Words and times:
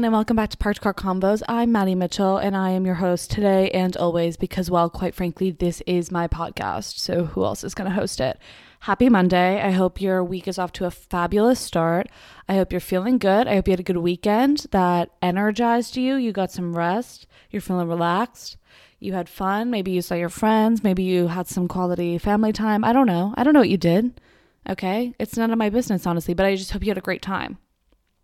everyone, 0.00 0.14
and 0.14 0.18
welcome 0.18 0.36
back 0.36 0.48
to 0.48 0.56
Parked 0.56 0.80
Car 0.80 0.94
Convos. 0.94 1.42
I'm 1.46 1.72
Maddy 1.72 1.94
Mitchell, 1.94 2.38
and 2.38 2.56
I 2.56 2.70
am 2.70 2.86
your 2.86 2.94
host 2.94 3.30
today 3.30 3.70
and 3.72 3.94
always 3.98 4.38
because, 4.38 4.70
well, 4.70 4.88
quite 4.88 5.14
frankly, 5.14 5.50
this 5.50 5.82
is 5.86 6.10
my 6.10 6.26
podcast. 6.26 6.98
So, 6.98 7.26
who 7.26 7.44
else 7.44 7.64
is 7.64 7.74
going 7.74 7.90
to 7.90 7.94
host 7.94 8.18
it? 8.18 8.38
Happy 8.80 9.10
Monday. 9.10 9.60
I 9.60 9.72
hope 9.72 10.00
your 10.00 10.24
week 10.24 10.48
is 10.48 10.58
off 10.58 10.72
to 10.72 10.86
a 10.86 10.90
fabulous 10.90 11.60
start. 11.60 12.08
I 12.48 12.54
hope 12.54 12.72
you're 12.72 12.80
feeling 12.80 13.18
good. 13.18 13.46
I 13.46 13.56
hope 13.56 13.68
you 13.68 13.72
had 13.72 13.80
a 13.80 13.82
good 13.82 13.98
weekend 13.98 14.68
that 14.70 15.10
energized 15.20 15.98
you. 15.98 16.16
You 16.16 16.32
got 16.32 16.50
some 16.50 16.74
rest. 16.74 17.26
You're 17.50 17.60
feeling 17.60 17.86
relaxed. 17.86 18.56
You 19.00 19.12
had 19.12 19.28
fun. 19.28 19.70
Maybe 19.70 19.90
you 19.90 20.00
saw 20.00 20.14
your 20.14 20.30
friends. 20.30 20.82
Maybe 20.82 21.02
you 21.02 21.26
had 21.26 21.46
some 21.46 21.68
quality 21.68 22.16
family 22.16 22.54
time. 22.54 22.84
I 22.84 22.94
don't 22.94 23.06
know. 23.06 23.34
I 23.36 23.44
don't 23.44 23.52
know 23.52 23.60
what 23.60 23.68
you 23.68 23.76
did. 23.76 24.18
Okay. 24.66 25.14
It's 25.18 25.36
none 25.36 25.50
of 25.50 25.58
my 25.58 25.68
business, 25.68 26.06
honestly, 26.06 26.32
but 26.32 26.46
I 26.46 26.56
just 26.56 26.70
hope 26.70 26.84
you 26.84 26.90
had 26.90 26.96
a 26.96 27.02
great 27.02 27.20
time 27.20 27.58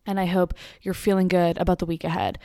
and 0.07 0.21
I 0.21 0.27
hope 0.27 0.55
you're 0.83 0.95
feeling 0.95 1.29
good 1.29 1.59
about 1.59 1.79
the 1.79 1.87
week 1.87 2.05
ahead. 2.05 2.39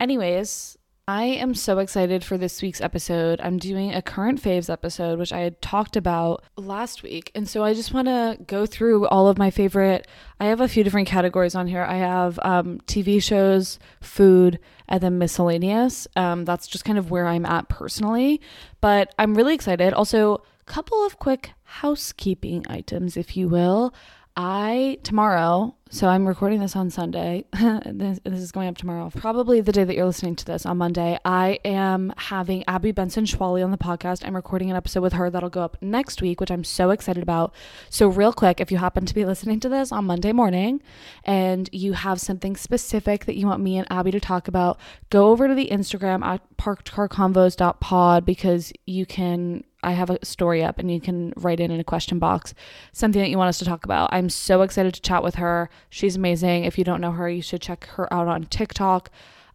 Anyways, 0.00 0.76
I 1.06 1.24
am 1.24 1.54
so 1.54 1.80
excited 1.80 2.24
for 2.24 2.38
this 2.38 2.62
week's 2.62 2.80
episode. 2.80 3.38
I'm 3.42 3.58
doing 3.58 3.92
a 3.92 4.00
current 4.00 4.42
faves 4.42 4.70
episode, 4.70 5.18
which 5.18 5.34
I 5.34 5.40
had 5.40 5.60
talked 5.60 5.96
about 5.96 6.42
last 6.56 7.02
week. 7.02 7.30
And 7.34 7.46
so 7.46 7.62
I 7.62 7.74
just 7.74 7.92
want 7.92 8.08
to 8.08 8.38
go 8.46 8.64
through 8.64 9.06
all 9.08 9.28
of 9.28 9.36
my 9.36 9.50
favorite. 9.50 10.06
I 10.40 10.46
have 10.46 10.62
a 10.62 10.68
few 10.68 10.82
different 10.82 11.06
categories 11.06 11.54
on 11.54 11.66
here. 11.66 11.82
I 11.82 11.96
have 11.96 12.38
um, 12.42 12.80
TV 12.86 13.22
shows, 13.22 13.78
food, 14.00 14.58
and 14.88 15.02
then 15.02 15.18
miscellaneous. 15.18 16.08
Um, 16.16 16.46
that's 16.46 16.66
just 16.66 16.86
kind 16.86 16.96
of 16.96 17.10
where 17.10 17.26
I'm 17.26 17.44
at 17.44 17.68
personally. 17.68 18.40
But 18.80 19.14
I'm 19.18 19.34
really 19.34 19.52
excited. 19.52 19.92
Also, 19.92 20.36
a 20.36 20.64
couple 20.64 21.04
of 21.04 21.18
quick 21.18 21.52
housekeeping 21.64 22.64
items, 22.70 23.18
if 23.18 23.36
you 23.36 23.46
will. 23.48 23.92
I 24.36 24.98
tomorrow, 25.04 25.76
so 25.90 26.08
I'm 26.08 26.26
recording 26.26 26.58
this 26.58 26.74
on 26.74 26.90
Sunday. 26.90 27.44
this, 27.86 28.18
this, 28.24 28.40
is 28.40 28.50
going 28.50 28.66
up 28.66 28.76
tomorrow, 28.76 29.08
probably 29.14 29.60
the 29.60 29.70
day 29.70 29.84
that 29.84 29.94
you're 29.94 30.06
listening 30.06 30.34
to 30.34 30.44
this 30.44 30.66
on 30.66 30.76
Monday. 30.76 31.20
I 31.24 31.60
am 31.64 32.12
having 32.16 32.64
Abby 32.66 32.90
Benson 32.90 33.26
Schwally 33.26 33.62
on 33.62 33.70
the 33.70 33.78
podcast. 33.78 34.26
I'm 34.26 34.34
recording 34.34 34.72
an 34.72 34.76
episode 34.76 35.02
with 35.02 35.12
her 35.12 35.30
that'll 35.30 35.50
go 35.50 35.62
up 35.62 35.76
next 35.80 36.20
week, 36.20 36.40
which 36.40 36.50
I'm 36.50 36.64
so 36.64 36.90
excited 36.90 37.22
about. 37.22 37.54
So, 37.90 38.08
real 38.08 38.32
quick, 38.32 38.60
if 38.60 38.72
you 38.72 38.78
happen 38.78 39.06
to 39.06 39.14
be 39.14 39.24
listening 39.24 39.60
to 39.60 39.68
this 39.68 39.92
on 39.92 40.04
Monday 40.04 40.32
morning 40.32 40.82
and 41.22 41.70
you 41.70 41.92
have 41.92 42.20
something 42.20 42.56
specific 42.56 43.26
that 43.26 43.36
you 43.36 43.46
want 43.46 43.62
me 43.62 43.78
and 43.78 43.86
Abby 43.88 44.10
to 44.10 44.20
talk 44.20 44.48
about, 44.48 44.80
go 45.10 45.28
over 45.28 45.46
to 45.46 45.54
the 45.54 45.68
Instagram 45.68 46.24
at 46.24 46.40
parkedcarconvos.pod 46.56 48.24
because 48.24 48.72
you 48.84 49.06
can 49.06 49.62
I 49.84 49.92
have 49.92 50.10
a 50.10 50.24
story 50.24 50.62
up 50.62 50.78
and 50.78 50.90
you 50.90 51.00
can 51.00 51.32
write 51.36 51.60
in 51.60 51.70
in 51.70 51.80
a 51.80 51.84
question 51.84 52.18
box 52.18 52.54
something 52.92 53.20
that 53.20 53.30
you 53.30 53.38
want 53.38 53.48
us 53.48 53.58
to 53.58 53.64
talk 53.64 53.84
about. 53.84 54.10
I'm 54.12 54.30
so 54.30 54.62
excited 54.62 54.94
to 54.94 55.00
chat 55.00 55.22
with 55.22 55.36
her. 55.36 55.70
She's 55.90 56.16
amazing. 56.16 56.64
If 56.64 56.78
you 56.78 56.84
don't 56.84 57.00
know 57.00 57.12
her, 57.12 57.28
you 57.28 57.42
should 57.42 57.62
check 57.62 57.86
her 57.94 58.12
out 58.12 58.28
on 58.28 58.44
TikTok. 58.44 59.10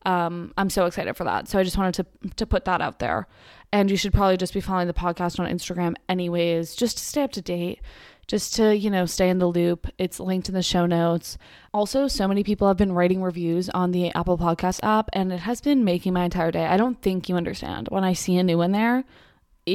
Um, 0.05 0.53
I'm 0.57 0.69
so 0.69 0.85
excited 0.85 1.15
for 1.17 1.25
that. 1.25 1.47
So 1.47 1.59
I 1.59 1.63
just 1.63 1.77
wanted 1.77 1.93
to 1.95 2.29
to 2.35 2.45
put 2.45 2.65
that 2.65 2.81
out 2.81 2.99
there. 2.99 3.27
And 3.71 3.91
you 3.91 3.97
should 3.97 4.13
probably 4.13 4.37
just 4.37 4.53
be 4.53 4.61
following 4.61 4.87
the 4.87 4.93
podcast 4.93 5.39
on 5.39 5.51
Instagram 5.51 5.95
anyways, 6.07 6.75
just 6.75 6.97
to 6.97 7.03
stay 7.03 7.23
up 7.23 7.31
to 7.33 7.41
date, 7.41 7.81
just 8.25 8.55
to, 8.55 8.75
you 8.75 8.89
know, 8.89 9.05
stay 9.05 9.29
in 9.29 9.37
the 9.39 9.47
loop. 9.47 9.87
It's 9.97 10.19
linked 10.19 10.49
in 10.49 10.55
the 10.55 10.63
show 10.63 10.85
notes. 10.85 11.37
Also, 11.73 12.07
so 12.07 12.27
many 12.27 12.43
people 12.43 12.67
have 12.67 12.77
been 12.77 12.93
writing 12.93 13.21
reviews 13.21 13.69
on 13.69 13.91
the 13.91 14.11
Apple 14.15 14.37
Podcast 14.37 14.79
app 14.81 15.09
and 15.13 15.31
it 15.31 15.41
has 15.41 15.61
been 15.61 15.83
making 15.83 16.13
my 16.13 16.23
entire 16.23 16.51
day. 16.51 16.65
I 16.65 16.77
don't 16.77 17.01
think 17.01 17.29
you 17.29 17.35
understand. 17.35 17.89
When 17.89 18.03
I 18.03 18.13
see 18.13 18.37
a 18.37 18.43
new 18.43 18.57
one 18.57 18.71
there, 18.71 19.03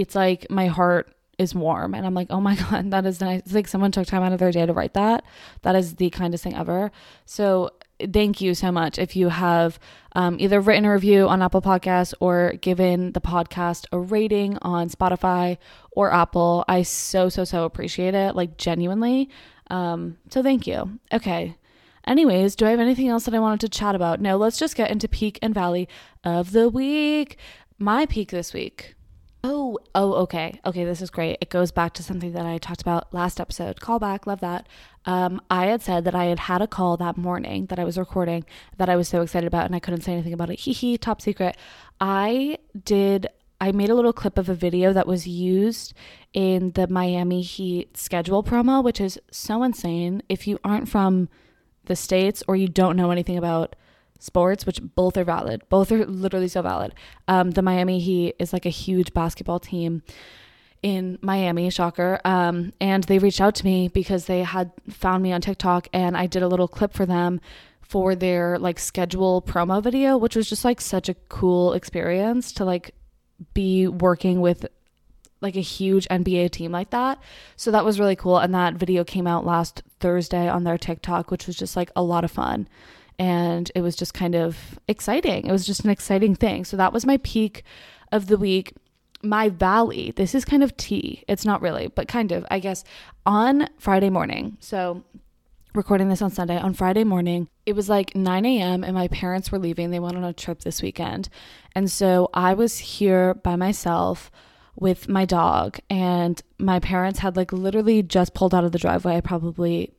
it's 0.01 0.15
like 0.15 0.51
my 0.51 0.67
heart 0.67 1.15
is 1.39 1.55
warm 1.55 1.95
and 1.95 2.07
I'm 2.07 2.15
like, 2.15 2.29
oh 2.31 2.41
my 2.41 2.55
God, 2.71 2.91
that 2.91 3.07
is 3.07 3.21
nice. 3.21 3.41
It's 3.41 3.55
like 3.55 3.69
someone 3.69 3.93
took 3.93 4.07
time 4.07 4.23
out 4.23 4.33
of 4.33 4.39
their 4.39 4.53
day 4.53 4.67
to 4.67 4.73
write 4.73 4.95
that. 4.95 5.25
That 5.63 5.77
is 5.77 5.97
the 5.97 6.11
kindest 6.11 6.45
thing 6.45 6.55
ever. 6.55 6.91
So 7.27 7.71
thank 8.13 8.41
you 8.41 8.55
so 8.55 8.73
much 8.73 8.99
if 8.99 9.17
you 9.17 9.29
have 9.29 9.79
um, 10.13 10.37
either 10.41 10.61
written 10.61 10.85
a 10.85 10.93
review 10.93 11.29
on 11.29 11.43
Apple 11.43 11.63
Podcasts 11.63 12.15
or 12.21 12.53
given 12.61 13.13
the 13.13 13.21
podcast 13.21 13.87
a 13.93 13.99
rating 13.99 14.59
on 14.63 14.89
Spotify 14.89 15.59
or 15.93 16.13
Apple. 16.13 16.65
I 16.69 16.83
so, 16.83 17.29
so, 17.29 17.45
so 17.45 17.65
appreciate 17.65 18.15
it, 18.15 18.35
like 18.35 18.57
genuinely. 18.57 19.31
Um, 19.71 20.19
so 20.31 20.43
thank 20.43 20.67
you. 20.67 20.99
Okay. 21.13 21.57
Anyways, 22.07 22.55
do 22.55 22.67
I 22.67 22.71
have 22.71 22.81
anything 22.81 23.09
else 23.09 23.25
that 23.25 23.35
I 23.35 23.39
wanted 23.39 23.61
to 23.61 23.69
chat 23.69 23.95
about? 23.95 24.21
No, 24.21 24.37
let's 24.37 24.59
just 24.59 24.77
get 24.77 24.91
into 24.91 25.09
peak 25.09 25.39
and 25.41 25.55
valley 25.55 25.89
of 26.23 26.53
the 26.53 26.69
week. 26.69 27.39
My 27.79 28.05
peak 28.05 28.31
this 28.31 28.53
week 28.53 28.94
Oh, 29.47 29.79
oh, 29.95 30.15
okay. 30.23 30.59
Okay, 30.65 30.85
this 30.85 31.03
is 31.03 31.11
great. 31.11 31.37
It 31.43 31.51
goes 31.51 31.71
back 31.71 31.93
to 31.95 32.03
something 32.03 32.33
that 32.33 32.47
I 32.47 32.57
talked 32.57 32.81
about 32.81 33.13
last 33.13 33.39
episode. 33.39 33.79
Call 33.79 33.99
back, 33.99 34.27
love 34.27 34.41
that. 34.41 34.67
Um, 35.05 35.39
I 35.51 35.67
had 35.67 35.83
said 35.83 36.05
that 36.05 36.15
I 36.15 36.25
had 36.25 36.39
had 36.39 36.63
a 36.63 36.67
call 36.67 36.97
that 36.97 37.19
morning 37.19 37.67
that 37.67 37.79
I 37.79 37.85
was 37.85 37.99
recording 37.99 38.47
that 38.79 38.89
I 38.89 38.97
was 38.97 39.07
so 39.07 39.21
excited 39.21 39.47
about 39.47 39.67
and 39.67 39.77
I 39.77 39.81
couldn't 39.81 40.01
say 40.01 40.15
anything 40.15 40.33
about 40.33 40.49
it. 40.49 40.61
Hee 40.61 40.73
hee, 40.73 40.97
top 40.97 41.21
secret. 41.21 41.59
I 42.01 42.57
did, 42.87 43.27
I 43.61 43.71
made 43.73 43.91
a 43.91 43.95
little 43.95 44.15
clip 44.15 44.39
of 44.39 44.49
a 44.49 44.55
video 44.55 44.95
that 44.95 45.07
was 45.07 45.27
used 45.27 45.93
in 46.33 46.71
the 46.71 46.89
Miami 46.89 47.43
Heat 47.43 47.99
schedule 47.99 48.43
promo, 48.43 48.83
which 48.83 48.99
is 48.99 49.21
so 49.31 49.63
insane. 49.63 50.23
If 50.27 50.47
you 50.47 50.59
aren't 50.65 50.89
from 50.89 51.29
the 51.85 51.97
States 51.97 52.43
or 52.49 52.57
you 52.57 52.67
don't 52.67 52.97
know 52.97 53.11
anything 53.11 53.37
about 53.37 53.77
sports, 54.25 54.67
which 54.67 54.81
both 54.95 55.17
are 55.17 55.25
valid. 55.25 55.63
Both 55.69 55.93
are 55.93 56.05
literally 56.07 56.49
so 56.49 56.63
valid. 56.63 56.95
Um, 57.29 57.51
the 57.51 57.63
Miami 57.63 58.01
Heat 58.01 58.37
is 58.39 58.53
like 58.53 58.67
a 58.67 58.71
huge 58.71 59.13
basketball 59.13 59.61
team 59.61 60.03
in 60.83 61.19
Miami, 61.23 61.71
shocker. 61.71 62.21
Um, 62.25 62.73
and 62.81 63.05
they 63.05 63.19
reached 63.19 63.41
out 63.41 63.55
to 63.57 63.65
me 63.65 63.89
because 63.89 64.27
they 64.27 64.43
had 64.43 64.71
found 64.91 65.23
me 65.23 65.33
on 65.33 65.41
TikTok 65.41 65.89
and 65.93 66.17
I 66.17 66.27
did 66.27 66.43
a 66.43 66.49
little 66.49 66.69
clip 66.69 66.93
for 66.93 67.07
them 67.07 67.41
for 67.81 68.15
their 68.15 68.59
like 68.59 68.79
schedule 68.79 69.43
promo 69.43 69.83
video, 69.83 70.17
which 70.17 70.37
was 70.37 70.49
just 70.49 70.65
like 70.65 70.81
such 70.81 71.09
a 71.09 71.15
cool 71.29 71.75
experience 71.75 72.53
to 72.53 72.65
like 72.65 72.95
be 73.53 73.87
working 73.87 74.41
with 74.41 74.67
like 75.41 75.57
a 75.57 75.61
huge 75.61 76.09
NBA 76.09 76.51
team 76.51 76.73
like 76.73 76.91
that. 76.91 77.19
So 77.57 77.71
that 77.71 77.85
was 77.85 78.01
really 78.01 78.17
cool. 78.17 78.39
And 78.39 78.55
that 78.55 78.75
video 78.75 79.05
came 79.05 79.27
out 79.27 79.45
last 79.45 79.83
Thursday 80.01 80.49
on 80.49 80.65
their 80.65 80.79
TikTok, 80.79 81.31
which 81.31 81.47
was 81.47 81.57
just 81.57 81.77
like 81.77 81.91
a 81.95 82.03
lot 82.03 82.25
of 82.25 82.31
fun 82.31 82.69
and 83.19 83.71
it 83.75 83.81
was 83.83 83.97
just 83.97 84.15
kind 84.15 84.35
of 84.35 84.79
exciting. 84.89 85.47
It 85.47 85.53
was 85.53 85.67
just 85.67 85.85
an 85.85 85.91
exciting 85.91 86.35
thing. 86.35 86.65
So 86.65 86.77
that 86.77 86.93
was 86.93 87.07
my 87.07 87.19
peak 87.19 87.65
of 88.13 88.27
the 88.27 88.37
week. 88.37 88.75
My 89.23 89.49
valley, 89.49 90.13
this 90.17 90.35
is 90.35 90.45
kind 90.45 90.63
of 90.63 90.77
tea. 90.77 91.25
It's 91.29 91.45
not 91.45 91.63
really, 91.63 91.89
but 91.89 92.09
kind 92.09 92.33
of, 92.33 92.45
I 92.51 92.59
guess, 92.59 92.85
on 93.25 93.69
Friday 93.79 94.11
morning. 94.11 94.59
So 94.61 95.03
recording 95.75 96.09
this 96.09 96.23
on 96.23 96.31
Sunday. 96.31 96.59
On 96.59 96.73
Friday 96.73 97.05
morning, 97.05 97.49
it 97.67 97.75
was 97.75 97.89
like 97.89 98.15
9 98.15 98.45
a.m., 98.45 98.85
and 98.85 98.95
my 98.95 99.09
parents 99.09 99.51
were 99.51 99.59
leaving. 99.59 99.91
They 99.91 99.99
went 99.99 100.17
on 100.17 100.25
a 100.25 100.33
trip 100.33 100.61
this 100.61 100.83
weekend. 100.83 101.29
And 101.75 101.91
so 101.91 102.31
I 102.33 102.55
was 102.55 102.79
here 102.79 103.35
by 103.35 103.57
myself 103.57 104.31
with 104.77 105.09
my 105.09 105.25
dog, 105.25 105.79
and 105.89 106.43
my 106.59 106.81
parents 106.81 107.21
had 107.21 107.37
like 107.37 107.53
literally 107.53 108.03
just 108.03 108.35
pulled 108.35 108.55
out 108.55 108.65
of 108.65 108.73
the 108.73 108.79
driveway, 108.79 109.21
probably 109.21 109.93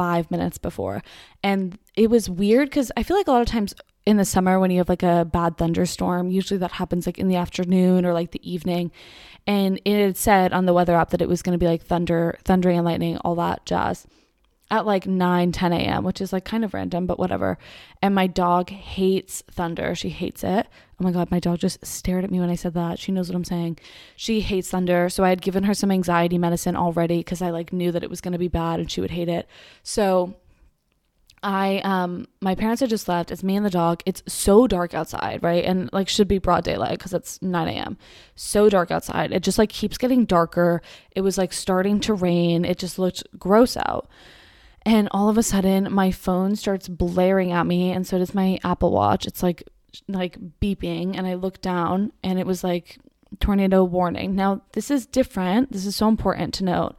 five 0.00 0.30
minutes 0.30 0.56
before. 0.56 1.02
And 1.42 1.78
it 1.94 2.08
was 2.08 2.30
weird 2.30 2.70
because 2.70 2.90
I 2.96 3.02
feel 3.02 3.18
like 3.18 3.28
a 3.28 3.32
lot 3.32 3.42
of 3.42 3.48
times 3.48 3.74
in 4.06 4.16
the 4.16 4.24
summer 4.24 4.58
when 4.58 4.70
you 4.70 4.78
have 4.78 4.88
like 4.88 5.02
a 5.02 5.26
bad 5.30 5.58
thunderstorm, 5.58 6.30
usually 6.30 6.56
that 6.56 6.72
happens 6.72 7.04
like 7.04 7.18
in 7.18 7.28
the 7.28 7.36
afternoon 7.36 8.06
or 8.06 8.14
like 8.14 8.30
the 8.30 8.50
evening. 8.50 8.92
And 9.46 9.78
it 9.84 10.02
had 10.02 10.16
said 10.16 10.54
on 10.54 10.64
the 10.64 10.72
weather 10.72 10.96
app 10.96 11.10
that 11.10 11.20
it 11.20 11.28
was 11.28 11.42
going 11.42 11.52
to 11.52 11.62
be 11.62 11.68
like 11.68 11.82
thunder, 11.82 12.38
thundering 12.44 12.78
and 12.78 12.86
lightning, 12.86 13.18
all 13.18 13.34
that 13.34 13.66
jazz 13.66 14.06
at 14.70 14.86
like 14.86 15.06
9 15.06 15.52
10 15.52 15.72
a.m 15.72 16.04
which 16.04 16.20
is 16.20 16.32
like 16.32 16.44
kind 16.44 16.64
of 16.64 16.74
random 16.74 17.06
but 17.06 17.18
whatever 17.18 17.58
and 18.02 18.14
my 18.14 18.26
dog 18.26 18.70
hates 18.70 19.42
thunder 19.50 19.94
she 19.94 20.10
hates 20.10 20.44
it 20.44 20.66
oh 21.00 21.04
my 21.04 21.10
god 21.10 21.30
my 21.30 21.40
dog 21.40 21.58
just 21.58 21.84
stared 21.84 22.24
at 22.24 22.30
me 22.30 22.40
when 22.40 22.50
i 22.50 22.54
said 22.54 22.74
that 22.74 22.98
she 22.98 23.12
knows 23.12 23.28
what 23.28 23.36
i'm 23.36 23.44
saying 23.44 23.78
she 24.16 24.40
hates 24.40 24.70
thunder 24.70 25.08
so 25.08 25.24
i 25.24 25.28
had 25.28 25.42
given 25.42 25.64
her 25.64 25.74
some 25.74 25.90
anxiety 25.90 26.38
medicine 26.38 26.76
already 26.76 27.18
because 27.18 27.42
i 27.42 27.50
like 27.50 27.72
knew 27.72 27.90
that 27.90 28.04
it 28.04 28.10
was 28.10 28.20
going 28.20 28.32
to 28.32 28.38
be 28.38 28.48
bad 28.48 28.78
and 28.78 28.90
she 28.90 29.00
would 29.00 29.10
hate 29.10 29.28
it 29.28 29.48
so 29.82 30.34
I 31.42 31.78
um 31.84 32.26
my 32.40 32.54
parents 32.54 32.80
had 32.80 32.90
just 32.90 33.08
left. 33.08 33.30
It's 33.30 33.42
me 33.42 33.56
and 33.56 33.64
the 33.64 33.70
dog. 33.70 34.02
It's 34.04 34.22
so 34.26 34.66
dark 34.66 34.94
outside, 34.94 35.42
right? 35.42 35.64
And 35.64 35.90
like 35.92 36.08
should 36.08 36.28
be 36.28 36.38
broad 36.38 36.64
daylight 36.64 36.98
because 36.98 37.14
it's 37.14 37.40
9 37.40 37.68
a.m. 37.68 37.96
So 38.34 38.68
dark 38.68 38.90
outside. 38.90 39.32
It 39.32 39.42
just 39.42 39.58
like 39.58 39.70
keeps 39.70 39.98
getting 39.98 40.24
darker. 40.26 40.82
It 41.12 41.22
was 41.22 41.38
like 41.38 41.52
starting 41.52 42.00
to 42.00 42.14
rain. 42.14 42.64
It 42.64 42.78
just 42.78 42.98
looked 42.98 43.22
gross 43.38 43.76
out. 43.76 44.08
And 44.82 45.08
all 45.10 45.28
of 45.28 45.36
a 45.36 45.42
sudden, 45.42 45.92
my 45.92 46.10
phone 46.10 46.56
starts 46.56 46.88
blaring 46.88 47.52
at 47.52 47.66
me, 47.66 47.92
and 47.92 48.06
so 48.06 48.18
does 48.18 48.34
my 48.34 48.58
Apple 48.64 48.92
Watch. 48.92 49.26
It's 49.26 49.42
like 49.42 49.62
like 50.08 50.38
beeping, 50.60 51.16
and 51.16 51.26
I 51.26 51.34
look 51.34 51.60
down, 51.60 52.12
and 52.22 52.38
it 52.38 52.46
was 52.46 52.64
like 52.64 52.98
tornado 53.38 53.84
warning. 53.84 54.34
Now, 54.34 54.62
this 54.72 54.90
is 54.90 55.06
different. 55.06 55.72
This 55.72 55.86
is 55.86 55.96
so 55.96 56.08
important 56.08 56.54
to 56.54 56.64
note. 56.64 56.96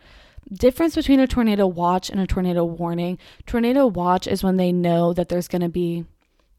Difference 0.51 0.95
between 0.95 1.19
a 1.19 1.27
tornado 1.27 1.65
watch 1.67 2.09
and 2.09 2.19
a 2.19 2.27
tornado 2.27 2.63
warning. 2.65 3.17
Tornado 3.45 3.87
watch 3.87 4.27
is 4.27 4.43
when 4.43 4.57
they 4.57 4.71
know 4.71 5.13
that 5.13 5.29
there's 5.29 5.47
going 5.47 5.61
to 5.61 5.69
be 5.69 6.05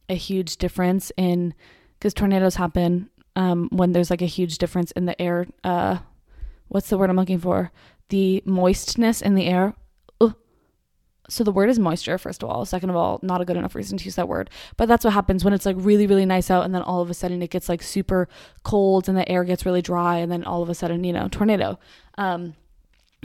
a 0.08 0.14
huge 0.14 0.56
difference 0.56 1.12
in 1.16 1.54
because 1.98 2.14
tornadoes 2.14 2.56
happen 2.56 3.10
um, 3.36 3.68
when 3.70 3.92
there's 3.92 4.10
like 4.10 4.22
a 4.22 4.26
huge 4.26 4.58
difference 4.58 4.92
in 4.92 5.06
the 5.06 5.20
air. 5.20 5.46
Uh, 5.62 5.98
what's 6.68 6.88
the 6.88 6.98
word 6.98 7.10
I'm 7.10 7.16
looking 7.16 7.38
for? 7.38 7.70
The 8.08 8.42
moistness 8.44 9.20
in 9.20 9.34
the 9.34 9.46
air 9.46 9.74
so 11.32 11.42
the 11.44 11.52
word 11.52 11.70
is 11.70 11.78
moisture 11.78 12.18
first 12.18 12.42
of 12.42 12.50
all. 12.50 12.64
Second 12.64 12.90
of 12.90 12.96
all 12.96 13.18
not 13.22 13.40
a 13.40 13.44
good 13.44 13.56
enough 13.56 13.74
reason 13.74 13.96
to 13.98 14.04
use 14.04 14.16
that 14.16 14.28
word. 14.28 14.50
But 14.76 14.86
that's 14.86 15.04
what 15.04 15.14
happens 15.14 15.44
when 15.44 15.54
it's 15.54 15.66
like 15.66 15.76
really 15.78 16.06
really 16.06 16.26
nice 16.26 16.50
out 16.50 16.64
and 16.64 16.74
then 16.74 16.82
all 16.82 17.00
of 17.00 17.10
a 17.10 17.14
sudden 17.14 17.42
it 17.42 17.50
gets 17.50 17.68
like 17.68 17.82
super 17.82 18.28
cold 18.62 19.08
and 19.08 19.16
the 19.16 19.28
air 19.28 19.44
gets 19.44 19.64
really 19.64 19.82
dry 19.82 20.18
and 20.18 20.30
then 20.30 20.44
all 20.44 20.62
of 20.62 20.68
a 20.68 20.74
sudden 20.74 21.04
you 21.04 21.12
know 21.12 21.28
tornado. 21.28 21.78
Um 22.18 22.54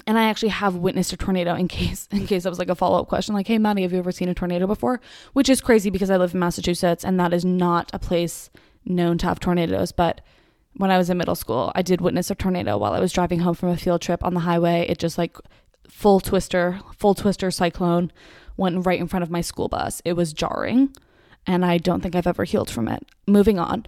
and 0.06 0.18
I 0.18 0.25
actually 0.25 0.50
have 0.50 0.75
witnessed 0.75 1.12
a 1.12 1.18
tornado 1.18 1.56
in 1.56 1.68
case 1.68 2.07
in 2.12 2.25
case 2.27 2.44
that 2.44 2.50
was 2.50 2.59
like 2.59 2.69
a 2.69 2.75
follow-up 2.75 3.07
question 3.07 3.36
like 3.36 3.48
hey 3.48 3.57
Maddy 3.57 3.81
have 3.81 3.92
you 3.92 4.00
ever 4.00 4.12
seen 4.12 4.30
a 4.30 4.33
tornado 4.33 4.68
before? 4.68 5.01
Which 5.33 5.50
is 5.50 5.59
crazy 5.59 5.89
because 5.89 6.09
I 6.09 6.18
live 6.18 6.33
in 6.33 6.39
Massachusetts 6.39 7.04
and 7.04 7.19
that 7.19 7.33
is 7.33 7.44
not 7.44 7.89
a 7.94 8.00
place 8.00 8.50
known 8.86 9.18
to 9.18 9.25
have 9.25 9.39
tornadoes. 9.39 9.92
But 9.92 10.21
when 10.77 10.92
I 10.92 10.98
was 10.98 11.09
in 11.09 11.18
middle 11.18 11.36
school 11.36 11.74
I 11.75 11.81
did 11.81 12.00
witness 12.00 12.31
a 12.31 12.36
tornado 12.36 12.77
while 12.77 12.94
I 12.94 13.01
was 13.01 13.12
driving 13.12 13.39
home 13.39 13.56
from 13.56 13.69
a 13.69 13.77
field 13.77 14.01
trip 14.01 14.24
on 14.24 14.33
the 14.33 14.42
highway. 14.42 14.86
It 14.88 14.98
just 14.98 15.18
like 15.18 15.36
full 15.88 16.19
twister 16.19 16.80
full 16.95 17.13
twister 17.13 17.51
cyclone 17.51 18.12
went 18.56 18.86
right 18.86 19.00
in 19.00 19.07
front 19.07 19.24
of 19.24 19.31
my 19.31 19.42
school 19.42 19.68
bus. 19.68 20.01
It 20.06 20.13
was 20.13 20.34
jarring 20.34 20.95
and 21.45 21.66
I 21.66 21.78
don't 21.78 22.01
think 22.01 22.16
I've 22.16 22.28
ever 22.28 22.44
healed 22.44 22.69
from 22.69 22.88
it. 22.88 23.06
Moving 23.25 23.60
on 23.60 23.86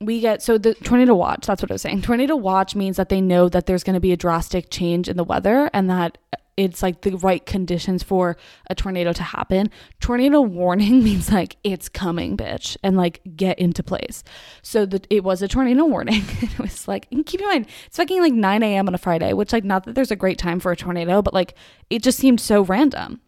we 0.00 0.20
get 0.20 0.42
so 0.42 0.58
the 0.58 0.74
tornado 0.74 1.14
watch 1.14 1.46
that's 1.46 1.60
what 1.60 1.70
i 1.70 1.74
was 1.74 1.82
saying. 1.82 2.02
Tornado 2.02 2.36
watch 2.36 2.74
means 2.74 2.96
that 2.96 3.08
they 3.08 3.20
know 3.20 3.48
that 3.48 3.66
there's 3.66 3.82
going 3.82 3.94
to 3.94 4.00
be 4.00 4.12
a 4.12 4.16
drastic 4.16 4.70
change 4.70 5.08
in 5.08 5.16
the 5.16 5.24
weather 5.24 5.70
and 5.72 5.90
that 5.90 6.18
it's 6.56 6.82
like 6.82 7.02
the 7.02 7.16
right 7.16 7.46
conditions 7.46 8.02
for 8.02 8.36
a 8.68 8.74
tornado 8.74 9.12
to 9.12 9.22
happen. 9.22 9.70
Tornado 10.00 10.40
warning 10.40 11.04
means 11.04 11.30
like 11.30 11.56
it's 11.62 11.88
coming 11.88 12.36
bitch 12.36 12.76
and 12.82 12.96
like 12.96 13.20
get 13.36 13.58
into 13.58 13.82
place. 13.82 14.24
So 14.62 14.84
that 14.86 15.06
it 15.08 15.22
was 15.24 15.40
a 15.40 15.48
tornado 15.48 15.84
warning. 15.84 16.24
It 16.40 16.58
was 16.58 16.88
like 16.88 17.08
keep 17.26 17.40
in 17.40 17.46
mind 17.46 17.66
it's 17.86 17.96
fucking 17.96 18.20
like 18.20 18.32
9 18.32 18.62
a.m 18.62 18.88
on 18.88 18.94
a 18.94 18.98
friday 18.98 19.32
which 19.32 19.52
like 19.52 19.64
not 19.64 19.84
that 19.84 19.94
there's 19.94 20.10
a 20.10 20.16
great 20.16 20.38
time 20.38 20.60
for 20.60 20.72
a 20.72 20.76
tornado 20.76 21.20
but 21.20 21.34
like 21.34 21.54
it 21.90 22.02
just 22.02 22.18
seemed 22.18 22.40
so 22.40 22.62
random 22.62 23.20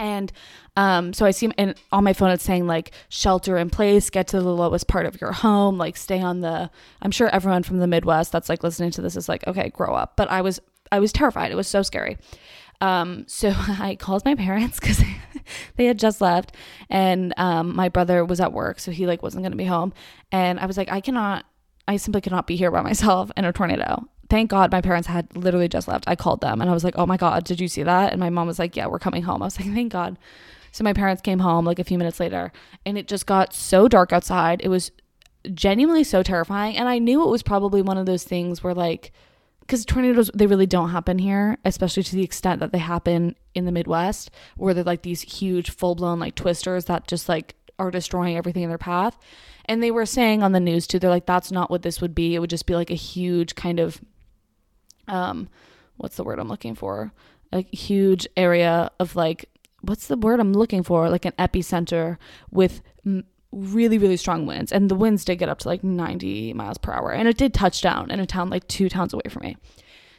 and 0.00 0.32
um, 0.76 1.12
so 1.12 1.26
I 1.26 1.30
see 1.30 1.50
and 1.58 1.74
on 1.92 2.04
my 2.04 2.14
phone 2.14 2.30
it's 2.30 2.42
saying 2.42 2.66
like 2.66 2.92
shelter 3.10 3.58
in 3.58 3.68
place, 3.68 4.08
get 4.08 4.28
to 4.28 4.40
the 4.40 4.54
lowest 4.54 4.88
part 4.88 5.04
of 5.04 5.20
your 5.20 5.30
home, 5.30 5.76
like 5.76 5.96
stay 5.96 6.20
on 6.20 6.40
the 6.40 6.70
I'm 7.02 7.10
sure 7.10 7.28
everyone 7.28 7.62
from 7.62 7.78
the 7.78 7.86
Midwest 7.86 8.32
that's 8.32 8.48
like 8.48 8.64
listening 8.64 8.90
to 8.92 9.02
this 9.02 9.14
is 9.14 9.28
like, 9.28 9.46
okay, 9.46 9.68
grow 9.68 9.94
up. 9.94 10.16
But 10.16 10.30
I 10.30 10.40
was 10.40 10.58
I 10.90 10.98
was 11.00 11.12
terrified. 11.12 11.52
It 11.52 11.54
was 11.54 11.68
so 11.68 11.82
scary. 11.82 12.16
Um, 12.80 13.24
so 13.28 13.52
I 13.54 13.96
called 14.00 14.24
my 14.24 14.34
parents 14.34 14.80
because 14.80 15.02
they 15.76 15.84
had 15.84 15.98
just 15.98 16.22
left 16.22 16.56
and 16.88 17.34
um, 17.36 17.76
my 17.76 17.90
brother 17.90 18.24
was 18.24 18.40
at 18.40 18.54
work, 18.54 18.80
so 18.80 18.90
he 18.90 19.06
like 19.06 19.22
wasn't 19.22 19.44
gonna 19.44 19.56
be 19.56 19.66
home. 19.66 19.92
And 20.32 20.58
I 20.58 20.64
was 20.64 20.78
like, 20.78 20.90
I 20.90 21.02
cannot 21.02 21.44
I 21.86 21.96
simply 21.96 22.22
cannot 22.22 22.46
be 22.46 22.56
here 22.56 22.70
by 22.70 22.80
myself 22.80 23.30
in 23.36 23.44
a 23.44 23.52
tornado 23.52 24.08
thank 24.30 24.48
God 24.48 24.72
my 24.72 24.80
parents 24.80 25.08
had 25.08 25.36
literally 25.36 25.68
just 25.68 25.88
left. 25.88 26.04
I 26.06 26.16
called 26.16 26.40
them 26.40 26.60
and 26.60 26.70
I 26.70 26.72
was 26.72 26.84
like, 26.84 26.94
oh 26.96 27.04
my 27.04 27.16
God, 27.16 27.44
did 27.44 27.60
you 27.60 27.68
see 27.68 27.82
that? 27.82 28.12
And 28.12 28.20
my 28.20 28.30
mom 28.30 28.46
was 28.46 28.58
like, 28.58 28.76
yeah, 28.76 28.86
we're 28.86 28.98
coming 28.98 29.22
home. 29.22 29.42
I 29.42 29.46
was 29.46 29.60
like, 29.60 29.72
thank 29.74 29.92
God. 29.92 30.16
So 30.72 30.84
my 30.84 30.92
parents 30.92 31.20
came 31.20 31.40
home 31.40 31.64
like 31.64 31.80
a 31.80 31.84
few 31.84 31.98
minutes 31.98 32.20
later 32.20 32.52
and 32.86 32.96
it 32.96 33.08
just 33.08 33.26
got 33.26 33.52
so 33.52 33.88
dark 33.88 34.12
outside. 34.12 34.60
It 34.62 34.68
was 34.68 34.92
genuinely 35.52 36.04
so 36.04 36.22
terrifying. 36.22 36.76
And 36.76 36.88
I 36.88 36.98
knew 36.98 37.22
it 37.22 37.30
was 37.30 37.42
probably 37.42 37.82
one 37.82 37.98
of 37.98 38.06
those 38.06 38.24
things 38.24 38.62
where 38.62 38.74
like, 38.74 39.12
because 39.60 39.84
tornadoes 39.84 40.32
they 40.34 40.48
really 40.48 40.66
don't 40.66 40.90
happen 40.90 41.16
here 41.20 41.56
especially 41.64 42.02
to 42.02 42.16
the 42.16 42.24
extent 42.24 42.58
that 42.58 42.72
they 42.72 42.78
happen 42.78 43.36
in 43.54 43.66
the 43.66 43.72
midwest 43.72 44.28
where 44.56 44.74
they're 44.74 44.82
like 44.82 45.02
these 45.02 45.20
huge 45.20 45.70
full-blown 45.70 46.18
like 46.18 46.34
twisters 46.34 46.86
that 46.86 47.06
just 47.06 47.28
like 47.28 47.54
are 47.78 47.92
destroying 47.92 48.36
everything 48.36 48.64
in 48.64 48.68
their 48.68 48.78
path 48.78 49.16
and 49.66 49.80
they 49.80 49.92
were 49.92 50.04
saying 50.04 50.42
on 50.42 50.50
the 50.50 50.58
news 50.58 50.88
too 50.88 50.98
they're 50.98 51.08
like 51.08 51.24
that's 51.24 51.52
not 51.52 51.70
what 51.70 51.82
this 51.82 52.00
would 52.00 52.16
be 52.16 52.34
it 52.34 52.40
would 52.40 52.50
just 52.50 52.66
be 52.66 52.74
like 52.74 52.90
a 52.90 52.94
huge 52.94 53.54
kind 53.54 53.78
of 53.78 54.00
um 55.08 55.48
what's 55.96 56.16
the 56.16 56.24
word 56.24 56.38
I'm 56.38 56.48
looking 56.48 56.74
for? 56.74 57.12
A 57.52 57.62
huge 57.62 58.26
area 58.36 58.90
of 58.98 59.16
like 59.16 59.46
what's 59.82 60.06
the 60.06 60.16
word 60.16 60.40
I'm 60.40 60.52
looking 60.52 60.82
for? 60.82 61.08
Like 61.08 61.24
an 61.24 61.32
epicenter 61.38 62.18
with 62.50 62.82
m- 63.04 63.24
really 63.52 63.98
really 63.98 64.16
strong 64.16 64.46
winds 64.46 64.72
and 64.72 64.88
the 64.88 64.94
winds 64.94 65.24
did 65.24 65.36
get 65.36 65.48
up 65.48 65.58
to 65.58 65.68
like 65.68 65.82
90 65.82 66.52
miles 66.54 66.78
per 66.78 66.92
hour 66.92 67.10
and 67.10 67.26
it 67.26 67.36
did 67.36 67.52
touch 67.52 67.82
down 67.82 68.10
in 68.10 68.20
a 68.20 68.26
town 68.26 68.48
like 68.48 68.66
two 68.68 68.88
towns 68.88 69.12
away 69.12 69.28
from 69.28 69.42
me. 69.42 69.56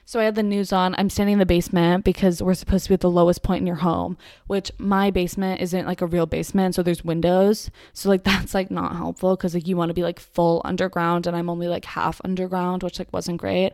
So 0.03 0.19
I 0.19 0.25
had 0.25 0.35
the 0.35 0.43
news 0.43 0.73
on. 0.73 0.93
I'm 0.97 1.09
standing 1.09 1.33
in 1.33 1.39
the 1.39 1.45
basement 1.45 2.03
because 2.03 2.41
we're 2.43 2.53
supposed 2.53 2.83
to 2.85 2.89
be 2.89 2.95
at 2.95 2.99
the 2.99 3.09
lowest 3.09 3.43
point 3.43 3.61
in 3.61 3.67
your 3.67 3.77
home, 3.77 4.17
which 4.47 4.69
my 4.77 5.09
basement 5.09 5.61
isn't 5.61 5.85
like 5.85 6.01
a 6.01 6.05
real 6.07 6.25
basement, 6.25 6.75
so 6.75 6.83
there's 6.83 7.05
windows. 7.05 7.71
So 7.93 8.09
like 8.09 8.23
that's 8.25 8.53
like 8.53 8.69
not 8.69 8.97
helpful 8.97 9.37
cuz 9.37 9.53
like 9.53 9.67
you 9.67 9.77
want 9.77 9.89
to 9.89 9.93
be 9.93 10.03
like 10.03 10.19
full 10.19 10.61
underground 10.65 11.27
and 11.27 11.35
I'm 11.35 11.49
only 11.49 11.67
like 11.67 11.85
half 11.85 12.19
underground, 12.25 12.83
which 12.83 12.99
like 12.99 13.13
wasn't 13.13 13.39
great 13.39 13.71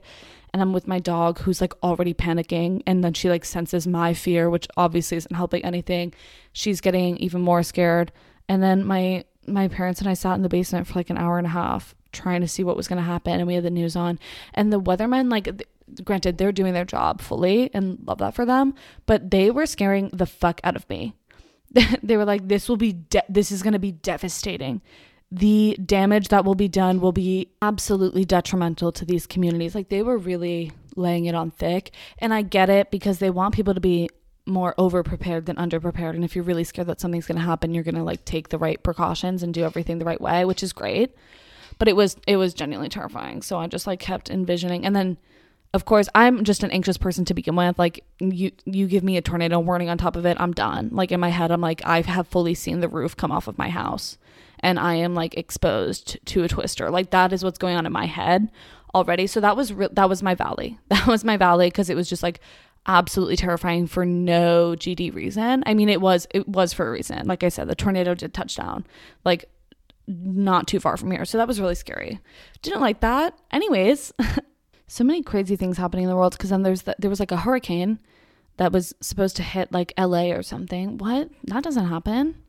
and 0.57 0.63
I'm 0.63 0.73
with 0.73 0.87
my 0.87 0.97
dog 0.97 1.37
who's 1.37 1.61
like 1.61 1.73
already 1.83 2.15
panicking 2.15 2.81
and 2.87 3.03
then 3.03 3.13
she 3.13 3.29
like 3.29 3.45
senses 3.45 3.85
my 3.85 4.15
fear 4.15 4.49
which 4.49 4.67
obviously 4.75 5.15
isn't 5.15 5.35
helping 5.35 5.63
anything. 5.63 6.15
She's 6.51 6.81
getting 6.81 7.15
even 7.17 7.41
more 7.41 7.61
scared. 7.61 8.11
And 8.49 8.63
then 8.63 8.83
my 8.83 9.23
my 9.45 9.67
parents 9.67 9.99
and 9.99 10.09
I 10.09 10.15
sat 10.15 10.33
in 10.33 10.41
the 10.41 10.49
basement 10.49 10.87
for 10.87 10.97
like 10.97 11.11
an 11.11 11.17
hour 11.19 11.37
and 11.37 11.45
a 11.45 11.51
half 11.51 11.93
trying 12.11 12.41
to 12.41 12.47
see 12.47 12.63
what 12.63 12.75
was 12.75 12.87
going 12.87 12.97
to 12.97 13.03
happen 13.03 13.33
and 13.33 13.45
we 13.45 13.53
had 13.53 13.65
the 13.65 13.69
news 13.69 13.95
on. 13.95 14.17
And 14.55 14.73
the 14.73 14.81
weathermen 14.81 15.29
like 15.29 15.61
granted 16.03 16.39
they're 16.39 16.51
doing 16.51 16.73
their 16.73 16.85
job 16.85 17.21
fully 17.21 17.69
and 17.75 17.99
love 18.07 18.17
that 18.17 18.33
for 18.33 18.45
them 18.45 18.73
but 19.05 19.29
they 19.29 19.51
were 19.51 19.67
scaring 19.67 20.09
the 20.11 20.25
fuck 20.25 20.59
out 20.63 20.75
of 20.75 20.89
me. 20.89 21.13
They 22.01 22.17
were 22.17 22.25
like 22.25 22.47
this 22.47 22.67
will 22.67 22.77
be 22.77 22.93
de- 22.93 23.29
this 23.29 23.51
is 23.51 23.61
going 23.61 23.73
to 23.73 23.79
be 23.79 23.91
devastating 23.91 24.81
the 25.31 25.77
damage 25.85 26.29
that 26.29 26.45
will 26.45 26.55
be 26.55 26.67
done 26.67 27.01
will 27.01 27.11
be 27.11 27.49
absolutely 27.61 28.23
detrimental 28.23 28.91
to 28.93 29.05
these 29.05 29.27
communities. 29.27 29.75
Like 29.75 29.89
they 29.89 30.01
were 30.01 30.17
really 30.17 30.71
laying 30.95 31.25
it 31.25 31.35
on 31.35 31.51
thick. 31.51 31.91
And 32.19 32.33
I 32.33 32.41
get 32.41 32.69
it 32.69 32.91
because 32.91 33.19
they 33.19 33.29
want 33.29 33.53
people 33.53 33.73
to 33.73 33.81
be 33.81 34.09
more 34.45 34.73
over 34.77 35.03
prepared 35.03 35.45
than 35.45 35.57
under 35.57 35.79
prepared. 35.79 36.15
And 36.15 36.23
if 36.23 36.35
you're 36.35 36.45
really 36.45 36.63
scared 36.63 36.87
that 36.87 37.01
something's 37.01 37.27
going 37.27 37.37
to 37.37 37.43
happen, 37.43 37.73
you're 37.73 37.83
going 37.83 37.95
to 37.95 38.03
like 38.03 38.23
take 38.23 38.49
the 38.49 38.57
right 38.57 38.81
precautions 38.81 39.43
and 39.43 39.53
do 39.53 39.63
everything 39.63 39.99
the 39.99 40.05
right 40.05 40.21
way, 40.21 40.45
which 40.45 40.63
is 40.63 40.71
great. 40.71 41.13
But 41.77 41.89
it 41.89 41.95
was 41.95 42.15
it 42.25 42.37
was 42.37 42.53
genuinely 42.53 42.89
terrifying. 42.89 43.41
So 43.41 43.59
I 43.59 43.67
just 43.67 43.85
like 43.85 43.99
kept 43.99 44.29
envisioning 44.29 44.85
and 44.85 44.95
then 44.95 45.17
of 45.73 45.85
course 45.85 46.07
i'm 46.15 46.43
just 46.43 46.63
an 46.63 46.71
anxious 46.71 46.97
person 46.97 47.25
to 47.25 47.33
begin 47.33 47.55
with 47.55 47.77
like 47.77 48.03
you 48.19 48.51
you 48.65 48.87
give 48.87 49.03
me 49.03 49.17
a 49.17 49.21
tornado 49.21 49.59
warning 49.59 49.89
on 49.89 49.97
top 49.97 50.15
of 50.15 50.25
it 50.25 50.37
i'm 50.39 50.53
done 50.53 50.89
like 50.93 51.11
in 51.11 51.19
my 51.19 51.29
head 51.29 51.51
i'm 51.51 51.61
like 51.61 51.81
i 51.85 52.01
have 52.01 52.25
fully 52.27 52.53
seen 52.53 52.79
the 52.79 52.87
roof 52.87 53.17
come 53.17 53.31
off 53.31 53.47
of 53.47 53.57
my 53.57 53.69
house 53.69 54.17
and 54.59 54.79
I 54.79 54.95
am 54.95 55.13
like 55.13 55.37
exposed 55.37 56.17
to 56.25 56.43
a 56.43 56.47
twister. 56.47 56.89
Like 56.89 57.11
that 57.11 57.33
is 57.33 57.43
what's 57.43 57.57
going 57.57 57.75
on 57.75 57.85
in 57.85 57.91
my 57.91 58.05
head 58.05 58.51
already. 58.95 59.27
So 59.27 59.39
that 59.41 59.55
was 59.55 59.73
re- 59.73 59.89
that 59.91 60.09
was 60.09 60.23
my 60.23 60.35
valley. 60.35 60.79
That 60.89 61.07
was 61.07 61.23
my 61.23 61.37
valley 61.37 61.67
because 61.67 61.89
it 61.89 61.95
was 61.95 62.09
just 62.09 62.23
like 62.23 62.39
absolutely 62.85 63.35
terrifying 63.35 63.87
for 63.87 64.05
no 64.05 64.75
GD 64.77 65.13
reason. 65.13 65.63
I 65.65 65.73
mean, 65.73 65.89
it 65.89 66.01
was 66.01 66.27
it 66.31 66.47
was 66.47 66.73
for 66.73 66.87
a 66.87 66.91
reason. 66.91 67.27
Like 67.27 67.43
I 67.43 67.49
said, 67.49 67.67
the 67.67 67.75
tornado 67.75 68.13
did 68.13 68.33
touch 68.33 68.55
down, 68.55 68.85
like 69.23 69.49
not 70.07 70.67
too 70.67 70.79
far 70.79 70.97
from 70.97 71.11
here. 71.11 71.25
So 71.25 71.37
that 71.37 71.47
was 71.47 71.59
really 71.59 71.75
scary. 71.75 72.19
Didn't 72.61 72.81
like 72.81 73.01
that. 73.01 73.37
Anyways, 73.51 74.13
so 74.87 75.03
many 75.03 75.21
crazy 75.21 75.55
things 75.55 75.77
happening 75.77 76.05
in 76.05 76.09
the 76.09 76.15
world. 76.15 76.33
Because 76.33 76.49
then 76.49 76.63
there's 76.63 76.83
the, 76.83 76.95
there 76.97 77.09
was 77.09 77.19
like 77.19 77.31
a 77.31 77.37
hurricane 77.37 77.99
that 78.55 78.71
was 78.71 78.93
supposed 79.01 79.35
to 79.35 79.43
hit 79.43 79.71
like 79.71 79.93
LA 79.97 80.31
or 80.31 80.43
something. 80.43 80.97
What? 80.97 81.29
That 81.43 81.63
doesn't 81.63 81.87
happen. 81.87 82.41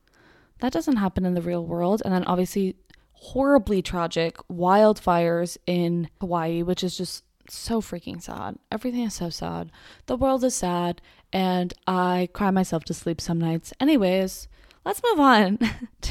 That 0.61 0.73
doesn't 0.73 0.97
happen 0.97 1.25
in 1.25 1.35
the 1.35 1.43
real 1.43 1.65
world. 1.65 2.03
And 2.05 2.13
then 2.13 2.25
obviously, 2.25 2.77
horribly 3.13 3.83
tragic 3.83 4.37
wildfires 4.49 5.57
in 5.67 6.09
Hawaii, 6.21 6.63
which 6.63 6.85
is 6.85 6.97
just 6.97 7.25
so 7.51 7.81
freaking 7.81 8.23
sad. 8.23 8.57
Everything 8.71 9.03
is 9.03 9.15
so 9.15 9.31
sad. 9.31 9.71
The 10.07 10.17
world 10.17 10.45
is 10.45 10.55
sad, 10.55 11.01
and 11.33 11.73
I 11.87 12.29
cry 12.33 12.51
myself 12.51 12.85
to 12.85 12.95
sleep 12.95 13.21
some 13.21 13.39
nights. 13.39 13.73
Anyways, 13.81 14.49
let's 14.85 15.03
move 15.03 15.21
on 15.21 15.59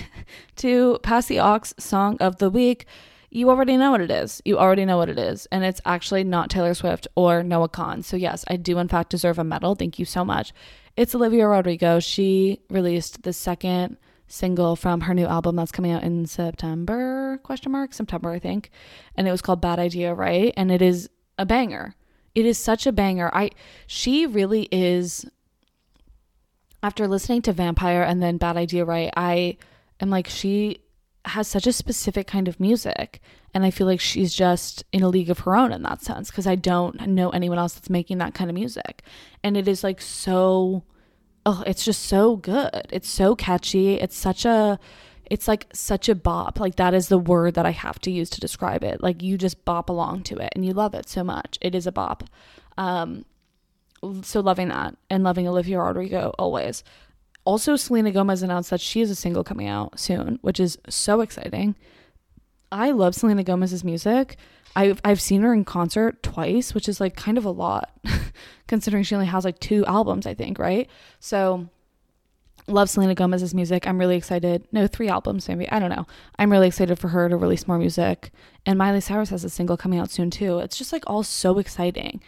to 0.58 1.00
Pass 1.04 1.27
the 1.27 1.39
Aux 1.39 1.62
song 1.77 2.18
of 2.20 2.38
the 2.38 2.50
week. 2.50 2.86
You 3.30 3.50
already 3.50 3.77
know 3.77 3.92
what 3.92 4.01
it 4.01 4.10
is. 4.10 4.42
You 4.46 4.58
already 4.58 4.86
know 4.86 4.98
what 4.98 5.10
it 5.10 5.20
is. 5.20 5.48
And 5.51 5.63
it's 5.63 5.82
actually 5.86 6.24
not 6.24 6.50
Taylor 6.50 6.74
Swift 6.74 7.08
or 7.16 7.44
Noah 7.44 7.70
Kahan. 7.70 8.04
So, 8.04 8.16
yes, 8.16 8.46
I 8.48 8.56
do, 8.56 8.80
in 8.80 8.88
fact, 8.88 9.10
deserve 9.10 9.38
a 9.38 9.44
medal. 9.44 9.75
Thank 9.75 10.00
you 10.00 10.06
so 10.06 10.24
much. 10.24 10.54
It's 10.96 11.13
Olivia 11.13 11.48
Rodrigo. 11.48 12.00
She 12.00 12.62
released 12.70 13.24
the 13.24 13.34
second 13.34 13.98
single 14.27 14.75
from 14.75 15.01
her 15.01 15.13
new 15.13 15.25
album 15.25 15.55
that's 15.55 15.72
coming 15.72 15.91
out 15.91 16.03
in 16.03 16.25
September 16.25 17.39
question 17.43 17.72
mark 17.72 17.93
September 17.93 18.31
I 18.31 18.39
think. 18.39 18.69
And 19.15 19.27
it 19.27 19.31
was 19.31 19.41
called 19.41 19.62
Bad 19.62 19.79
Idea 19.79 20.13
Right? 20.13 20.53
And 20.57 20.72
it 20.72 20.81
is 20.81 21.10
a 21.38 21.46
banger. 21.46 21.96
It 22.36 22.46
is 22.46 22.57
such 22.57 22.86
a 22.86 22.91
banger. 22.91 23.31
I 23.34 23.51
she 23.88 24.25
really 24.25 24.67
is 24.72 25.25
after 26.84 27.07
listening 27.07 27.41
to 27.43 27.53
Vampire 27.53 28.03
and 28.03 28.22
then 28.22 28.38
Bad 28.38 28.57
Idea 28.57 28.86
Right 28.86 29.12
I 29.15 29.57
am 30.00 30.10
like 30.10 30.27
she 30.27 30.81
has 31.27 31.48
such 31.48 31.67
a 31.67 31.74
specific 31.74 32.27
kind 32.27 32.48
of 32.48 32.60
music. 32.60 33.22
And 33.53 33.65
I 33.65 33.72
feel 33.72 33.88
like 33.88 34.00
she's 34.00 34.34
just 34.34 34.84
in 34.91 35.03
a 35.03 35.10
league 35.10 35.29
of 35.29 35.39
her 35.39 35.55
own 35.55 35.72
in 35.72 35.84
that 35.84 36.01
sense 36.01 36.29
because 36.29 36.48
I 36.48 36.55
don't 36.55 37.00
know 37.07 37.29
anyone 37.29 37.57
else 37.57 37.74
that's 37.74 37.89
making 37.89 38.19
that 38.19 38.34
kind 38.34 38.50
of 38.50 38.55
music. 38.55 39.03
And 39.43 39.57
it 39.57 39.67
is 39.67 39.84
like 39.84 40.01
so 40.01 40.84
oh, 41.48 41.63
it's 41.66 41.86
just 41.86 42.04
so 42.04 42.36
good. 42.36 42.88
It's 42.92 43.10
so 43.10 43.36
catchy. 43.36 43.96
It's 43.96 44.18
such 44.18 44.46
a 44.46 44.77
it's 45.32 45.48
like 45.48 45.66
such 45.74 46.10
a 46.10 46.16
bop. 46.16 46.60
Like 46.60 46.75
that 46.75 46.94
is 46.94 47.08
the 47.08 47.18
word 47.18 47.56
that 47.56 47.66
I 47.66 47.72
have 47.72 48.00
to 48.00 48.12
use 48.12 48.30
to 48.32 48.42
describe 48.42 48.84
it. 48.84 49.01
Like 49.01 49.24
you 49.24 49.38
just 49.38 49.66
bop 49.66 49.89
along 49.89 50.24
to 50.24 50.38
it 50.38 50.51
and 50.56 50.66
you 50.66 50.74
love 50.74 50.94
it 50.94 51.10
so 51.10 51.24
much. 51.24 51.58
It 51.62 51.74
is 51.74 51.88
a 51.88 51.92
bop. 51.92 52.25
Um 52.77 53.25
so 54.24 54.42
loving 54.42 54.68
that 54.68 54.96
and 55.10 55.24
loving 55.24 55.48
Olivia 55.48 55.80
Rodrigo 55.80 56.34
always. 56.38 56.84
Also, 57.46 57.77
Selena 57.77 58.12
Gomez 58.12 58.44
announced 58.44 58.70
that 58.72 58.82
she 58.82 59.00
has 59.00 59.10
a 59.10 59.16
single 59.16 59.46
coming 59.46 59.70
out 59.70 59.98
soon, 59.98 60.38
which 60.42 60.60
is 60.60 60.77
so 60.89 61.22
exciting. 61.22 61.75
I 62.74 62.92
love 62.92 63.16
Selena 63.16 63.44
Gomez's 63.44 63.86
music. 63.86 64.36
I've 64.75 65.01
I've 65.03 65.21
seen 65.21 65.41
her 65.41 65.53
in 65.53 65.65
concert 65.65 66.21
twice, 66.21 66.74
which 66.74 66.88
is 66.88 67.00
like 67.00 67.15
kind 67.15 67.38
of 67.38 67.45
a 67.45 67.51
lot, 67.51 67.91
considering 68.67 69.03
she 69.03 69.15
only 69.15 69.27
has 69.27 69.45
like 69.45 69.59
two 69.59 69.86
albums, 69.86 70.27
I 70.27 70.33
think, 70.33 70.59
right? 70.59 70.89
So 71.19 71.69
love 72.67 72.89
Selena 72.89 73.15
Gomez's 73.15 73.53
music. 73.53 73.88
I'm 73.88 73.97
really 73.97 74.17
excited. 74.17 74.67
No, 74.71 74.88
three 74.88 75.07
albums 75.07 75.47
maybe. 75.47 75.69
I 75.71 75.79
don't 75.79 75.89
know. 75.89 76.05
I'm 76.38 76.51
really 76.51 76.67
excited 76.67 77.00
for 77.00 77.07
her 77.09 77.29
to 77.29 77.38
release 77.38 77.67
more 77.67 77.77
music. 77.77 78.31
And 78.65 78.77
Miley 78.77 79.01
Cyrus 79.01 79.29
has 79.29 79.43
a 79.43 79.50
single 79.50 79.77
coming 79.77 80.00
out 80.00 80.12
soon 80.12 80.29
too. 80.29 80.59
It's 80.59 80.77
just 80.77 80.91
like 80.91 81.03
all 81.07 81.24
so 81.24 81.59
exciting. 81.59 82.21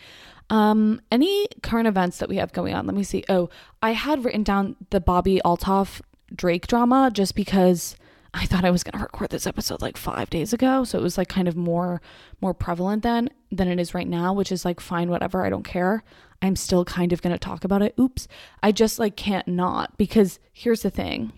Um, 0.49 1.01
any 1.11 1.47
current 1.61 1.87
events 1.87 2.17
that 2.17 2.29
we 2.29 2.37
have 2.37 2.53
going 2.53 2.73
on? 2.73 2.87
Let 2.87 2.95
me 2.95 3.03
see. 3.03 3.23
Oh, 3.29 3.49
I 3.83 3.93
had 3.93 4.25
written 4.25 4.43
down 4.43 4.75
the 4.89 5.01
Bobbi 5.01 5.39
Althoff 5.45 6.01
Drake 6.33 6.67
drama 6.67 7.11
just 7.13 7.35
because 7.35 7.95
I 8.33 8.45
thought 8.45 8.65
I 8.65 8.71
was 8.71 8.83
going 8.83 8.97
to 8.97 9.03
record 9.03 9.31
this 9.31 9.47
episode 9.47 9.81
like 9.81 9.97
5 9.97 10.29
days 10.29 10.53
ago, 10.53 10.83
so 10.83 10.99
it 10.99 11.01
was 11.01 11.17
like 11.17 11.29
kind 11.29 11.47
of 11.47 11.55
more 11.55 12.01
more 12.41 12.53
prevalent 12.53 13.03
then 13.03 13.29
than 13.51 13.67
it 13.67 13.79
is 13.79 13.93
right 13.93 14.07
now, 14.07 14.33
which 14.33 14.51
is 14.51 14.65
like 14.65 14.79
fine 14.79 15.09
whatever, 15.09 15.43
I 15.43 15.49
don't 15.49 15.63
care. 15.63 16.03
I'm 16.41 16.55
still 16.55 16.85
kind 16.85 17.11
of 17.11 17.21
going 17.21 17.33
to 17.33 17.39
talk 17.39 17.63
about 17.63 17.81
it. 17.81 17.95
Oops. 17.99 18.27
I 18.63 18.71
just 18.71 18.99
like 18.99 19.15
can't 19.15 19.47
not 19.47 19.97
because 19.97 20.39
here's 20.53 20.83
the 20.83 20.91
thing. 20.91 21.33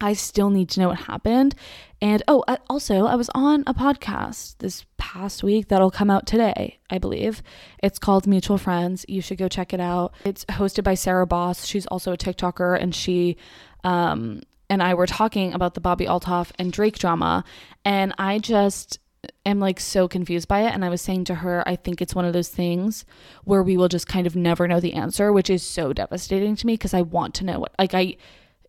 I 0.00 0.12
still 0.12 0.50
need 0.50 0.68
to 0.70 0.80
know 0.80 0.88
what 0.88 1.00
happened. 1.00 1.54
And 2.02 2.22
oh, 2.28 2.44
I, 2.46 2.58
also, 2.68 3.06
I 3.06 3.14
was 3.14 3.30
on 3.34 3.64
a 3.66 3.72
podcast 3.72 4.58
this 4.58 4.84
past 4.98 5.42
week 5.42 5.68
that'll 5.68 5.90
come 5.90 6.10
out 6.10 6.26
today, 6.26 6.78
I 6.90 6.98
believe. 6.98 7.42
It's 7.82 7.98
called 7.98 8.26
Mutual 8.26 8.58
Friends. 8.58 9.06
You 9.08 9.22
should 9.22 9.38
go 9.38 9.48
check 9.48 9.72
it 9.72 9.80
out. 9.80 10.12
It's 10.24 10.44
hosted 10.46 10.84
by 10.84 10.94
Sarah 10.94 11.26
Boss. 11.26 11.64
She's 11.64 11.86
also 11.86 12.12
a 12.12 12.16
TikToker, 12.18 12.78
and 12.78 12.94
she 12.94 13.38
um, 13.84 14.42
and 14.68 14.82
I 14.82 14.94
were 14.94 15.06
talking 15.06 15.52
about 15.52 15.74
the 15.74 15.80
Bobbi 15.80 16.06
Althoff 16.06 16.50
and 16.58 16.72
Drake 16.72 16.98
drama. 16.98 17.44
And 17.84 18.14
I 18.18 18.38
just 18.38 18.98
am 19.44 19.60
like 19.60 19.80
so 19.80 20.08
confused 20.08 20.48
by 20.48 20.62
it. 20.62 20.74
And 20.74 20.84
I 20.84 20.88
was 20.88 21.00
saying 21.00 21.24
to 21.24 21.36
her, 21.36 21.66
I 21.66 21.76
think 21.76 22.00
it's 22.00 22.14
one 22.14 22.24
of 22.24 22.32
those 22.32 22.48
things 22.48 23.04
where 23.44 23.62
we 23.62 23.76
will 23.76 23.88
just 23.88 24.08
kind 24.08 24.26
of 24.26 24.36
never 24.36 24.66
know 24.66 24.80
the 24.80 24.94
answer, 24.94 25.32
which 25.32 25.50
is 25.50 25.62
so 25.62 25.92
devastating 25.92 26.56
to 26.56 26.66
me 26.66 26.74
because 26.74 26.94
I 26.94 27.02
want 27.02 27.34
to 27.36 27.44
know 27.44 27.58
what, 27.60 27.74
like, 27.78 27.94
I 27.94 28.16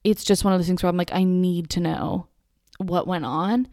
it's 0.04 0.24
just 0.24 0.44
one 0.44 0.54
of 0.54 0.60
those 0.60 0.68
things 0.68 0.82
where 0.82 0.90
I'm 0.90 0.98
like, 0.98 1.14
I 1.14 1.24
need 1.24 1.70
to 1.72 1.80
know 1.80 2.28
what 2.78 3.08
went 3.08 3.26
on. 3.26 3.68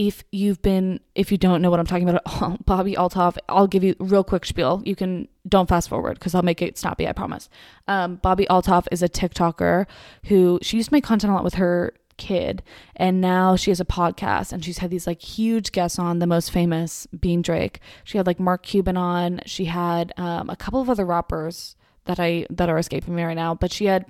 If 0.00 0.24
you've 0.32 0.62
been, 0.62 1.00
if 1.14 1.30
you 1.30 1.36
don't 1.36 1.60
know 1.60 1.68
what 1.68 1.78
I'm 1.78 1.84
talking 1.84 2.08
about 2.08 2.22
at 2.24 2.42
all, 2.42 2.56
Bobbi 2.64 2.94
Althoff, 2.94 3.36
I'll 3.50 3.66
give 3.66 3.84
you 3.84 3.94
real 3.98 4.24
quick 4.24 4.46
spiel. 4.46 4.82
You 4.86 4.96
can 4.96 5.28
don't 5.46 5.68
fast 5.68 5.90
forward 5.90 6.14
because 6.14 6.34
I'll 6.34 6.40
make 6.40 6.62
it 6.62 6.78
snappy. 6.78 7.06
I 7.06 7.12
promise. 7.12 7.50
Um, 7.86 8.16
Bobbi 8.16 8.46
Althoff 8.46 8.86
is 8.90 9.02
a 9.02 9.10
TikToker 9.10 9.84
who 10.24 10.58
she 10.62 10.78
used 10.78 10.88
to 10.88 10.94
make 10.94 11.04
content 11.04 11.30
a 11.30 11.34
lot 11.34 11.44
with 11.44 11.56
her 11.56 11.92
kid, 12.16 12.62
and 12.96 13.20
now 13.20 13.56
she 13.56 13.70
has 13.70 13.78
a 13.78 13.84
podcast 13.84 14.54
and 14.54 14.64
she's 14.64 14.78
had 14.78 14.88
these 14.88 15.06
like 15.06 15.20
huge 15.20 15.70
guests 15.70 15.98
on. 15.98 16.18
The 16.18 16.26
most 16.26 16.50
famous 16.50 17.06
being 17.08 17.42
Drake. 17.42 17.80
She 18.02 18.16
had 18.16 18.26
like 18.26 18.40
Mark 18.40 18.62
Cuban 18.62 18.96
on. 18.96 19.42
She 19.44 19.66
had 19.66 20.14
um, 20.16 20.48
a 20.48 20.56
couple 20.56 20.80
of 20.80 20.88
other 20.88 21.04
rappers 21.04 21.76
that 22.06 22.18
I 22.18 22.46
that 22.48 22.70
are 22.70 22.78
escaping 22.78 23.14
me 23.14 23.22
right 23.22 23.34
now, 23.34 23.54
but 23.54 23.70
she 23.70 23.84
had 23.84 24.06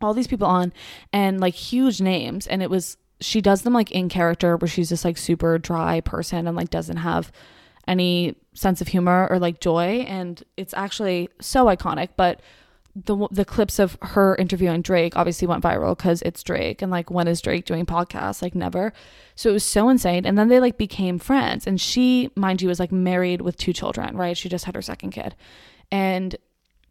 all 0.00 0.12
these 0.12 0.26
people 0.26 0.48
on 0.48 0.72
and 1.12 1.38
like 1.40 1.54
huge 1.54 2.00
names 2.00 2.48
and 2.48 2.64
it 2.64 2.70
was 2.70 2.96
she 3.20 3.40
does 3.40 3.62
them 3.62 3.72
like 3.72 3.90
in 3.90 4.08
character 4.08 4.56
where 4.56 4.68
she's 4.68 4.90
this 4.90 5.04
like 5.04 5.18
super 5.18 5.58
dry 5.58 6.00
person 6.00 6.46
and 6.46 6.56
like 6.56 6.70
doesn't 6.70 6.98
have 6.98 7.32
any 7.86 8.36
sense 8.54 8.80
of 8.80 8.88
humor 8.88 9.26
or 9.30 9.38
like 9.38 9.60
joy. 9.60 10.04
And 10.08 10.42
it's 10.56 10.74
actually 10.74 11.28
so 11.40 11.66
iconic 11.66 12.10
but 12.16 12.40
the 12.94 13.28
the 13.30 13.44
clips 13.44 13.78
of 13.78 13.96
her 14.02 14.34
interviewing 14.36 14.82
Drake 14.82 15.16
obviously 15.16 15.46
went 15.46 15.62
viral 15.62 15.96
cuz 15.96 16.20
it's 16.22 16.42
Drake 16.42 16.82
and 16.82 16.90
like 16.90 17.10
when 17.10 17.28
is 17.28 17.40
Drake 17.40 17.64
doing 17.64 17.86
podcasts? 17.86 18.42
Like 18.42 18.54
never. 18.54 18.92
So 19.34 19.50
it 19.50 19.52
was 19.52 19.64
so 19.64 19.88
insane. 19.88 20.26
And 20.26 20.36
then 20.36 20.48
they 20.48 20.60
like 20.60 20.78
became 20.78 21.18
friends. 21.18 21.66
And 21.66 21.80
she 21.80 22.30
mind 22.34 22.62
you 22.62 22.68
was 22.68 22.80
like 22.80 22.92
married 22.92 23.40
with 23.40 23.56
two 23.56 23.72
children 23.72 24.16
right? 24.16 24.36
She 24.36 24.48
just 24.48 24.64
had 24.64 24.74
her 24.74 24.82
second 24.82 25.10
kid. 25.10 25.34
And 25.90 26.36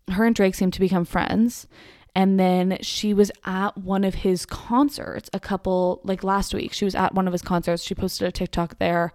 her 0.10 0.26
and 0.26 0.36
Drake 0.36 0.56
seemed 0.56 0.74
to 0.74 0.80
become 0.80 1.06
friends 1.06 1.68
and 2.16 2.40
then 2.40 2.78
she 2.82 3.14
was 3.14 3.32
at 3.46 3.78
one 3.78 4.04
of 4.04 4.16
his 4.16 4.46
concerts 4.46 5.30
a 5.34 5.40
couple, 5.40 6.02
like 6.04 6.24
last 6.24 6.54
week. 6.54 6.74
She 6.74 6.86
was 6.86 6.96
at 6.96 7.14
one 7.14 7.28
of 7.28 7.32
his 7.32 7.42
concerts. 7.42 7.84
She 7.84 7.96
posted 7.96 8.28
a 8.28 8.32
TikTok 8.32 8.80
there. 8.80 9.14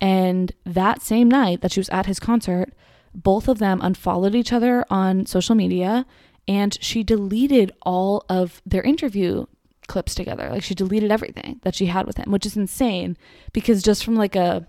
And 0.00 0.52
that 0.64 1.02
same 1.02 1.28
night 1.28 1.60
that 1.60 1.72
she 1.72 1.80
was 1.80 1.90
at 1.90 2.06
his 2.06 2.18
concert, 2.18 2.72
both 3.14 3.48
of 3.48 3.58
them 3.58 3.80
unfollowed 3.82 4.34
each 4.34 4.52
other 4.52 4.84
on 4.88 5.26
social 5.26 5.54
media 5.54 6.06
and 6.48 6.76
she 6.80 7.04
deleted 7.04 7.72
all 7.82 8.24
of 8.28 8.62
their 8.66 8.82
interview 8.82 9.46
clips 9.86 10.14
together. 10.14 10.48
Like 10.50 10.62
she 10.62 10.74
deleted 10.74 11.12
everything 11.12 11.60
that 11.62 11.74
she 11.74 11.86
had 11.86 12.06
with 12.06 12.16
him, 12.16 12.30
which 12.30 12.46
is 12.46 12.56
insane 12.56 13.16
because 13.52 13.82
just 13.82 14.04
from 14.04 14.16
like 14.16 14.36
a 14.36 14.66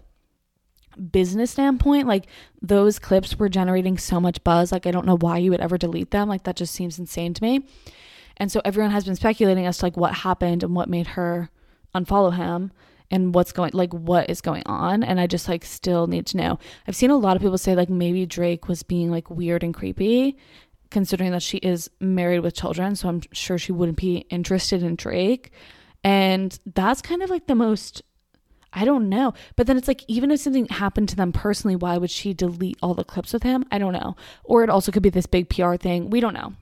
business 1.12 1.52
standpoint, 1.52 2.08
like 2.08 2.28
those 2.62 3.00
clips 3.00 3.38
were 3.38 3.50
generating 3.50 3.98
so 3.98 4.20
much 4.20 4.44
buzz. 4.44 4.72
Like 4.72 4.88
I 4.88 4.92
don't 4.92 5.06
know 5.06 5.18
why 5.18 5.38
you 5.38 5.52
would 5.52 5.62
ever 5.62 5.78
delete 5.78 6.12
them. 6.12 6.30
Like 6.30 6.44
that 6.44 6.56
just 6.56 6.74
seems 6.74 7.00
insane 7.00 7.34
to 7.34 7.44
me. 7.44 7.66
And 8.38 8.52
so 8.52 8.62
everyone 8.66 8.92
has 8.92 9.06
been 9.06 9.16
speculating 9.16 9.66
as 9.66 9.80
to 9.80 9.86
like 9.86 9.98
what 9.98 10.14
happened 10.14 10.64
and 10.64 10.76
what 10.76 10.90
made 10.90 11.08
her 11.08 11.50
unfollow 11.94 12.34
him 12.34 12.72
and 13.12 13.36
what's 13.36 13.52
going 13.52 13.72
like 13.74 13.94
what 13.94 14.30
is 14.30 14.40
going 14.40 14.64
on 14.66 15.04
and 15.04 15.20
I 15.20 15.28
just 15.28 15.50
like 15.50 15.66
still 15.66 16.08
need 16.08 16.26
to 16.28 16.38
know. 16.38 16.60
I've 16.88 16.96
seen 16.96 17.12
a 17.12 17.18
lot 17.18 17.36
of 17.36 17.42
people 17.42 17.58
say 17.58 17.76
like 17.76 17.90
maybe 17.90 18.26
Drake 18.26 18.68
was 18.68 18.84
being 18.84 19.12
like 19.12 19.30
weird 19.30 19.64
and 19.64 19.74
creepy 19.74 20.38
considering 20.92 21.32
that 21.32 21.42
she 21.42 21.58
is 21.58 21.90
married 22.00 22.42
with 22.42 22.54
children, 22.54 22.96
so 22.96 23.10
I'm 23.10 23.22
sure 23.32 23.58
she 23.58 23.72
wouldn't 23.72 23.98
be 23.98 24.18
interested 24.30 24.84
in 24.84 24.96
Drake. 24.96 25.52
And 26.04 26.58
that's 26.66 27.02
kind 27.02 27.24
of 27.24 27.30
like 27.30 27.48
the 27.48 27.56
most 27.56 28.04
I 28.74 28.86
don't 28.86 29.10
know. 29.10 29.34
But 29.56 29.68
then 29.68 29.78
it's 29.78 29.88
like, 29.88 30.04
even 30.08 30.32
if 30.32 30.40
something 30.40 30.68
happened 30.68 31.10
to 31.10 31.16
them 31.16 31.32
personally, 31.32 31.76
why 31.76 31.98
would 31.98 32.12
she 32.12 32.34
delete 32.34 32.78
all 32.82 32.94
the 32.94 33.04
clips 33.04 33.34
with 33.34 33.44
him? 33.44 33.66
I 33.72 33.78
don't 33.78 33.94
know. 33.94 34.16
Or 34.44 34.64
it 34.64 34.70
also 34.70 34.92
could 34.92 35.04
be 35.04 35.10
this 35.10 35.26
big 35.26 35.50
PR 35.50 35.76
thing. 35.76 36.10
We 36.10 36.20
don't 36.20 36.34
know. 36.34 36.54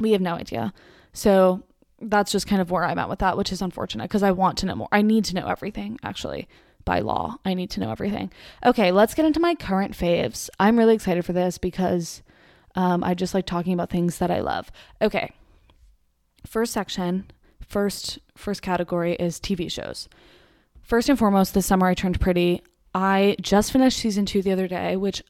We 0.00 0.12
have 0.12 0.20
no 0.20 0.34
idea. 0.34 0.72
So 1.12 1.62
that's 2.00 2.32
just 2.32 2.46
kind 2.46 2.62
of 2.62 2.70
where 2.70 2.84
I'm 2.84 2.98
at 2.98 3.08
with 3.08 3.18
that, 3.18 3.36
which 3.36 3.52
is 3.52 3.60
unfortunate 3.60 4.04
because 4.04 4.22
I 4.22 4.30
want 4.30 4.58
to 4.58 4.66
know 4.66 4.76
more. 4.76 4.88
I 4.92 5.02
need 5.02 5.24
to 5.26 5.34
know 5.34 5.46
everything, 5.48 5.98
actually, 6.02 6.48
by 6.84 7.00
law. 7.00 7.36
I 7.44 7.54
need 7.54 7.70
to 7.70 7.80
know 7.80 7.90
everything. 7.90 8.32
Okay, 8.64 8.92
let's 8.92 9.14
get 9.14 9.26
into 9.26 9.40
my 9.40 9.54
current 9.54 9.92
faves. 9.92 10.48
I'm 10.58 10.78
really 10.78 10.94
excited 10.94 11.24
for 11.24 11.32
this 11.32 11.58
because 11.58 12.22
um, 12.74 13.02
I 13.02 13.14
just 13.14 13.34
like 13.34 13.46
talking 13.46 13.72
about 13.72 13.90
things 13.90 14.18
that 14.18 14.30
I 14.30 14.40
love. 14.40 14.70
Okay, 15.02 15.32
first 16.46 16.72
section, 16.72 17.30
first 17.66 18.18
first 18.36 18.62
category 18.62 19.14
is 19.14 19.40
TV 19.40 19.70
shows. 19.70 20.08
First 20.88 21.10
and 21.10 21.18
foremost, 21.18 21.52
this 21.52 21.66
summer 21.66 21.86
I 21.86 21.92
turned 21.92 22.18
pretty. 22.18 22.62
I 22.94 23.36
just 23.42 23.72
finished 23.72 23.98
season 23.98 24.24
two 24.24 24.40
the 24.40 24.52
other 24.52 24.66
day, 24.66 24.96
which 24.96 25.22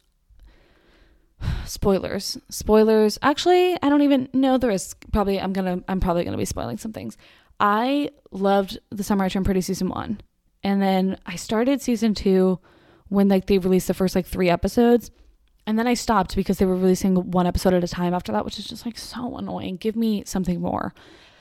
spoilers. 1.67 2.39
Spoilers. 2.49 3.19
Actually 3.23 3.77
i 3.83 3.89
don't 3.89 4.03
even 4.03 4.29
know 4.33 4.57
the 4.57 4.69
risk. 4.69 5.05
Probably 5.13 5.41
i'm 5.41 5.53
gonna 5.53 5.83
i'm 5.89 5.99
probably 5.99 6.23
gonna 6.23 6.37
be 6.37 6.45
spoiling 6.45 6.79
some 6.79 6.93
things. 6.93 7.17
I 7.59 8.11
loved 8.31 8.79
the 8.91 9.03
summer 9.03 9.25
i 9.25 9.29
turned 9.29 9.47
pretty 9.47 9.61
season 9.61 9.89
one. 9.89 10.21
And 10.63 10.81
then 10.81 11.19
i 11.27 11.35
started 11.35 11.83
season 11.83 12.15
two 12.15 12.61
when 13.09 13.27
like 13.27 13.47
they 13.47 13.59
released 13.59 13.89
the 13.89 13.95
first 13.95 14.15
like 14.15 14.27
three 14.27 14.49
episodes. 14.49 15.11
And 15.67 15.77
then 15.77 15.89
i 15.89 15.95
stopped 15.95 16.37
because 16.37 16.59
they 16.59 16.67
were 16.67 16.77
releasing 16.77 17.33
one 17.33 17.49
episode 17.49 17.75
at 17.75 17.83
a 17.83 17.89
time 17.89 18.15
after 18.15 18.31
that 18.31 18.45
which 18.45 18.61
is 18.61 18.69
just 18.69 18.87
like 18.87 18.97
so 18.97 19.37
annoying. 19.37 19.77
Give 19.77 19.97
me 19.97 20.23
something 20.25 20.61
more. 20.61 20.95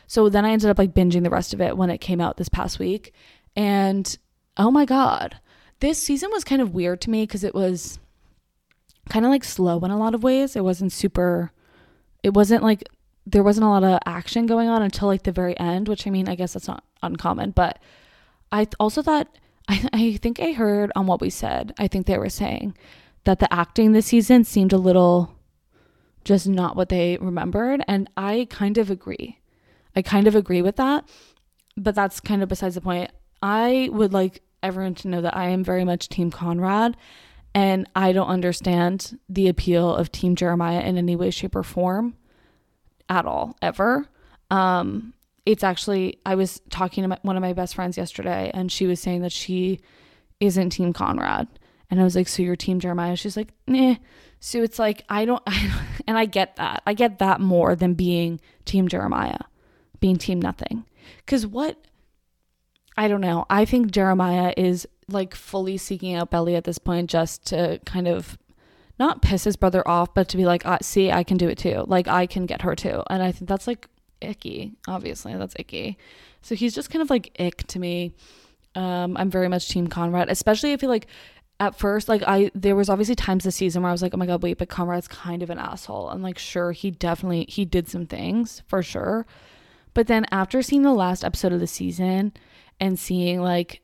So 0.08 0.28
then 0.28 0.44
i 0.44 0.50
ended 0.50 0.72
up 0.72 0.80
like 0.80 0.96
binging 0.96 1.22
the 1.22 1.30
rest 1.30 1.54
of 1.54 1.62
it 1.62 1.78
when 1.78 1.92
it 1.92 2.00
came 2.00 2.20
out 2.20 2.38
this 2.38 2.50
past 2.50 2.80
week 2.80 3.14
and 3.58 4.18
oh 4.56 4.72
my 4.72 4.86
God, 4.86 5.40
this 5.80 6.02
season 6.02 6.30
was 6.32 6.44
kind 6.44 6.62
of 6.62 6.74
weird 6.74 7.02
to 7.02 7.10
me 7.10 7.24
because 7.24 7.44
it 7.44 7.56
was 7.56 8.00
kind 9.10 9.26
of 9.26 9.32
like 9.32 9.44
slow 9.44 9.80
in 9.80 9.92
a 9.92 9.98
lot 9.98 10.14
of 10.14 10.24
ways. 10.24 10.56
It 10.56 10.64
wasn't 10.64 10.92
super, 10.92 11.52
it 12.24 12.34
wasn't 12.34 12.64
like, 12.64 12.84
there 13.26 13.44
wasn't 13.44 13.66
a 13.66 13.70
lot 13.70 13.84
of 13.84 14.00
action 14.06 14.46
going 14.46 14.70
on 14.70 14.82
until 14.82 15.08
like 15.08 15.24
the 15.24 15.32
very 15.32 15.58
end, 15.60 15.88
which 15.88 16.08
I 16.08 16.12
mean, 16.12 16.30
I 16.30 16.36
guess 16.36 16.54
that's 16.54 16.68
not 16.68 16.84
uncommon, 17.02 17.52
but 17.52 17.80
I 18.52 18.68
also 18.80 19.02
thought, 19.02 19.28
I, 19.68 19.90
I 19.92 20.18
think 20.18 20.40
I 20.40 20.54
heard 20.54 20.92
on 20.96 21.08
what 21.08 21.20
we 21.20 21.30
said, 21.30 21.74
I 21.78 21.88
think 21.88 22.06
they 22.06 22.18
were 22.18 22.30
saying 22.30 22.78
that 23.26 23.40
the 23.40 23.52
acting 23.54 23.92
this 23.92 24.06
season 24.06 24.44
seemed 24.44 24.72
a 24.72 24.78
little 24.78 25.36
just 26.24 26.48
not 26.48 26.76
what 26.76 26.90
they 26.90 27.18
remembered. 27.20 27.84
And 27.88 28.10
I 28.16 28.48
kind 28.50 28.78
of 28.78 28.90
agree. 28.92 29.40
I 29.96 30.02
kind 30.02 30.28
of 30.28 30.36
agree 30.36 30.62
with 30.62 30.76
that. 30.76 31.10
But 31.76 31.96
that's 31.96 32.20
kind 32.20 32.42
of 32.42 32.50
besides 32.50 32.76
the 32.76 32.82
point. 32.82 33.12
I 33.42 33.90
would 33.92 34.14
like 34.14 34.42
everyone 34.64 34.96
to 34.96 35.08
know 35.08 35.22
that 35.22 35.36
I 35.36 35.50
am 35.50 35.64
very 35.64 35.84
much 35.84 36.10
Team 36.10 36.32
Conrad 36.32 36.98
and 37.54 37.90
I 37.96 38.12
don't 38.12 38.28
understand 38.28 39.18
the 39.30 39.48
appeal 39.48 39.96
of 39.96 40.12
Team 40.12 40.36
Jeremiah 40.36 40.82
in 40.82 40.98
any 40.98 41.16
way, 41.16 41.32
shape, 41.32 41.56
or 41.56 41.64
form 41.64 42.16
at 43.10 43.26
all, 43.26 43.56
ever. 43.62 44.08
Um, 44.52 45.14
it's 45.46 45.64
actually, 45.64 46.20
I 46.26 46.36
was 46.36 46.62
talking 46.70 47.04
to 47.04 47.08
my, 47.08 47.20
one 47.22 47.38
of 47.38 47.42
my 47.42 47.54
best 47.54 47.76
friends 47.76 47.98
yesterday 47.98 48.52
and 48.54 48.72
she 48.72 48.86
was 48.86 49.00
saying 49.00 49.22
that 49.22 49.32
she 49.32 49.80
isn't 50.40 50.72
Team 50.72 50.94
Conrad. 50.94 51.48
And 51.90 52.02
I 52.02 52.04
was 52.04 52.16
like, 52.16 52.28
So 52.28 52.44
you're 52.44 52.56
Team 52.56 52.80
Jeremiah? 52.80 53.16
She's 53.16 53.38
like, 53.38 53.54
Nah, 53.66 53.96
So 54.40 54.62
it's 54.62 54.78
like 54.78 55.04
I 55.10 55.26
don't 55.26 55.42
and 56.08 56.18
I 56.18 56.26
get 56.26 56.58
that. 56.58 56.84
I 56.86 56.94
get 56.94 57.20
that 57.20 57.40
more 57.40 57.76
than 57.76 57.94
being 57.94 58.40
team 58.66 58.88
Jeremiah, 58.88 59.40
being 60.00 60.18
team 60.18 60.42
nothing. 60.42 60.86
Cuz 61.26 61.48
what 61.48 61.78
I 62.98 63.08
don't 63.08 63.22
know. 63.22 63.46
I 63.50 63.66
think 63.66 63.92
Jeremiah 63.92 64.54
is 64.58 64.88
like 65.08 65.36
fully 65.36 65.78
seeking 65.78 66.16
out 66.16 66.32
Belly 66.32 66.56
at 66.56 66.64
this 66.64 66.80
point 66.80 67.10
just 67.10 67.46
to 67.48 67.80
kind 67.86 68.08
of 68.08 68.38
not 69.00 69.22
piss 69.22 69.44
his 69.44 69.56
brother 69.56 69.88
off, 69.88 70.14
but 70.14 70.28
to 70.30 70.38
be 70.38 70.46
like, 70.46 70.66
uh, 70.66 70.80
see, 70.82 71.12
I 71.12 71.24
can 71.24 71.38
do 71.38 71.48
it 71.48 71.58
too. 71.58 71.86
Like 71.88 72.08
I 72.08 72.26
can 72.26 72.46
get 72.46 72.64
her 72.64 72.76
too. 72.76 73.04
And 73.10 73.22
I 73.22 73.32
think 73.32 73.48
that's 73.48 73.68
like 73.68 73.88
icky. 74.22 74.74
Obviously, 74.88 75.36
that's 75.36 75.56
icky. 75.60 75.98
So 76.42 76.56
he's 76.56 76.74
just 76.74 76.90
kind 76.90 77.04
of 77.04 77.10
like 77.10 77.36
ick 77.40 77.68
to 77.68 77.80
me. 77.80 78.14
Um, 78.76 79.16
I'm 79.18 79.30
very 79.30 79.48
much 79.48 79.70
team 79.70 79.88
Conrad, 79.88 80.30
especially 80.30 80.72
if 80.72 80.82
he 80.82 80.88
like 80.88 81.08
at 81.60 81.78
first 81.78 82.08
like 82.08 82.22
I 82.28 82.52
there 82.54 82.76
was 82.76 82.90
obviously 82.90 83.16
times 83.16 83.44
this 83.44 83.56
season 83.56 83.82
where 83.82 83.90
I 83.90 83.92
was 83.92 84.02
like, 84.02 84.14
oh 84.14 84.18
my 84.18 84.26
god, 84.26 84.42
wait, 84.42 84.58
but 84.58 84.70
Conrad's 84.70 85.08
kind 85.08 85.44
of 85.44 85.50
an 85.52 85.60
asshole. 85.60 86.10
And 86.10 86.24
like 86.24 86.40
sure, 86.40 86.72
he 86.72 86.90
definitely 86.90 87.46
he 87.48 87.66
did 87.66 87.88
some 87.88 88.08
things 88.08 88.64
for 88.66 88.82
sure. 88.82 89.28
But 89.94 90.08
then 90.08 90.26
after 90.32 90.62
seeing 90.62 90.84
the 90.84 90.94
last 90.94 91.24
episode 91.24 91.54
of 91.54 91.60
the 91.60 91.68
season 91.68 92.34
and 92.80 92.98
seeing 92.98 93.42
like 93.42 93.82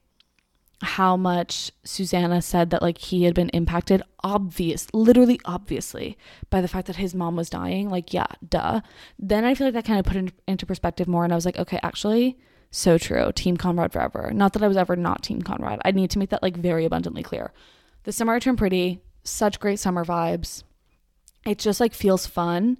how 0.81 1.15
much 1.15 1.71
Susannah 1.83 2.41
said 2.41 2.69
that 2.69 2.81
like 2.81 2.97
he 2.97 3.23
had 3.23 3.33
been 3.33 3.49
impacted 3.49 4.03
obvious 4.23 4.87
literally 4.93 5.39
obviously 5.45 6.17
by 6.49 6.61
the 6.61 6.67
fact 6.67 6.87
that 6.87 6.97
his 6.97 7.15
mom 7.15 7.35
was 7.35 7.49
dying 7.49 7.89
like 7.89 8.13
yeah 8.13 8.27
duh. 8.47 8.81
Then 9.17 9.45
I 9.45 9.55
feel 9.55 9.67
like 9.67 9.73
that 9.75 9.85
kind 9.85 9.99
of 9.99 10.05
put 10.05 10.17
it 10.17 10.33
into 10.47 10.65
perspective 10.65 11.07
more 11.07 11.23
and 11.23 11.31
I 11.31 11.35
was 11.35 11.45
like 11.45 11.57
okay 11.57 11.79
actually 11.83 12.37
so 12.69 12.97
true 12.97 13.31
team 13.33 13.55
Conrad 13.55 13.93
forever. 13.93 14.31
Not 14.33 14.53
that 14.53 14.63
I 14.63 14.67
was 14.67 14.77
ever 14.77 14.95
not 14.95 15.23
team 15.23 15.41
Conrad. 15.41 15.79
I 15.85 15.91
need 15.91 16.09
to 16.11 16.19
make 16.19 16.29
that 16.31 16.43
like 16.43 16.57
very 16.57 16.85
abundantly 16.85 17.23
clear. 17.23 17.53
The 18.03 18.11
summer 18.11 18.39
turned 18.39 18.57
pretty 18.57 18.99
such 19.23 19.59
great 19.59 19.79
summer 19.79 20.03
vibes. 20.03 20.63
It 21.45 21.59
just 21.59 21.79
like 21.79 21.93
feels 21.93 22.25
fun 22.25 22.77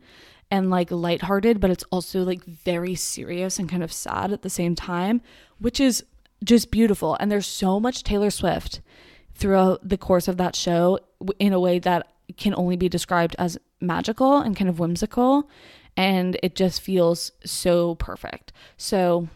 and 0.53 0.69
like 0.69 0.89
lighthearted 0.89 1.59
but 1.59 1.69
it's 1.69 1.83
also 1.91 2.21
like 2.21 2.45
very 2.45 2.95
serious 2.95 3.59
and 3.59 3.67
kind 3.67 3.83
of 3.83 3.91
sad 3.91 4.31
at 4.31 4.43
the 4.43 4.49
same 4.49 4.75
time 4.75 5.19
which 5.59 5.79
is 5.79 6.03
just 6.43 6.71
beautiful. 6.71 7.15
And 7.19 7.31
there's 7.31 7.47
so 7.47 7.79
much 7.79 8.03
Taylor 8.03 8.29
Swift 8.29 8.81
throughout 9.33 9.87
the 9.87 9.97
course 9.97 10.27
of 10.27 10.37
that 10.37 10.55
show 10.55 10.99
in 11.39 11.53
a 11.53 11.59
way 11.59 11.79
that 11.79 12.07
can 12.37 12.53
only 12.55 12.75
be 12.75 12.89
described 12.89 13.35
as 13.39 13.57
magical 13.81 14.37
and 14.37 14.55
kind 14.55 14.69
of 14.69 14.79
whimsical. 14.79 15.49
And 15.95 16.39
it 16.43 16.55
just 16.55 16.81
feels 16.81 17.31
so 17.45 17.95
perfect. 17.95 18.51
So, 18.77 19.29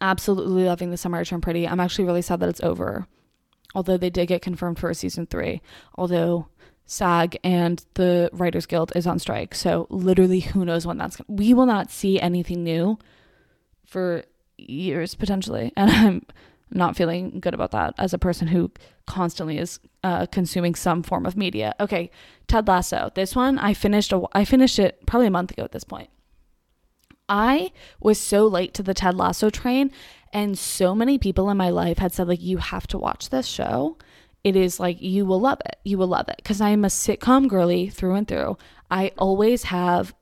absolutely 0.00 0.64
loving 0.64 0.90
the 0.90 0.96
summer 0.96 1.24
turn 1.24 1.40
pretty. 1.40 1.66
I'm 1.66 1.80
actually 1.80 2.04
really 2.04 2.22
sad 2.22 2.40
that 2.40 2.48
it's 2.48 2.60
over. 2.60 3.06
Although 3.74 3.96
they 3.96 4.10
did 4.10 4.28
get 4.28 4.42
confirmed 4.42 4.78
for 4.78 4.90
a 4.90 4.94
season 4.94 5.26
three. 5.26 5.62
Although 5.96 6.48
SAG 6.86 7.38
and 7.42 7.84
the 7.94 8.28
Writers 8.32 8.66
Guild 8.66 8.92
is 8.94 9.06
on 9.06 9.18
strike. 9.18 9.54
So, 9.54 9.86
literally, 9.88 10.40
who 10.40 10.64
knows 10.64 10.86
when 10.86 10.98
that's. 10.98 11.16
Gonna, 11.16 11.26
we 11.28 11.54
will 11.54 11.66
not 11.66 11.90
see 11.90 12.20
anything 12.20 12.64
new 12.64 12.98
for 13.84 14.24
years 14.58 15.14
potentially. 15.14 15.72
And 15.76 15.90
I'm 15.92 16.26
not 16.70 16.96
feeling 16.96 17.40
good 17.40 17.54
about 17.54 17.70
that 17.72 17.94
as 17.98 18.12
a 18.12 18.18
person 18.18 18.48
who 18.48 18.70
constantly 19.06 19.58
is 19.58 19.78
uh, 20.04 20.26
consuming 20.26 20.74
some 20.74 21.02
form 21.02 21.26
of 21.26 21.36
media. 21.36 21.74
Okay, 21.80 22.10
Ted 22.48 22.68
Lasso. 22.68 23.10
This 23.14 23.36
one 23.36 23.58
I 23.58 23.74
finished. 23.74 24.12
A, 24.12 24.22
I 24.32 24.44
finished 24.44 24.78
it 24.78 25.04
probably 25.06 25.26
a 25.26 25.30
month 25.30 25.50
ago 25.50 25.64
at 25.64 25.72
this 25.72 25.84
point. 25.84 26.10
I 27.28 27.72
was 28.00 28.18
so 28.20 28.46
late 28.46 28.74
to 28.74 28.82
the 28.82 28.94
Ted 28.94 29.14
Lasso 29.14 29.48
train, 29.48 29.90
and 30.32 30.58
so 30.58 30.94
many 30.94 31.18
people 31.18 31.48
in 31.50 31.56
my 31.56 31.70
life 31.70 31.98
had 31.98 32.12
said 32.12 32.28
like, 32.28 32.42
"You 32.42 32.58
have 32.58 32.86
to 32.88 32.98
watch 32.98 33.30
this 33.30 33.46
show." 33.46 33.96
It 34.44 34.56
is 34.56 34.80
like 34.80 35.00
you 35.00 35.24
will 35.24 35.40
love 35.40 35.60
it. 35.64 35.76
You 35.84 35.98
will 35.98 36.08
love 36.08 36.28
it 36.28 36.36
because 36.36 36.60
I 36.60 36.70
am 36.70 36.84
a 36.84 36.88
sitcom 36.88 37.48
girly 37.48 37.88
through 37.88 38.14
and 38.14 38.26
through. 38.26 38.58
I 38.90 39.12
always 39.16 39.64
have 39.64 40.14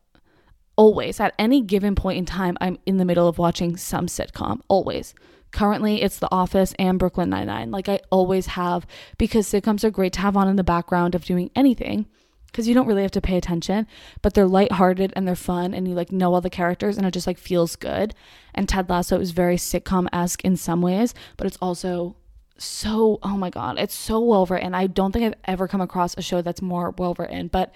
always 0.80 1.20
at 1.20 1.34
any 1.38 1.60
given 1.60 1.94
point 1.94 2.16
in 2.16 2.24
time 2.24 2.56
i'm 2.58 2.78
in 2.86 2.96
the 2.96 3.04
middle 3.04 3.28
of 3.28 3.36
watching 3.36 3.76
some 3.76 4.06
sitcom 4.06 4.60
always 4.66 5.14
currently 5.52 6.00
it's 6.00 6.18
the 6.20 6.32
office 6.32 6.72
and 6.78 6.98
brooklyn 6.98 7.28
99 7.28 7.70
like 7.70 7.86
i 7.86 8.00
always 8.08 8.46
have 8.46 8.86
because 9.18 9.46
sitcoms 9.46 9.84
are 9.84 9.90
great 9.90 10.14
to 10.14 10.20
have 10.20 10.38
on 10.38 10.48
in 10.48 10.56
the 10.56 10.64
background 10.64 11.14
of 11.14 11.22
doing 11.26 11.50
anything 11.54 12.06
because 12.46 12.66
you 12.66 12.72
don't 12.72 12.86
really 12.86 13.02
have 13.02 13.10
to 13.10 13.20
pay 13.20 13.36
attention 13.36 13.86
but 14.22 14.32
they're 14.32 14.46
lighthearted 14.46 15.12
and 15.14 15.28
they're 15.28 15.36
fun 15.36 15.74
and 15.74 15.86
you 15.86 15.92
like 15.92 16.10
know 16.10 16.32
all 16.32 16.40
the 16.40 16.48
characters 16.48 16.96
and 16.96 17.06
it 17.06 17.12
just 17.12 17.26
like 17.26 17.36
feels 17.36 17.76
good 17.76 18.14
and 18.54 18.66
ted 18.66 18.88
lasso 18.88 19.20
is 19.20 19.32
very 19.32 19.56
sitcom-esque 19.56 20.42
in 20.46 20.56
some 20.56 20.80
ways 20.80 21.12
but 21.36 21.46
it's 21.46 21.58
also 21.60 22.16
so 22.60 23.18
oh 23.22 23.36
my 23.36 23.50
god 23.50 23.78
it's 23.78 23.94
so 23.94 24.20
well 24.20 24.46
written 24.46 24.74
i 24.74 24.86
don't 24.86 25.12
think 25.12 25.24
i've 25.24 25.40
ever 25.44 25.66
come 25.66 25.80
across 25.80 26.16
a 26.16 26.22
show 26.22 26.42
that's 26.42 26.62
more 26.62 26.94
well 26.98 27.14
written 27.18 27.48
but 27.48 27.72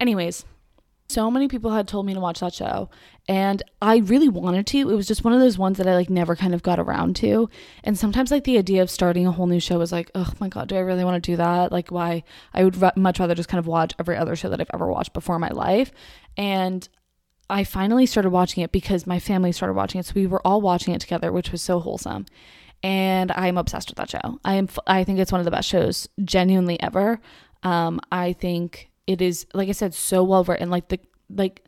anyways 0.00 0.44
so 1.08 1.30
many 1.30 1.46
people 1.46 1.70
had 1.70 1.86
told 1.86 2.06
me 2.06 2.14
to 2.14 2.20
watch 2.20 2.40
that 2.40 2.54
show 2.54 2.88
and 3.28 3.62
I 3.80 3.98
really 3.98 4.28
wanted 4.28 4.66
to. 4.68 4.78
It 4.78 4.94
was 4.94 5.06
just 5.06 5.22
one 5.22 5.32
of 5.32 5.40
those 5.40 5.56
ones 5.56 5.78
that 5.78 5.86
I 5.86 5.94
like 5.94 6.10
never 6.10 6.34
kind 6.34 6.54
of 6.54 6.62
got 6.62 6.80
around 6.80 7.14
to. 7.16 7.48
And 7.84 7.96
sometimes 7.96 8.30
like 8.32 8.44
the 8.44 8.58
idea 8.58 8.82
of 8.82 8.90
starting 8.90 9.26
a 9.26 9.32
whole 9.32 9.46
new 9.46 9.60
show 9.60 9.78
was 9.78 9.92
like, 9.92 10.10
"Oh 10.14 10.32
my 10.40 10.48
god, 10.48 10.68
do 10.68 10.76
I 10.76 10.80
really 10.80 11.04
want 11.04 11.22
to 11.22 11.30
do 11.30 11.36
that?" 11.36 11.70
Like 11.70 11.90
why 11.90 12.24
I 12.52 12.64
would 12.64 12.76
much 12.96 13.20
rather 13.20 13.34
just 13.34 13.48
kind 13.48 13.60
of 13.60 13.66
watch 13.66 13.94
every 13.98 14.16
other 14.16 14.34
show 14.34 14.48
that 14.48 14.60
I've 14.60 14.70
ever 14.74 14.90
watched 14.90 15.12
before 15.12 15.36
in 15.36 15.40
my 15.40 15.50
life. 15.50 15.92
And 16.36 16.88
I 17.48 17.62
finally 17.64 18.06
started 18.06 18.30
watching 18.30 18.64
it 18.64 18.72
because 18.72 19.06
my 19.06 19.20
family 19.20 19.52
started 19.52 19.74
watching 19.74 20.00
it. 20.00 20.06
So 20.06 20.14
we 20.16 20.26
were 20.26 20.44
all 20.44 20.60
watching 20.60 20.94
it 20.94 21.00
together, 21.00 21.30
which 21.30 21.52
was 21.52 21.62
so 21.62 21.78
wholesome. 21.78 22.26
And 22.82 23.30
I'm 23.32 23.58
obsessed 23.58 23.90
with 23.90 23.96
that 23.98 24.10
show. 24.10 24.40
I 24.44 24.54
am 24.54 24.68
I 24.86 25.04
think 25.04 25.18
it's 25.18 25.32
one 25.32 25.40
of 25.40 25.44
the 25.44 25.50
best 25.50 25.68
shows 25.68 26.08
genuinely 26.24 26.80
ever. 26.80 27.20
Um 27.62 28.00
I 28.10 28.32
think 28.32 28.90
it 29.06 29.20
is 29.20 29.46
like 29.54 29.68
I 29.68 29.72
said 29.72 29.94
so 29.94 30.24
well 30.24 30.44
written 30.44 30.70
like 30.70 30.88
the 30.88 31.00
like 31.30 31.64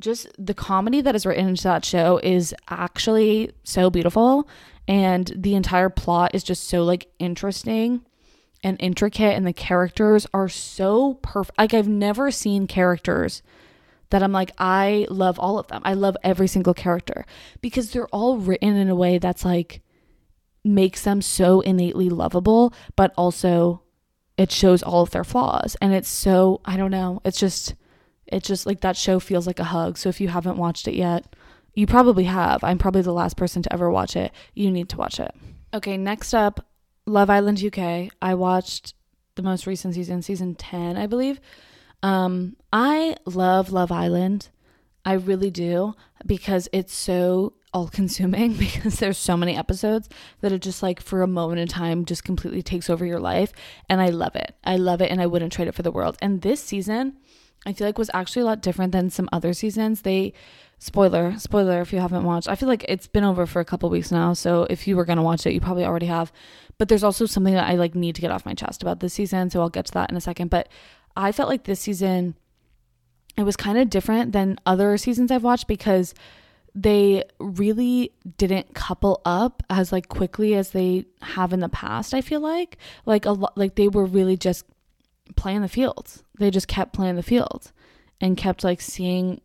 just 0.00 0.28
the 0.38 0.54
comedy 0.54 1.00
that 1.00 1.14
is 1.14 1.26
written 1.26 1.48
into 1.48 1.62
that 1.64 1.84
show 1.84 2.18
is 2.22 2.54
actually 2.68 3.52
so 3.62 3.88
beautiful 3.90 4.48
and 4.88 5.32
the 5.36 5.54
entire 5.54 5.88
plot 5.88 6.34
is 6.34 6.42
just 6.42 6.64
so 6.64 6.82
like 6.82 7.06
interesting 7.18 8.04
and 8.64 8.76
intricate 8.80 9.34
and 9.34 9.46
the 9.46 9.52
characters 9.52 10.26
are 10.34 10.48
so 10.48 11.14
perfect 11.22 11.58
like 11.58 11.74
I've 11.74 11.88
never 11.88 12.30
seen 12.30 12.66
characters 12.66 13.42
that 14.12 14.22
I'm 14.22 14.32
like 14.32 14.52
I 14.58 15.06
love 15.10 15.38
all 15.38 15.58
of 15.58 15.66
them. 15.68 15.82
I 15.84 15.94
love 15.94 16.16
every 16.22 16.46
single 16.46 16.74
character 16.74 17.24
because 17.60 17.90
they're 17.90 18.08
all 18.08 18.36
written 18.36 18.76
in 18.76 18.88
a 18.88 18.94
way 18.94 19.18
that's 19.18 19.44
like 19.44 19.82
makes 20.64 21.02
them 21.02 21.20
so 21.20 21.60
innately 21.60 22.08
lovable 22.08 22.72
but 22.96 23.12
also 23.16 23.82
it 24.38 24.50
shows 24.50 24.82
all 24.82 25.02
of 25.02 25.10
their 25.10 25.24
flaws. 25.24 25.76
And 25.80 25.92
it's 25.92 26.08
so 26.08 26.60
i 26.64 26.76
don't 26.76 26.90
know 26.90 27.20
it's 27.24 27.38
just 27.38 27.74
it's 28.26 28.48
just 28.48 28.64
like 28.64 28.80
that 28.80 28.96
show 28.96 29.20
feels 29.20 29.46
like 29.46 29.58
a 29.58 29.64
hug. 29.64 29.98
So 29.98 30.08
if 30.08 30.20
you 30.20 30.28
haven't 30.28 30.56
watched 30.56 30.88
it 30.88 30.94
yet 30.94 31.34
you 31.74 31.86
probably 31.86 32.24
have. 32.24 32.62
I'm 32.62 32.76
probably 32.78 33.00
the 33.02 33.14
last 33.14 33.36
person 33.36 33.62
to 33.62 33.72
ever 33.72 33.90
watch 33.90 34.14
it. 34.14 34.30
You 34.54 34.70
need 34.70 34.90
to 34.90 34.96
watch 34.96 35.18
it. 35.18 35.34
Okay 35.74 35.96
next 35.96 36.34
up 36.34 36.66
love 37.04 37.28
island 37.28 37.60
uk 37.64 37.78
i 38.22 38.32
watched 38.34 38.94
the 39.34 39.42
most 39.42 39.66
recent 39.66 39.92
season 39.92 40.22
season 40.22 40.54
10 40.54 40.96
i 40.96 41.06
believe. 41.06 41.40
Um 42.02 42.56
i 42.72 43.16
love 43.26 43.72
love 43.72 43.90
island. 43.90 44.48
I 45.04 45.14
really 45.14 45.50
do 45.50 45.94
because 46.24 46.68
it's 46.72 46.94
so 46.94 47.54
all 47.72 47.88
consuming 47.88 48.52
because 48.58 48.96
there's 48.96 49.18
so 49.18 49.36
many 49.36 49.56
episodes 49.56 50.08
that 50.40 50.52
it 50.52 50.60
just 50.60 50.82
like 50.82 51.00
for 51.00 51.22
a 51.22 51.26
moment 51.26 51.60
in 51.60 51.68
time 51.68 52.04
just 52.04 52.24
completely 52.24 52.62
takes 52.62 52.90
over 52.90 53.04
your 53.04 53.20
life 53.20 53.52
and 53.88 54.00
I 54.00 54.10
love 54.10 54.36
it. 54.36 54.54
I 54.64 54.76
love 54.76 55.00
it 55.00 55.10
and 55.10 55.20
I 55.20 55.26
wouldn't 55.26 55.52
trade 55.52 55.68
it 55.68 55.74
for 55.74 55.82
the 55.82 55.90
world. 55.90 56.16
And 56.20 56.42
this 56.42 56.62
season 56.62 57.16
I 57.64 57.72
feel 57.72 57.86
like 57.86 57.98
was 57.98 58.10
actually 58.12 58.42
a 58.42 58.46
lot 58.46 58.60
different 58.60 58.92
than 58.92 59.10
some 59.10 59.28
other 59.32 59.52
seasons. 59.52 60.02
They 60.02 60.32
spoiler, 60.78 61.38
spoiler 61.38 61.80
if 61.80 61.92
you 61.92 62.00
haven't 62.00 62.24
watched. 62.24 62.48
I 62.48 62.56
feel 62.56 62.68
like 62.68 62.84
it's 62.88 63.06
been 63.06 63.24
over 63.24 63.46
for 63.46 63.60
a 63.60 63.64
couple 63.64 63.88
weeks 63.88 64.10
now, 64.10 64.32
so 64.32 64.66
if 64.68 64.88
you 64.88 64.96
were 64.96 65.04
going 65.04 65.18
to 65.18 65.22
watch 65.22 65.46
it, 65.46 65.52
you 65.52 65.60
probably 65.60 65.84
already 65.84 66.06
have. 66.06 66.32
But 66.78 66.88
there's 66.88 67.04
also 67.04 67.26
something 67.26 67.54
that 67.54 67.68
I 67.68 67.74
like 67.74 67.94
need 67.94 68.16
to 68.16 68.20
get 68.20 68.32
off 68.32 68.46
my 68.46 68.54
chest 68.54 68.82
about 68.82 69.00
this 69.00 69.14
season, 69.14 69.50
so 69.50 69.60
I'll 69.60 69.68
get 69.68 69.86
to 69.86 69.92
that 69.92 70.10
in 70.10 70.16
a 70.16 70.20
second, 70.20 70.50
but 70.50 70.68
I 71.16 71.30
felt 71.30 71.48
like 71.48 71.64
this 71.64 71.80
season 71.80 72.34
it 73.36 73.44
was 73.44 73.56
kind 73.56 73.78
of 73.78 73.88
different 73.88 74.32
than 74.32 74.58
other 74.66 74.96
seasons 74.98 75.30
I've 75.30 75.44
watched 75.44 75.66
because 75.66 76.14
they 76.74 77.22
really 77.38 78.12
didn't 78.38 78.74
couple 78.74 79.20
up 79.24 79.62
as 79.68 79.92
like 79.92 80.08
quickly 80.08 80.54
as 80.54 80.70
they 80.70 81.04
have 81.20 81.52
in 81.52 81.60
the 81.60 81.68
past 81.68 82.14
i 82.14 82.20
feel 82.20 82.40
like. 82.40 82.78
Like 83.04 83.26
a 83.26 83.32
lot 83.32 83.56
like 83.56 83.74
they 83.74 83.88
were 83.88 84.06
really 84.06 84.36
just 84.36 84.64
playing 85.36 85.62
the 85.62 85.68
fields 85.68 86.24
they 86.38 86.50
just 86.50 86.68
kept 86.68 86.92
playing 86.92 87.16
the 87.16 87.22
fields 87.22 87.72
and 88.20 88.36
kept 88.36 88.64
like 88.64 88.80
seeing 88.80 89.40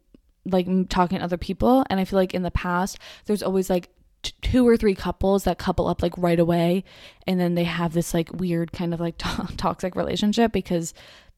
like 0.46 0.68
talking 0.90 1.18
to 1.18 1.24
other 1.24 1.38
people. 1.38 1.84
And 1.90 2.00
i 2.00 2.06
feel 2.06 2.18
like 2.18 2.34
in 2.34 2.44
the 2.44 2.52
past 2.52 2.98
there's 3.26 3.44
always 3.44 3.70
like 3.70 3.90
t- 4.24 4.34
two 4.42 4.68
or 4.68 4.78
three 4.78 4.96
couples 4.96 5.44
that 5.44 5.58
couple 5.58 5.88
up 5.88 6.02
like 6.02 6.14
right 6.18 6.40
away. 6.40 6.84
And 7.26 7.40
then 7.40 7.56
they 7.56 7.66
have 7.66 7.94
this 7.94 8.14
like 8.14 8.32
weird 8.34 8.72
kind 8.72 8.94
of 8.94 9.00
like 9.00 9.18
t- 9.18 9.30
toxic 9.58 9.96
relationship 9.96 10.52
because 10.52 10.94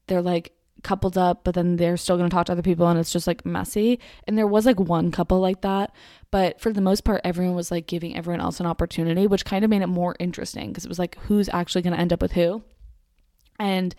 they're 0.06 0.22
like 0.22 0.52
coupled 0.82 1.18
up, 1.18 1.44
but 1.44 1.54
then 1.54 1.76
they're 1.76 1.96
still 1.96 2.16
going 2.16 2.28
to 2.28 2.34
talk 2.34 2.46
to 2.46 2.52
other 2.52 2.62
people 2.62 2.88
and 2.88 2.98
it's 2.98 3.12
just 3.12 3.26
like 3.26 3.44
messy. 3.44 3.98
And 4.26 4.36
there 4.36 4.46
was 4.46 4.66
like 4.66 4.80
one 4.80 5.10
couple 5.10 5.40
like 5.40 5.60
that, 5.62 5.94
but 6.30 6.60
for 6.60 6.72
the 6.72 6.80
most 6.80 7.04
part, 7.04 7.20
everyone 7.24 7.54
was 7.54 7.70
like 7.70 7.86
giving 7.86 8.16
everyone 8.16 8.40
else 8.40 8.60
an 8.60 8.66
opportunity, 8.66 9.26
which 9.26 9.44
kind 9.44 9.64
of 9.64 9.70
made 9.70 9.82
it 9.82 9.88
more 9.88 10.16
interesting 10.18 10.68
because 10.68 10.84
it 10.84 10.88
was 10.88 10.98
like 10.98 11.18
who's 11.22 11.48
actually 11.50 11.82
going 11.82 11.94
to 11.94 12.00
end 12.00 12.12
up 12.12 12.22
with 12.22 12.32
who. 12.32 12.62
And 13.58 13.94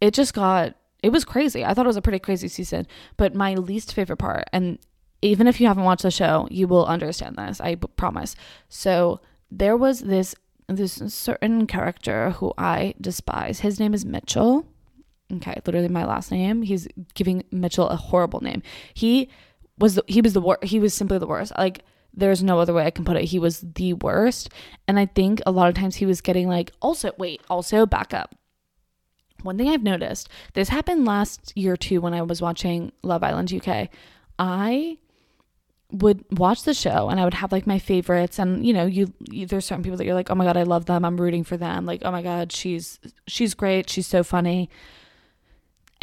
it 0.00 0.14
just 0.14 0.34
got 0.34 0.74
it 1.02 1.12
was 1.12 1.24
crazy. 1.24 1.64
I 1.64 1.74
thought 1.74 1.84
it 1.84 1.88
was 1.88 1.98
a 1.98 2.02
pretty 2.02 2.18
crazy 2.18 2.48
season. 2.48 2.86
But 3.18 3.34
my 3.34 3.54
least 3.54 3.92
favorite 3.92 4.16
part, 4.16 4.44
and 4.54 4.78
even 5.20 5.46
if 5.46 5.60
you 5.60 5.66
haven't 5.66 5.84
watched 5.84 6.02
the 6.02 6.10
show, 6.10 6.48
you 6.50 6.66
will 6.66 6.86
understand 6.86 7.36
this. 7.36 7.60
I 7.60 7.74
promise. 7.74 8.34
So 8.70 9.20
there 9.50 9.76
was 9.76 10.00
this 10.00 10.34
this 10.66 11.02
certain 11.08 11.66
character 11.66 12.30
who 12.30 12.54
I 12.56 12.94
despise. 12.98 13.60
His 13.60 13.78
name 13.78 13.92
is 13.92 14.06
Mitchell. 14.06 14.66
Okay, 15.32 15.60
literally 15.66 15.88
my 15.88 16.04
last 16.04 16.30
name. 16.30 16.62
He's 16.62 16.86
giving 17.14 17.44
Mitchell 17.50 17.88
a 17.88 17.96
horrible 17.96 18.40
name. 18.40 18.62
He 18.92 19.30
was 19.78 19.96
the, 19.96 20.04
he 20.06 20.20
was 20.20 20.34
the 20.34 20.40
worst. 20.40 20.64
He 20.64 20.78
was 20.78 20.94
simply 20.94 21.18
the 21.18 21.26
worst. 21.26 21.52
Like 21.56 21.82
there's 22.12 22.42
no 22.42 22.60
other 22.60 22.74
way 22.74 22.84
I 22.84 22.90
can 22.90 23.04
put 23.04 23.16
it. 23.16 23.24
He 23.24 23.38
was 23.38 23.60
the 23.60 23.94
worst. 23.94 24.50
And 24.86 24.98
I 24.98 25.06
think 25.06 25.40
a 25.46 25.50
lot 25.50 25.68
of 25.68 25.74
times 25.74 25.96
he 25.96 26.06
was 26.06 26.20
getting 26.20 26.48
like 26.48 26.72
also 26.80 27.12
wait, 27.18 27.40
also 27.48 27.86
back 27.86 28.12
up. 28.14 28.34
One 29.42 29.58
thing 29.58 29.68
I've 29.68 29.82
noticed, 29.82 30.28
this 30.54 30.70
happened 30.70 31.04
last 31.04 31.52
year 31.56 31.76
too 31.76 32.00
when 32.00 32.14
I 32.14 32.22
was 32.22 32.40
watching 32.40 32.92
Love 33.02 33.22
Island 33.22 33.52
UK. 33.52 33.88
I 34.38 34.98
would 35.90 36.24
watch 36.38 36.64
the 36.64 36.74
show 36.74 37.08
and 37.08 37.20
I 37.20 37.24
would 37.24 37.34
have 37.34 37.52
like 37.52 37.66
my 37.66 37.78
favorites 37.78 38.38
and 38.38 38.66
you 38.66 38.72
know 38.72 38.84
you, 38.84 39.12
you, 39.30 39.46
there's 39.46 39.64
certain 39.64 39.84
people 39.84 39.96
that 39.96 40.04
you're 40.04 40.14
like 40.14 40.30
oh 40.30 40.34
my 40.34 40.44
god 40.44 40.56
I 40.56 40.64
love 40.64 40.86
them 40.86 41.04
I'm 41.04 41.20
rooting 41.20 41.44
for 41.44 41.56
them 41.56 41.86
like 41.86 42.02
oh 42.04 42.10
my 42.10 42.22
god 42.22 42.50
she's 42.50 42.98
she's 43.28 43.54
great 43.54 43.88
she's 43.88 44.06
so 44.06 44.24
funny 44.24 44.70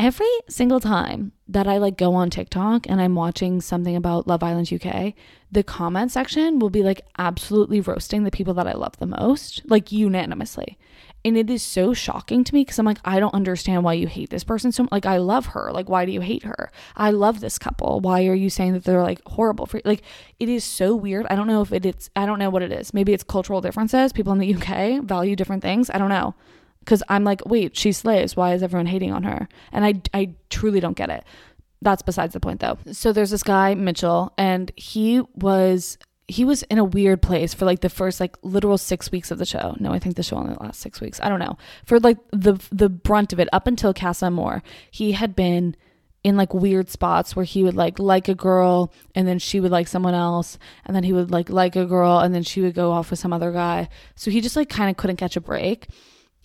every 0.01 0.31
single 0.49 0.79
time 0.79 1.31
that 1.47 1.67
I 1.67 1.77
like 1.77 1.95
go 1.95 2.15
on 2.15 2.31
TikTok 2.31 2.89
and 2.89 2.99
I'm 2.99 3.13
watching 3.13 3.61
something 3.61 3.95
about 3.95 4.25
Love 4.25 4.41
Island 4.41 4.73
UK 4.73 5.13
the 5.51 5.63
comment 5.63 6.11
section 6.11 6.57
will 6.57 6.71
be 6.71 6.81
like 6.81 7.01
absolutely 7.19 7.81
roasting 7.81 8.23
the 8.23 8.31
people 8.31 8.55
that 8.55 8.65
I 8.65 8.73
love 8.73 8.97
the 8.97 9.05
most 9.05 9.61
like 9.69 9.91
unanimously 9.91 10.79
and 11.23 11.37
it 11.37 11.51
is 11.51 11.61
so 11.61 11.93
shocking 11.93 12.43
to 12.43 12.53
me 12.53 12.61
because 12.61 12.79
I'm 12.79 12.85
like, 12.87 12.97
I 13.05 13.19
don't 13.19 13.35
understand 13.35 13.83
why 13.83 13.93
you 13.93 14.07
hate 14.07 14.31
this 14.31 14.43
person 14.43 14.71
so 14.71 14.81
much. 14.81 14.91
like 14.91 15.05
I 15.05 15.17
love 15.17 15.47
her. 15.47 15.71
Like, 15.71 15.87
why 15.87 16.03
do 16.03 16.11
you 16.11 16.21
hate 16.21 16.41
her? 16.41 16.71
I 16.95 17.11
love 17.11 17.41
this 17.41 17.59
couple. 17.59 17.99
Why 17.99 18.25
are 18.25 18.33
you 18.33 18.49
saying 18.49 18.73
that 18.73 18.85
they're 18.85 19.03
like 19.03 19.21
horrible 19.27 19.67
for 19.67 19.77
you? 19.77 19.83
like 19.85 20.01
it 20.39 20.49
is 20.49 20.63
so 20.63 20.95
weird. 20.95 21.27
I 21.29 21.35
don't 21.35 21.45
know 21.45 21.61
if 21.61 21.71
it, 21.71 21.85
it's 21.85 22.09
I 22.15 22.25
don't 22.25 22.39
know 22.39 22.49
what 22.49 22.63
it 22.63 22.71
is. 22.71 22.91
Maybe 22.91 23.13
it's 23.13 23.23
cultural 23.23 23.61
differences. 23.61 24.13
People 24.13 24.33
in 24.33 24.39
the 24.39 24.55
UK 24.55 25.03
value 25.03 25.35
different 25.35 25.61
things. 25.61 25.91
I 25.91 25.99
don't 25.99 26.09
know. 26.09 26.33
Cause 26.85 27.03
I'm 27.09 27.23
like, 27.23 27.45
wait, 27.45 27.77
she 27.77 27.91
slays. 27.91 28.35
Why 28.35 28.53
is 28.53 28.63
everyone 28.63 28.87
hating 28.87 29.11
on 29.13 29.23
her? 29.23 29.47
And 29.71 29.85
I 29.85 30.01
I 30.13 30.33
truly 30.49 30.79
don't 30.79 30.97
get 30.97 31.09
it. 31.09 31.23
That's 31.81 32.01
besides 32.01 32.33
the 32.33 32.39
point 32.39 32.59
though. 32.59 32.77
So 32.91 33.13
there's 33.13 33.31
this 33.31 33.43
guy, 33.43 33.75
Mitchell, 33.75 34.33
and 34.37 34.71
he 34.75 35.21
was 35.35 35.97
he 36.27 36.45
was 36.45 36.63
in 36.63 36.77
a 36.77 36.83
weird 36.83 37.21
place 37.21 37.53
for 37.53 37.65
like 37.65 37.81
the 37.81 37.89
first 37.89 38.19
like 38.19 38.37
literal 38.41 38.77
six 38.77 39.11
weeks 39.11 39.31
of 39.31 39.37
the 39.37 39.45
show. 39.45 39.75
No, 39.79 39.91
I 39.91 39.99
think 39.99 40.15
the 40.15 40.23
show 40.23 40.37
only 40.37 40.55
lasts 40.59 40.81
six 40.81 41.01
weeks. 41.01 41.19
I 41.21 41.29
don't 41.29 41.39
know. 41.39 41.57
For 41.85 41.99
like 41.99 42.17
the 42.31 42.53
the 42.71 42.89
brunt 42.89 43.33
of 43.33 43.39
it, 43.39 43.49
up 43.51 43.67
until 43.67 43.93
Casa 43.93 44.27
Amor, 44.27 44.63
he 44.89 45.11
had 45.11 45.35
been 45.35 45.75
in 46.23 46.37
like 46.37 46.53
weird 46.53 46.89
spots 46.89 47.35
where 47.35 47.45
he 47.45 47.63
would 47.63 47.75
like 47.75 47.97
like 47.99 48.27
a 48.27 48.35
girl 48.35 48.93
and 49.15 49.27
then 49.27 49.39
she 49.39 49.59
would 49.59 49.71
like 49.71 49.87
someone 49.87 50.13
else 50.13 50.59
and 50.85 50.95
then 50.95 51.03
he 51.03 51.11
would 51.11 51.31
like 51.31 51.49
like 51.49 51.75
a 51.75 51.85
girl 51.85 52.19
and 52.19 52.33
then 52.33 52.43
she 52.43 52.61
would 52.61 52.75
go 52.75 52.91
off 52.91 53.09
with 53.09 53.19
some 53.19 53.33
other 53.33 53.51
guy. 53.51 53.89
So 54.15 54.29
he 54.31 54.39
just 54.39 54.55
like 54.55 54.69
kind 54.69 54.89
of 54.89 54.97
couldn't 54.97 55.17
catch 55.17 55.35
a 55.35 55.41
break. 55.41 55.87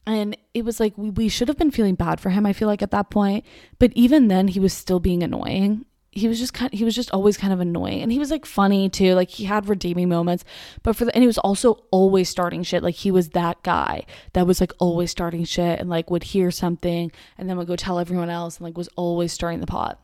And 0.07 0.37
it 0.55 0.65
was 0.65 0.79
like 0.79 0.97
we, 0.97 1.11
we 1.11 1.29
should 1.29 1.49
have 1.49 1.57
been 1.57 1.73
feeling 1.73 1.97
bad 1.97 2.21
for 2.21 2.31
him, 2.31 2.47
I 2.47 2.53
feel 2.53 2.69
like 2.69 2.83
at 2.83 2.93
that 2.93 3.11
point. 3.11 3.45
But 3.79 3.93
even 3.95 4.29
then 4.29 4.49
he 4.49 4.61
was 4.61 4.73
still 4.73 5.01
being 5.01 5.23
annoying. 5.23 5.85
He 6.13 6.29
was 6.29 6.39
just 6.39 6.55
kind 6.55 6.73
he 6.73 6.85
was 6.85 6.95
just 6.95 7.11
always 7.11 7.37
kind 7.37 7.53
of 7.53 7.61
annoying. 7.61 8.01
And 8.03 8.13
he 8.13 8.19
was 8.19 8.31
like 8.31 8.47
funny 8.47 8.89
too. 8.89 9.15
Like 9.15 9.31
he 9.31 9.45
had 9.45 9.69
redeeming 9.69 10.09
moments. 10.09 10.45
But 10.83 10.97
for 10.97 11.05
the 11.05 11.15
and 11.15 11.23
he 11.23 11.27
was 11.27 11.39
also 11.39 11.85
always 11.91 12.29
starting 12.29 12.63
shit. 12.63 12.83
Like 12.83 12.95
he 12.95 13.11
was 13.11 13.31
that 13.31 13.63
guy 13.65 14.07
that 14.33 14.47
was 14.47 14.61
like 14.61 14.73
always 14.79 15.11
starting 15.11 15.45
shit 15.45 15.81
and 15.81 15.91
like 15.91 16.11
would 16.11 16.23
hear 16.23 16.51
something 16.51 17.11
and 17.37 17.51
then 17.51 17.57
would 17.59 17.67
go 17.67 17.77
tell 17.77 17.99
everyone 17.99 18.31
else 18.31 18.59
and 18.59 18.65
like 18.65 18.79
was 18.79 18.89
always 18.97 19.33
stirring 19.33 19.61
the 19.61 19.67
pot. 19.67 20.01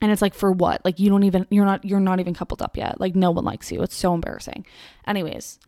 And 0.00 0.12
it's 0.12 0.22
like 0.22 0.34
for 0.34 0.52
what? 0.52 0.84
Like 0.84 1.00
you 1.00 1.08
don't 1.08 1.24
even 1.24 1.46
you're 1.50 1.64
not 1.64 1.84
you're 1.84 1.98
not 1.98 2.20
even 2.20 2.34
coupled 2.34 2.60
up 2.60 2.76
yet. 2.76 3.00
Like 3.00 3.16
no 3.16 3.30
one 3.30 3.44
likes 3.44 3.72
you. 3.72 3.82
It's 3.82 3.96
so 3.96 4.12
embarrassing. 4.14 4.66
Anyways 5.06 5.58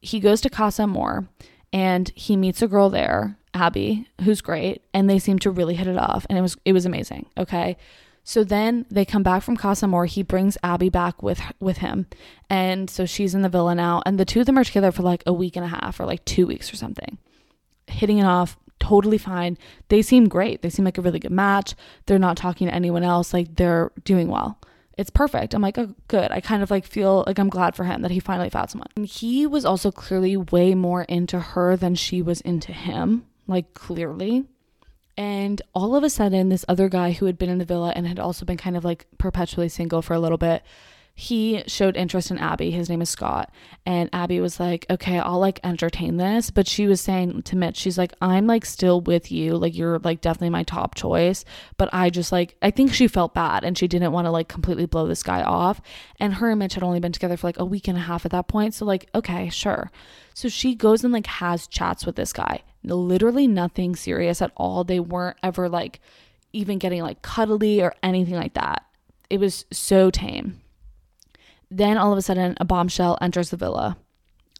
he 0.00 0.18
goes 0.18 0.40
to 0.40 0.50
casa 0.50 0.82
amor 0.82 1.28
and 1.72 2.10
he 2.14 2.36
meets 2.36 2.62
a 2.62 2.68
girl 2.68 2.90
there 2.90 3.36
abby 3.52 4.06
who's 4.22 4.40
great 4.40 4.82
and 4.94 5.10
they 5.10 5.18
seem 5.18 5.38
to 5.38 5.50
really 5.50 5.74
hit 5.74 5.86
it 5.86 5.98
off 5.98 6.24
and 6.28 6.38
it 6.38 6.42
was 6.42 6.56
it 6.64 6.72
was 6.72 6.86
amazing 6.86 7.26
okay 7.36 7.76
so 8.22 8.44
then 8.44 8.86
they 8.90 9.04
come 9.04 9.22
back 9.22 9.42
from 9.42 9.56
Casa 9.56 9.86
Amor. 9.86 10.06
He 10.06 10.22
brings 10.22 10.58
Abby 10.62 10.88
back 10.88 11.22
with 11.22 11.40
with 11.58 11.78
him, 11.78 12.06
and 12.48 12.88
so 12.90 13.06
she's 13.06 13.34
in 13.34 13.42
the 13.42 13.48
villa 13.48 13.74
now. 13.74 14.02
And 14.04 14.18
the 14.18 14.24
two 14.24 14.40
of 14.40 14.46
them 14.46 14.58
are 14.58 14.64
together 14.64 14.92
for 14.92 15.02
like 15.02 15.22
a 15.26 15.32
week 15.32 15.56
and 15.56 15.64
a 15.64 15.68
half, 15.68 15.98
or 15.98 16.04
like 16.04 16.24
two 16.24 16.46
weeks 16.46 16.72
or 16.72 16.76
something, 16.76 17.18
hitting 17.86 18.18
it 18.18 18.24
off. 18.24 18.56
Totally 18.78 19.18
fine. 19.18 19.58
They 19.88 20.00
seem 20.00 20.28
great. 20.28 20.62
They 20.62 20.70
seem 20.70 20.84
like 20.84 20.96
a 20.96 21.02
really 21.02 21.18
good 21.18 21.32
match. 21.32 21.74
They're 22.06 22.18
not 22.18 22.36
talking 22.36 22.66
to 22.66 22.74
anyone 22.74 23.02
else. 23.02 23.34
Like 23.34 23.56
they're 23.56 23.90
doing 24.04 24.28
well. 24.28 24.58
It's 25.00 25.10
perfect. 25.10 25.54
I'm 25.54 25.62
like, 25.62 25.78
oh, 25.78 25.94
good. 26.08 26.30
I 26.30 26.40
kind 26.40 26.62
of 26.62 26.70
like 26.70 26.84
feel 26.86 27.24
like 27.26 27.38
I'm 27.38 27.48
glad 27.48 27.74
for 27.74 27.84
him 27.84 28.02
that 28.02 28.10
he 28.10 28.20
finally 28.20 28.50
found 28.50 28.70
someone. 28.70 28.88
And 28.96 29.06
he 29.06 29.46
was 29.46 29.64
also 29.64 29.90
clearly 29.90 30.36
way 30.36 30.74
more 30.74 31.02
into 31.04 31.40
her 31.40 31.74
than 31.76 31.94
she 31.94 32.20
was 32.20 32.40
into 32.42 32.72
him. 32.72 33.24
Like 33.46 33.74
clearly 33.74 34.44
and 35.20 35.60
all 35.74 35.96
of 35.96 36.02
a 36.02 36.08
sudden, 36.08 36.48
this 36.48 36.64
other 36.66 36.88
guy 36.88 37.12
who 37.12 37.26
had 37.26 37.36
been 37.36 37.50
in 37.50 37.58
the 37.58 37.66
villa 37.66 37.92
and 37.94 38.06
had 38.06 38.18
also 38.18 38.46
been 38.46 38.56
kind 38.56 38.74
of 38.74 38.86
like 38.86 39.06
perpetually 39.18 39.68
single 39.68 40.00
for 40.00 40.14
a 40.14 40.18
little 40.18 40.38
bit, 40.38 40.62
he 41.20 41.62
showed 41.66 41.98
interest 41.98 42.30
in 42.30 42.38
Abby. 42.38 42.70
His 42.70 42.88
name 42.88 43.02
is 43.02 43.10
Scott. 43.10 43.52
And 43.84 44.08
Abby 44.10 44.40
was 44.40 44.58
like, 44.58 44.86
okay, 44.88 45.18
I'll 45.18 45.38
like 45.38 45.60
entertain 45.62 46.16
this. 46.16 46.50
But 46.50 46.66
she 46.66 46.86
was 46.86 47.00
saying 47.00 47.42
to 47.42 47.56
Mitch, 47.56 47.76
she's 47.76 47.98
like, 47.98 48.14
I'm 48.22 48.46
like 48.46 48.64
still 48.64 49.02
with 49.02 49.30
you. 49.30 49.56
Like, 49.56 49.76
you're 49.76 49.98
like 49.98 50.22
definitely 50.22 50.48
my 50.48 50.62
top 50.62 50.94
choice. 50.94 51.44
But 51.76 51.90
I 51.92 52.08
just 52.08 52.32
like, 52.32 52.56
I 52.62 52.70
think 52.70 52.94
she 52.94 53.06
felt 53.06 53.34
bad 53.34 53.64
and 53.64 53.76
she 53.76 53.86
didn't 53.86 54.12
want 54.12 54.24
to 54.26 54.30
like 54.30 54.48
completely 54.48 54.86
blow 54.86 55.06
this 55.06 55.22
guy 55.22 55.42
off. 55.42 55.82
And 56.18 56.32
her 56.34 56.48
and 56.48 56.58
Mitch 56.58 56.74
had 56.74 56.82
only 56.82 57.00
been 57.00 57.12
together 57.12 57.36
for 57.36 57.48
like 57.48 57.58
a 57.58 57.66
week 57.66 57.86
and 57.86 57.98
a 57.98 58.00
half 58.00 58.24
at 58.24 58.32
that 58.32 58.48
point. 58.48 58.72
So, 58.72 58.86
like, 58.86 59.10
okay, 59.14 59.50
sure. 59.50 59.90
So 60.32 60.48
she 60.48 60.74
goes 60.74 61.04
and 61.04 61.12
like 61.12 61.26
has 61.26 61.66
chats 61.66 62.06
with 62.06 62.16
this 62.16 62.32
guy 62.32 62.62
literally 62.82 63.46
nothing 63.46 63.94
serious 63.94 64.40
at 64.40 64.52
all. 64.56 64.84
They 64.84 65.00
weren't 65.00 65.36
ever 65.42 65.68
like 65.68 66.00
even 66.52 66.78
getting 66.78 67.02
like 67.02 67.22
cuddly 67.22 67.82
or 67.82 67.94
anything 68.02 68.34
like 68.34 68.54
that. 68.54 68.86
It 69.28 69.38
was 69.38 69.64
so 69.70 70.10
tame. 70.10 70.60
Then 71.70 71.96
all 71.96 72.12
of 72.12 72.18
a 72.18 72.22
sudden, 72.22 72.56
a 72.60 72.64
bombshell 72.64 73.18
enters 73.20 73.50
the 73.50 73.56
villa. 73.56 73.96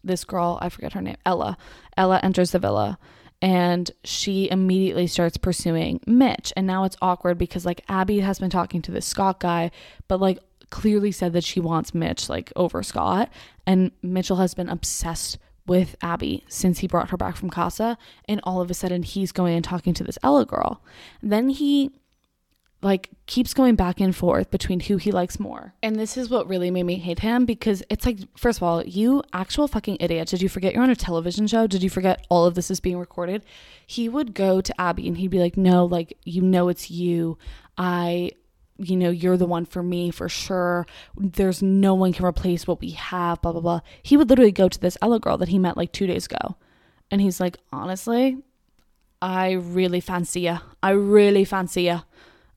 This 0.03 0.23
girl, 0.23 0.57
I 0.61 0.69
forget 0.69 0.93
her 0.93 1.01
name, 1.01 1.17
Ella. 1.25 1.57
Ella 1.97 2.19
enters 2.23 2.51
the 2.51 2.59
villa 2.59 2.97
and 3.41 3.89
she 4.03 4.49
immediately 4.51 5.07
starts 5.07 5.37
pursuing 5.37 5.99
Mitch. 6.05 6.53
And 6.55 6.67
now 6.67 6.83
it's 6.83 6.97
awkward 7.01 7.37
because 7.37 7.65
like 7.65 7.83
Abby 7.89 8.19
has 8.19 8.39
been 8.39 8.51
talking 8.51 8.81
to 8.83 8.91
this 8.91 9.05
Scott 9.05 9.39
guy, 9.39 9.71
but 10.07 10.21
like 10.21 10.39
clearly 10.69 11.11
said 11.11 11.33
that 11.33 11.43
she 11.43 11.59
wants 11.59 11.93
Mitch 11.93 12.29
like 12.29 12.53
over 12.55 12.83
Scott. 12.83 13.29
And 13.65 13.91
Mitchell 14.03 14.37
has 14.37 14.53
been 14.53 14.69
obsessed 14.69 15.39
with 15.65 15.95
Abby 16.01 16.43
since 16.47 16.79
he 16.79 16.87
brought 16.87 17.09
her 17.09 17.17
back 17.17 17.35
from 17.35 17.49
Casa. 17.49 17.97
And 18.27 18.39
all 18.43 18.61
of 18.61 18.69
a 18.69 18.75
sudden, 18.75 19.03
he's 19.03 19.31
going 19.31 19.55
and 19.55 19.65
talking 19.65 19.93
to 19.95 20.03
this 20.03 20.19
Ella 20.21 20.45
girl. 20.45 20.81
Then 21.21 21.49
he 21.49 21.91
like 22.81 23.09
keeps 23.27 23.53
going 23.53 23.75
back 23.75 23.99
and 23.99 24.15
forth 24.15 24.49
between 24.49 24.79
who 24.79 24.97
he 24.97 25.11
likes 25.11 25.39
more. 25.39 25.73
And 25.83 25.95
this 25.95 26.17
is 26.17 26.29
what 26.29 26.47
really 26.47 26.71
made 26.71 26.83
me 26.83 26.95
hate 26.95 27.19
him 27.19 27.45
because 27.45 27.83
it's 27.89 28.05
like 28.05 28.19
first 28.35 28.59
of 28.59 28.63
all, 28.63 28.83
you 28.83 29.23
actual 29.33 29.67
fucking 29.67 29.97
idiot. 29.99 30.29
Did 30.29 30.41
you 30.41 30.49
forget 30.49 30.73
you're 30.73 30.83
on 30.83 30.89
a 30.89 30.95
television 30.95 31.47
show? 31.47 31.67
Did 31.67 31.83
you 31.83 31.89
forget 31.89 32.25
all 32.29 32.45
of 32.45 32.55
this 32.55 32.71
is 32.71 32.79
being 32.79 32.97
recorded? 32.97 33.43
He 33.85 34.09
would 34.09 34.33
go 34.33 34.61
to 34.61 34.81
Abby 34.81 35.07
and 35.07 35.17
he'd 35.17 35.29
be 35.29 35.39
like, 35.39 35.57
"No, 35.57 35.85
like 35.85 36.17
you 36.23 36.41
know 36.41 36.69
it's 36.69 36.89
you. 36.89 37.37
I 37.77 38.31
you 38.77 38.95
know, 38.97 39.09
you're 39.09 39.37
the 39.37 39.45
one 39.45 39.65
for 39.65 39.83
me 39.83 40.11
for 40.11 40.27
sure. 40.27 40.85
There's 41.15 41.61
no 41.61 41.93
one 41.93 42.13
can 42.13 42.25
replace 42.25 42.65
what 42.65 42.81
we 42.81 42.91
have, 42.91 43.41
blah, 43.41 43.51
blah, 43.51 43.61
blah. 43.61 43.81
He 44.01 44.17
would 44.17 44.29
literally 44.29 44.51
go 44.51 44.67
to 44.67 44.79
this 44.79 44.97
Ella 45.01 45.19
girl 45.19 45.37
that 45.37 45.49
he 45.49 45.59
met 45.59 45.77
like 45.77 45.91
two 45.91 46.07
days 46.07 46.25
ago. 46.25 46.55
And 47.11 47.21
he's 47.21 47.39
like, 47.39 47.57
honestly, 47.71 48.37
I 49.21 49.51
really 49.51 49.99
fancy 49.99 50.41
you. 50.41 50.57
I 50.81 50.91
really 50.91 51.45
fancy 51.45 51.83
you. 51.83 52.01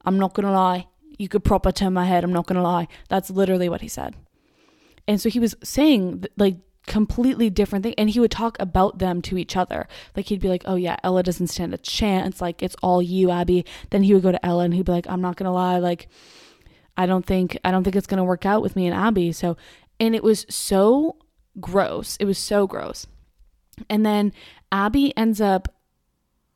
I'm 0.04 0.18
not 0.18 0.34
going 0.34 0.46
to 0.46 0.52
lie. 0.52 0.86
You 1.18 1.28
could 1.28 1.44
proper 1.44 1.72
turn 1.72 1.92
my 1.92 2.04
head. 2.04 2.24
I'm 2.24 2.32
not 2.32 2.46
going 2.46 2.56
to 2.56 2.62
lie. 2.62 2.88
That's 3.08 3.30
literally 3.30 3.68
what 3.68 3.80
he 3.80 3.88
said. 3.88 4.16
And 5.06 5.20
so 5.20 5.28
he 5.28 5.38
was 5.38 5.54
saying, 5.62 6.24
like, 6.36 6.56
completely 6.86 7.48
different 7.48 7.82
thing 7.82 7.94
and 7.96 8.10
he 8.10 8.20
would 8.20 8.30
talk 8.30 8.58
about 8.60 8.98
them 8.98 9.22
to 9.22 9.38
each 9.38 9.56
other 9.56 9.88
like 10.14 10.26
he'd 10.26 10.40
be 10.40 10.48
like 10.48 10.62
oh 10.66 10.74
yeah 10.74 10.96
ella 11.02 11.22
doesn't 11.22 11.46
stand 11.46 11.72
a 11.72 11.78
chance 11.78 12.42
like 12.42 12.62
it's 12.62 12.76
all 12.82 13.00
you 13.00 13.30
abby 13.30 13.64
then 13.88 14.02
he 14.02 14.12
would 14.12 14.22
go 14.22 14.30
to 14.30 14.44
ella 14.44 14.64
and 14.64 14.74
he'd 14.74 14.84
be 14.84 14.92
like 14.92 15.06
i'm 15.08 15.22
not 15.22 15.34
gonna 15.36 15.52
lie 15.52 15.78
like 15.78 16.08
i 16.98 17.06
don't 17.06 17.24
think 17.24 17.58
i 17.64 17.70
don't 17.70 17.84
think 17.84 17.96
it's 17.96 18.06
gonna 18.06 18.24
work 18.24 18.44
out 18.44 18.60
with 18.60 18.76
me 18.76 18.86
and 18.86 18.94
abby 18.94 19.32
so 19.32 19.56
and 19.98 20.14
it 20.14 20.22
was 20.22 20.44
so 20.50 21.16
gross 21.58 22.18
it 22.20 22.26
was 22.26 22.36
so 22.36 22.66
gross 22.66 23.06
and 23.88 24.04
then 24.04 24.30
abby 24.70 25.16
ends 25.16 25.40
up 25.40 25.68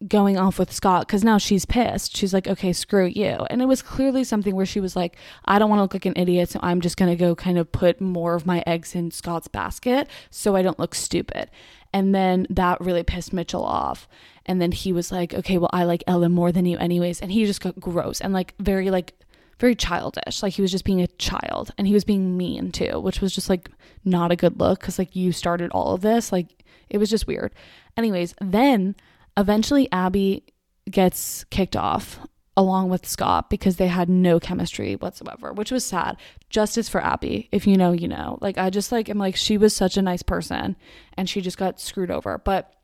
going 0.06 0.38
off 0.38 0.58
with 0.58 0.72
Scott 0.72 1.06
because 1.06 1.24
now 1.24 1.38
she's 1.38 1.64
pissed. 1.64 2.16
She's 2.16 2.32
like, 2.32 2.46
okay, 2.46 2.72
screw 2.72 3.06
you. 3.06 3.46
And 3.50 3.60
it 3.60 3.66
was 3.66 3.82
clearly 3.82 4.22
something 4.22 4.54
where 4.54 4.66
she 4.66 4.78
was 4.78 4.94
like, 4.94 5.16
I 5.44 5.58
don't 5.58 5.68
want 5.68 5.78
to 5.78 5.82
look 5.82 5.94
like 5.94 6.06
an 6.06 6.12
idiot, 6.16 6.50
so 6.50 6.60
I'm 6.62 6.80
just 6.80 6.96
going 6.96 7.10
to 7.10 7.16
go 7.16 7.34
kind 7.34 7.58
of 7.58 7.72
put 7.72 8.00
more 8.00 8.34
of 8.34 8.46
my 8.46 8.62
eggs 8.66 8.94
in 8.94 9.10
Scott's 9.10 9.48
basket 9.48 10.08
so 10.30 10.54
I 10.54 10.62
don't 10.62 10.78
look 10.78 10.94
stupid. 10.94 11.50
And 11.92 12.14
then 12.14 12.46
that 12.50 12.80
really 12.80 13.02
pissed 13.02 13.32
Mitchell 13.32 13.64
off. 13.64 14.06
And 14.46 14.60
then 14.62 14.72
he 14.72 14.92
was 14.92 15.10
like, 15.10 15.34
okay, 15.34 15.58
well, 15.58 15.70
I 15.72 15.84
like 15.84 16.04
Ella 16.06 16.28
more 16.28 16.52
than 16.52 16.64
you, 16.64 16.78
anyways. 16.78 17.20
And 17.20 17.32
he 17.32 17.44
just 17.44 17.60
got 17.60 17.80
gross 17.80 18.20
and 18.20 18.32
like 18.32 18.54
very, 18.58 18.90
like, 18.90 19.14
very 19.58 19.74
childish. 19.74 20.42
Like 20.42 20.52
he 20.52 20.62
was 20.62 20.70
just 20.70 20.84
being 20.84 21.02
a 21.02 21.06
child 21.06 21.72
and 21.76 21.86
he 21.86 21.94
was 21.94 22.04
being 22.04 22.36
mean 22.36 22.70
too, 22.70 23.00
which 23.00 23.20
was 23.20 23.34
just 23.34 23.48
like 23.48 23.70
not 24.04 24.30
a 24.30 24.36
good 24.36 24.60
look 24.60 24.80
because 24.80 24.98
like 24.98 25.16
you 25.16 25.32
started 25.32 25.70
all 25.72 25.94
of 25.94 26.00
this. 26.00 26.30
Like 26.30 26.64
it 26.88 26.98
was 26.98 27.10
just 27.10 27.26
weird. 27.26 27.52
Anyways, 27.96 28.34
then 28.40 28.94
eventually 29.38 29.90
Abby 29.92 30.44
gets 30.90 31.44
kicked 31.44 31.76
off 31.76 32.18
along 32.56 32.88
with 32.88 33.06
Scott 33.06 33.48
because 33.48 33.76
they 33.76 33.86
had 33.86 34.08
no 34.08 34.40
chemistry 34.40 34.96
whatsoever, 34.96 35.52
which 35.52 35.70
was 35.70 35.84
sad. 35.84 36.16
Justice 36.50 36.88
for 36.88 37.00
Abby. 37.02 37.48
If 37.52 37.68
you 37.68 37.76
know, 37.76 37.92
you 37.92 38.08
know. 38.08 38.36
Like 38.40 38.58
I 38.58 38.68
just 38.68 38.90
like 38.90 39.08
am 39.08 39.16
like 39.16 39.36
she 39.36 39.56
was 39.56 39.74
such 39.74 39.96
a 39.96 40.02
nice 40.02 40.24
person 40.24 40.76
and 41.16 41.30
she 41.30 41.40
just 41.40 41.56
got 41.56 41.80
screwed 41.80 42.10
over. 42.10 42.36
But 42.36 42.74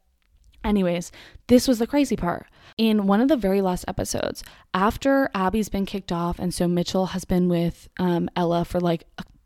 anyways, 0.63 1.11
this 1.49 1.67
was 1.67 1.81
the 1.81 1.89
crazy 1.89 2.15
part. 2.15 2.47
In 2.79 3.09
one 3.09 3.21
of 3.21 3.27
the 3.27 3.37
very 3.37 3.61
last 3.61 3.85
episodes, 3.89 4.45
after 4.73 5.29
Abby's 5.35 5.69
been 5.69 5.87
kicked 5.87 6.13
off 6.13 6.39
and 6.39 6.55
so 6.55 6.69
Mitchell 6.69 7.07
has 7.07 7.25
been 7.25 7.49
with 7.49 7.89
um, 7.99 8.31
Ella 8.37 8.65
for 8.65 8.79
like 8.79 9.05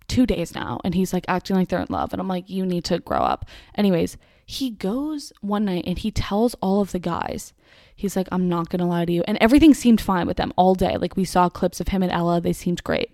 two 0.08 0.26
days 0.26 0.54
now 0.54 0.78
and 0.84 0.94
he's 0.94 1.12
like 1.14 1.24
acting 1.28 1.56
like 1.56 1.68
they're 1.68 1.80
in 1.80 1.86
love 1.88 2.12
and 2.12 2.20
I'm 2.20 2.28
like 2.28 2.50
you 2.50 2.66
need 2.66 2.84
to 2.84 2.98
grow 2.98 3.20
up. 3.20 3.46
Anyways, 3.76 4.18
he 4.50 4.70
goes 4.70 5.32
one 5.42 5.66
night 5.66 5.84
and 5.86 5.98
he 5.98 6.10
tells 6.10 6.54
all 6.62 6.80
of 6.80 6.92
the 6.92 6.98
guys 6.98 7.52
He's 7.98 8.14
like, 8.14 8.28
I'm 8.30 8.48
not 8.48 8.68
going 8.68 8.78
to 8.78 8.86
lie 8.86 9.06
to 9.06 9.12
you. 9.12 9.24
And 9.26 9.36
everything 9.40 9.74
seemed 9.74 10.00
fine 10.00 10.28
with 10.28 10.36
them 10.36 10.52
all 10.54 10.76
day. 10.76 10.96
Like 10.96 11.16
we 11.16 11.24
saw 11.24 11.48
clips 11.48 11.80
of 11.80 11.88
him 11.88 12.00
and 12.00 12.12
Ella, 12.12 12.40
they 12.40 12.52
seemed 12.52 12.84
great. 12.84 13.10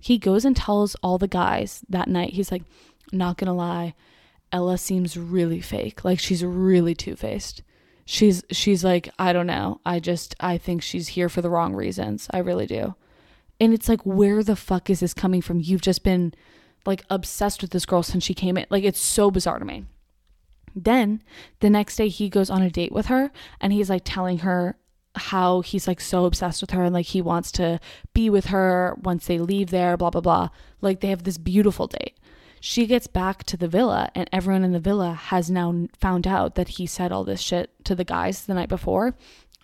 He 0.00 0.18
goes 0.18 0.44
and 0.44 0.56
tells 0.56 0.96
all 0.96 1.16
the 1.16 1.28
guys 1.28 1.84
that 1.88 2.08
night, 2.08 2.32
he's 2.32 2.50
like, 2.50 2.64
not 3.12 3.38
going 3.38 3.46
to 3.46 3.52
lie, 3.52 3.94
Ella 4.50 4.78
seems 4.78 5.16
really 5.16 5.60
fake. 5.60 6.04
Like 6.04 6.18
she's 6.18 6.44
really 6.44 6.92
two-faced. 6.92 7.62
She's 8.04 8.42
she's 8.50 8.82
like, 8.82 9.08
I 9.16 9.32
don't 9.32 9.46
know. 9.46 9.80
I 9.86 10.00
just 10.00 10.34
I 10.40 10.58
think 10.58 10.82
she's 10.82 11.08
here 11.08 11.28
for 11.28 11.40
the 11.40 11.50
wrong 11.50 11.74
reasons. 11.74 12.26
I 12.32 12.38
really 12.38 12.66
do. 12.66 12.96
And 13.60 13.72
it's 13.72 13.88
like, 13.88 14.02
where 14.02 14.42
the 14.42 14.56
fuck 14.56 14.90
is 14.90 15.00
this 15.00 15.14
coming 15.14 15.40
from? 15.40 15.60
You've 15.60 15.82
just 15.82 16.02
been 16.02 16.34
like 16.84 17.04
obsessed 17.10 17.62
with 17.62 17.70
this 17.70 17.86
girl 17.86 18.02
since 18.02 18.24
she 18.24 18.34
came 18.34 18.56
in. 18.56 18.66
Like 18.70 18.82
it's 18.82 18.98
so 18.98 19.30
bizarre 19.30 19.60
to 19.60 19.64
me. 19.64 19.84
Then 20.76 21.22
the 21.60 21.70
next 21.70 21.96
day 21.96 22.08
he 22.08 22.28
goes 22.28 22.50
on 22.50 22.60
a 22.60 22.70
date 22.70 22.92
with 22.92 23.06
her 23.06 23.32
and 23.60 23.72
he's 23.72 23.88
like 23.88 24.02
telling 24.04 24.38
her 24.38 24.76
how 25.16 25.62
he's 25.62 25.88
like 25.88 26.02
so 26.02 26.26
obsessed 26.26 26.60
with 26.60 26.72
her 26.72 26.84
and 26.84 26.92
like 26.92 27.06
he 27.06 27.22
wants 27.22 27.50
to 27.52 27.80
be 28.12 28.28
with 28.28 28.46
her 28.46 28.94
once 29.02 29.26
they 29.26 29.38
leave 29.38 29.70
there, 29.70 29.96
blah, 29.96 30.10
blah, 30.10 30.20
blah. 30.20 30.50
Like 30.82 31.00
they 31.00 31.08
have 31.08 31.24
this 31.24 31.38
beautiful 31.38 31.86
date. 31.86 32.18
She 32.60 32.86
gets 32.86 33.06
back 33.06 33.44
to 33.44 33.56
the 33.56 33.68
villa 33.68 34.10
and 34.14 34.28
everyone 34.32 34.64
in 34.64 34.72
the 34.72 34.78
villa 34.78 35.14
has 35.14 35.50
now 35.50 35.86
found 35.98 36.26
out 36.26 36.54
that 36.56 36.68
he 36.68 36.86
said 36.86 37.10
all 37.10 37.24
this 37.24 37.40
shit 37.40 37.70
to 37.84 37.94
the 37.94 38.04
guys 38.04 38.44
the 38.44 38.54
night 38.54 38.68
before. 38.68 39.14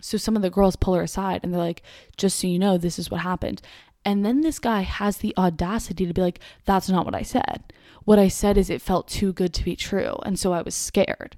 So 0.01 0.17
some 0.17 0.35
of 0.35 0.41
the 0.41 0.49
girls 0.49 0.75
pull 0.75 0.95
her 0.95 1.03
aside 1.03 1.41
and 1.43 1.53
they're 1.53 1.59
like, 1.59 1.83
just 2.17 2.39
so 2.39 2.47
you 2.47 2.57
know, 2.57 2.77
this 2.77 2.97
is 2.97 3.11
what 3.11 3.21
happened. 3.21 3.61
And 4.05 4.25
then 4.25 4.41
this 4.41 4.59
guy 4.59 4.81
has 4.81 5.17
the 5.17 5.33
audacity 5.37 6.05
to 6.05 6.13
be 6.13 6.21
like, 6.21 6.39
that's 6.65 6.89
not 6.89 7.05
what 7.05 7.15
I 7.15 7.21
said. 7.21 7.71
What 8.05 8.19
I 8.19 8.27
said 8.27 8.57
is 8.57 8.69
it 8.69 8.81
felt 8.81 9.07
too 9.07 9.33
good 9.33 9.53
to 9.53 9.63
be 9.63 9.75
true. 9.75 10.17
And 10.25 10.37
so 10.37 10.53
I 10.53 10.61
was 10.61 10.75
scared. 10.75 11.37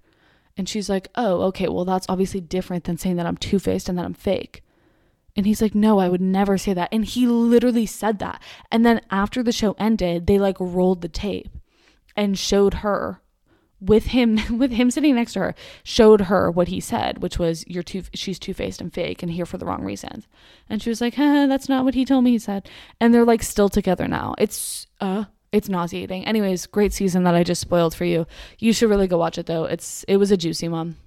And 0.57 0.69
she's 0.69 0.89
like, 0.89 1.09
oh, 1.15 1.41
okay, 1.43 1.67
well, 1.67 1.85
that's 1.85 2.07
obviously 2.07 2.41
different 2.41 2.85
than 2.85 2.97
saying 2.97 3.17
that 3.17 3.25
I'm 3.25 3.37
two 3.37 3.59
faced 3.59 3.89
and 3.89 3.97
that 3.97 4.05
I'm 4.05 4.13
fake. 4.13 4.63
And 5.35 5.45
he's 5.45 5.61
like, 5.61 5.75
no, 5.75 5.99
I 5.99 6.07
would 6.07 6.21
never 6.21 6.57
say 6.57 6.73
that. 6.73 6.89
And 6.93 7.03
he 7.03 7.27
literally 7.27 7.85
said 7.85 8.19
that. 8.19 8.41
And 8.71 8.85
then 8.85 9.01
after 9.11 9.43
the 9.43 9.51
show 9.51 9.75
ended, 9.77 10.27
they 10.27 10.39
like 10.39 10.55
rolled 10.59 11.01
the 11.01 11.09
tape 11.09 11.49
and 12.15 12.39
showed 12.39 12.75
her 12.75 13.21
with 13.81 14.07
him 14.07 14.39
with 14.57 14.71
him 14.71 14.89
sitting 14.89 15.15
next 15.15 15.33
to 15.33 15.39
her 15.39 15.55
showed 15.83 16.21
her 16.21 16.49
what 16.49 16.69
he 16.69 16.79
said 16.79 17.21
which 17.21 17.37
was 17.37 17.65
you're 17.67 17.83
too 17.83 18.03
she's 18.13 18.39
two-faced 18.39 18.79
and 18.79 18.93
fake 18.93 19.21
and 19.21 19.33
here 19.33 19.45
for 19.45 19.57
the 19.57 19.65
wrong 19.65 19.83
reasons 19.83 20.27
and 20.69 20.81
she 20.81 20.89
was 20.89 21.01
like 21.01 21.15
huh, 21.15 21.45
that's 21.47 21.67
not 21.67 21.83
what 21.83 21.93
he 21.93 22.05
told 22.05 22.23
me 22.23 22.31
he 22.31 22.39
said 22.39 22.67
and 22.99 23.13
they're 23.13 23.25
like 23.25 23.43
still 23.43 23.69
together 23.69 24.07
now 24.07 24.33
it's 24.37 24.87
uh 25.01 25.25
it's 25.55 25.69
nauseating. 25.69 26.25
Anyways 26.25 26.65
great 26.65 26.91
season 26.91 27.23
that 27.23 27.33
i 27.33 27.41
just 27.43 27.61
spoiled 27.61 27.95
for 27.95 28.03
you. 28.03 28.27
You 28.59 28.73
should 28.73 28.89
really 28.89 29.07
go 29.07 29.17
watch 29.17 29.37
it 29.37 29.45
though. 29.45 29.63
It's 29.63 30.03
it 30.03 30.17
was 30.17 30.29
a 30.29 30.37
juicy 30.37 30.67
one. 30.67 30.97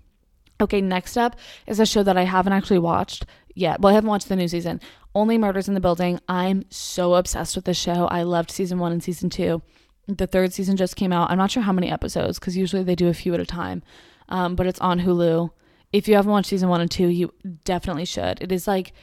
Okay 0.59 0.81
next 0.81 1.19
up 1.19 1.37
is 1.67 1.79
a 1.79 1.85
show 1.87 2.03
that 2.03 2.17
i 2.17 2.25
haven't 2.25 2.55
actually 2.55 2.79
watched 2.79 3.27
yet. 3.55 3.81
Well 3.81 3.93
i 3.93 3.95
haven't 3.95 4.09
watched 4.09 4.29
the 4.31 4.37
new 4.37 4.49
season. 4.49 4.81
Only 5.15 5.37
murders 5.37 5.69
in 5.69 5.75
the 5.75 5.81
building. 5.81 6.19
I'm 6.29 6.65
so 6.71 7.15
obsessed 7.15 7.57
with 7.57 7.67
this 7.67 7.79
show. 7.79 8.07
I 8.07 8.23
loved 8.23 8.51
season 8.51 8.79
one 8.79 8.91
and 8.93 9.03
season 9.03 9.29
two. 9.29 9.61
The 10.07 10.27
third 10.27 10.55
season 10.55 10.79
just 10.79 10.97
came 10.97 11.13
out. 11.13 11.31
I'm 11.31 11.37
not 11.37 11.51
sure 11.51 11.63
how 11.63 11.73
many 11.73 11.91
episodes 11.91 12.39
because 12.39 12.57
usually 12.57 12.83
they 12.83 12.95
do 12.95 13.09
a 13.09 13.15
few 13.15 13.35
at 13.35 13.41
a 13.41 13.47
time, 13.47 13.83
um, 14.31 14.55
but 14.57 14.67
it's 14.67 14.81
on 14.81 15.01
Hulu. 15.01 15.51
If 15.93 16.09
you 16.09 16.15
haven't 16.15 16.33
watched 16.33 16.49
season 16.49 16.71
one 16.71 16.81
and 16.81 16.91
two, 16.91 17.09
you 17.09 17.35
definitely 17.65 18.07
should. 18.07 18.41
It 18.41 18.51
is 18.51 18.67
like, 18.67 18.95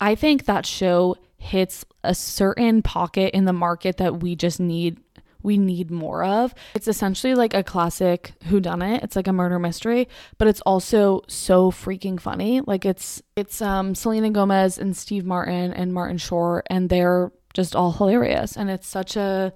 I 0.00 0.14
think 0.14 0.44
that 0.44 0.66
show 0.66 1.16
hits 1.44 1.84
a 2.02 2.14
certain 2.14 2.82
pocket 2.82 3.34
in 3.34 3.44
the 3.44 3.52
market 3.52 3.98
that 3.98 4.20
we 4.20 4.34
just 4.34 4.58
need 4.58 5.00
we 5.42 5.58
need 5.58 5.90
more 5.90 6.24
of. 6.24 6.54
It's 6.74 6.88
essentially 6.88 7.34
like 7.34 7.52
a 7.52 7.62
classic 7.62 8.32
who 8.44 8.60
done 8.60 8.80
it. 8.80 9.02
It's 9.02 9.14
like 9.14 9.28
a 9.28 9.32
murder 9.32 9.58
mystery, 9.58 10.08
but 10.38 10.48
it's 10.48 10.62
also 10.62 11.20
so 11.28 11.70
freaking 11.70 12.18
funny. 12.18 12.62
Like 12.62 12.86
it's 12.86 13.22
it's 13.36 13.60
um 13.60 13.94
Selena 13.94 14.30
Gomez 14.30 14.78
and 14.78 14.96
Steve 14.96 15.26
Martin 15.26 15.72
and 15.74 15.92
Martin 15.92 16.16
Short 16.16 16.66
and 16.70 16.88
they're 16.88 17.30
just 17.52 17.76
all 17.76 17.92
hilarious 17.92 18.56
and 18.56 18.70
it's 18.70 18.88
such 18.88 19.16
a 19.16 19.52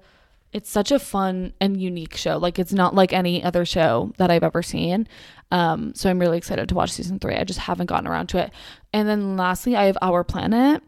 it's 0.53 0.69
such 0.69 0.91
a 0.91 0.99
fun 0.99 1.53
and 1.59 1.81
unique 1.81 2.15
show. 2.15 2.37
Like 2.37 2.59
it's 2.59 2.73
not 2.73 2.93
like 2.93 3.11
any 3.11 3.43
other 3.43 3.65
show 3.65 4.13
that 4.17 4.29
I've 4.29 4.43
ever 4.43 4.61
seen. 4.61 5.07
Um, 5.51 5.93
so 5.95 6.09
I'm 6.09 6.19
really 6.19 6.37
excited 6.37 6.69
to 6.69 6.75
watch 6.75 6.91
season 6.91 7.17
three. 7.17 7.35
I 7.35 7.43
just 7.43 7.59
haven't 7.59 7.87
gotten 7.87 8.07
around 8.07 8.27
to 8.29 8.37
it. 8.37 8.51
And 8.93 9.07
then 9.07 9.37
lastly, 9.37 9.75
I 9.75 9.85
have 9.85 9.97
Our 10.01 10.23
Planet 10.23 10.83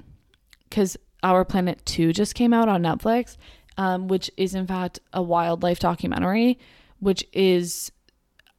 because 0.71 0.97
Our 1.21 1.45
Planet 1.45 1.85
Two 1.85 2.13
just 2.13 2.33
came 2.33 2.53
out 2.53 2.67
on 2.67 2.81
Netflix, 2.81 3.37
um, 3.77 4.07
which 4.07 4.31
is 4.37 4.55
in 4.55 4.65
fact 4.65 4.99
a 5.13 5.21
wildlife 5.21 5.79
documentary, 5.79 6.57
which 6.99 7.23
is 7.33 7.91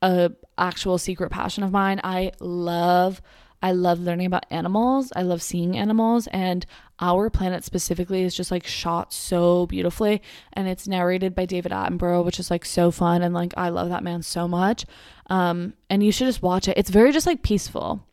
a 0.02 0.30
actual 0.58 0.98
secret 0.98 1.30
passion 1.30 1.64
of 1.64 1.72
mine. 1.72 2.00
I 2.04 2.32
love 2.38 3.20
I 3.64 3.70
love 3.70 4.00
learning 4.00 4.26
about 4.26 4.44
animals. 4.50 5.12
I 5.14 5.22
love 5.22 5.40
seeing 5.40 5.78
animals 5.78 6.26
and 6.32 6.66
our 6.98 7.30
planet 7.30 7.62
specifically 7.62 8.22
is 8.22 8.34
just 8.34 8.50
like 8.50 8.66
shot 8.66 9.12
so 9.12 9.66
beautifully 9.66 10.20
and 10.52 10.66
it's 10.66 10.88
narrated 10.88 11.34
by 11.34 11.46
David 11.46 11.70
Attenborough, 11.70 12.24
which 12.24 12.40
is 12.40 12.50
like 12.50 12.64
so 12.64 12.90
fun 12.90 13.22
and 13.22 13.32
like 13.32 13.54
I 13.56 13.68
love 13.68 13.88
that 13.90 14.02
man 14.02 14.22
so 14.22 14.48
much. 14.48 14.84
Um 15.28 15.74
and 15.88 16.02
you 16.02 16.10
should 16.10 16.26
just 16.26 16.42
watch 16.42 16.66
it. 16.66 16.76
It's 16.76 16.90
very 16.90 17.12
just 17.12 17.26
like 17.26 17.42
peaceful. 17.42 18.04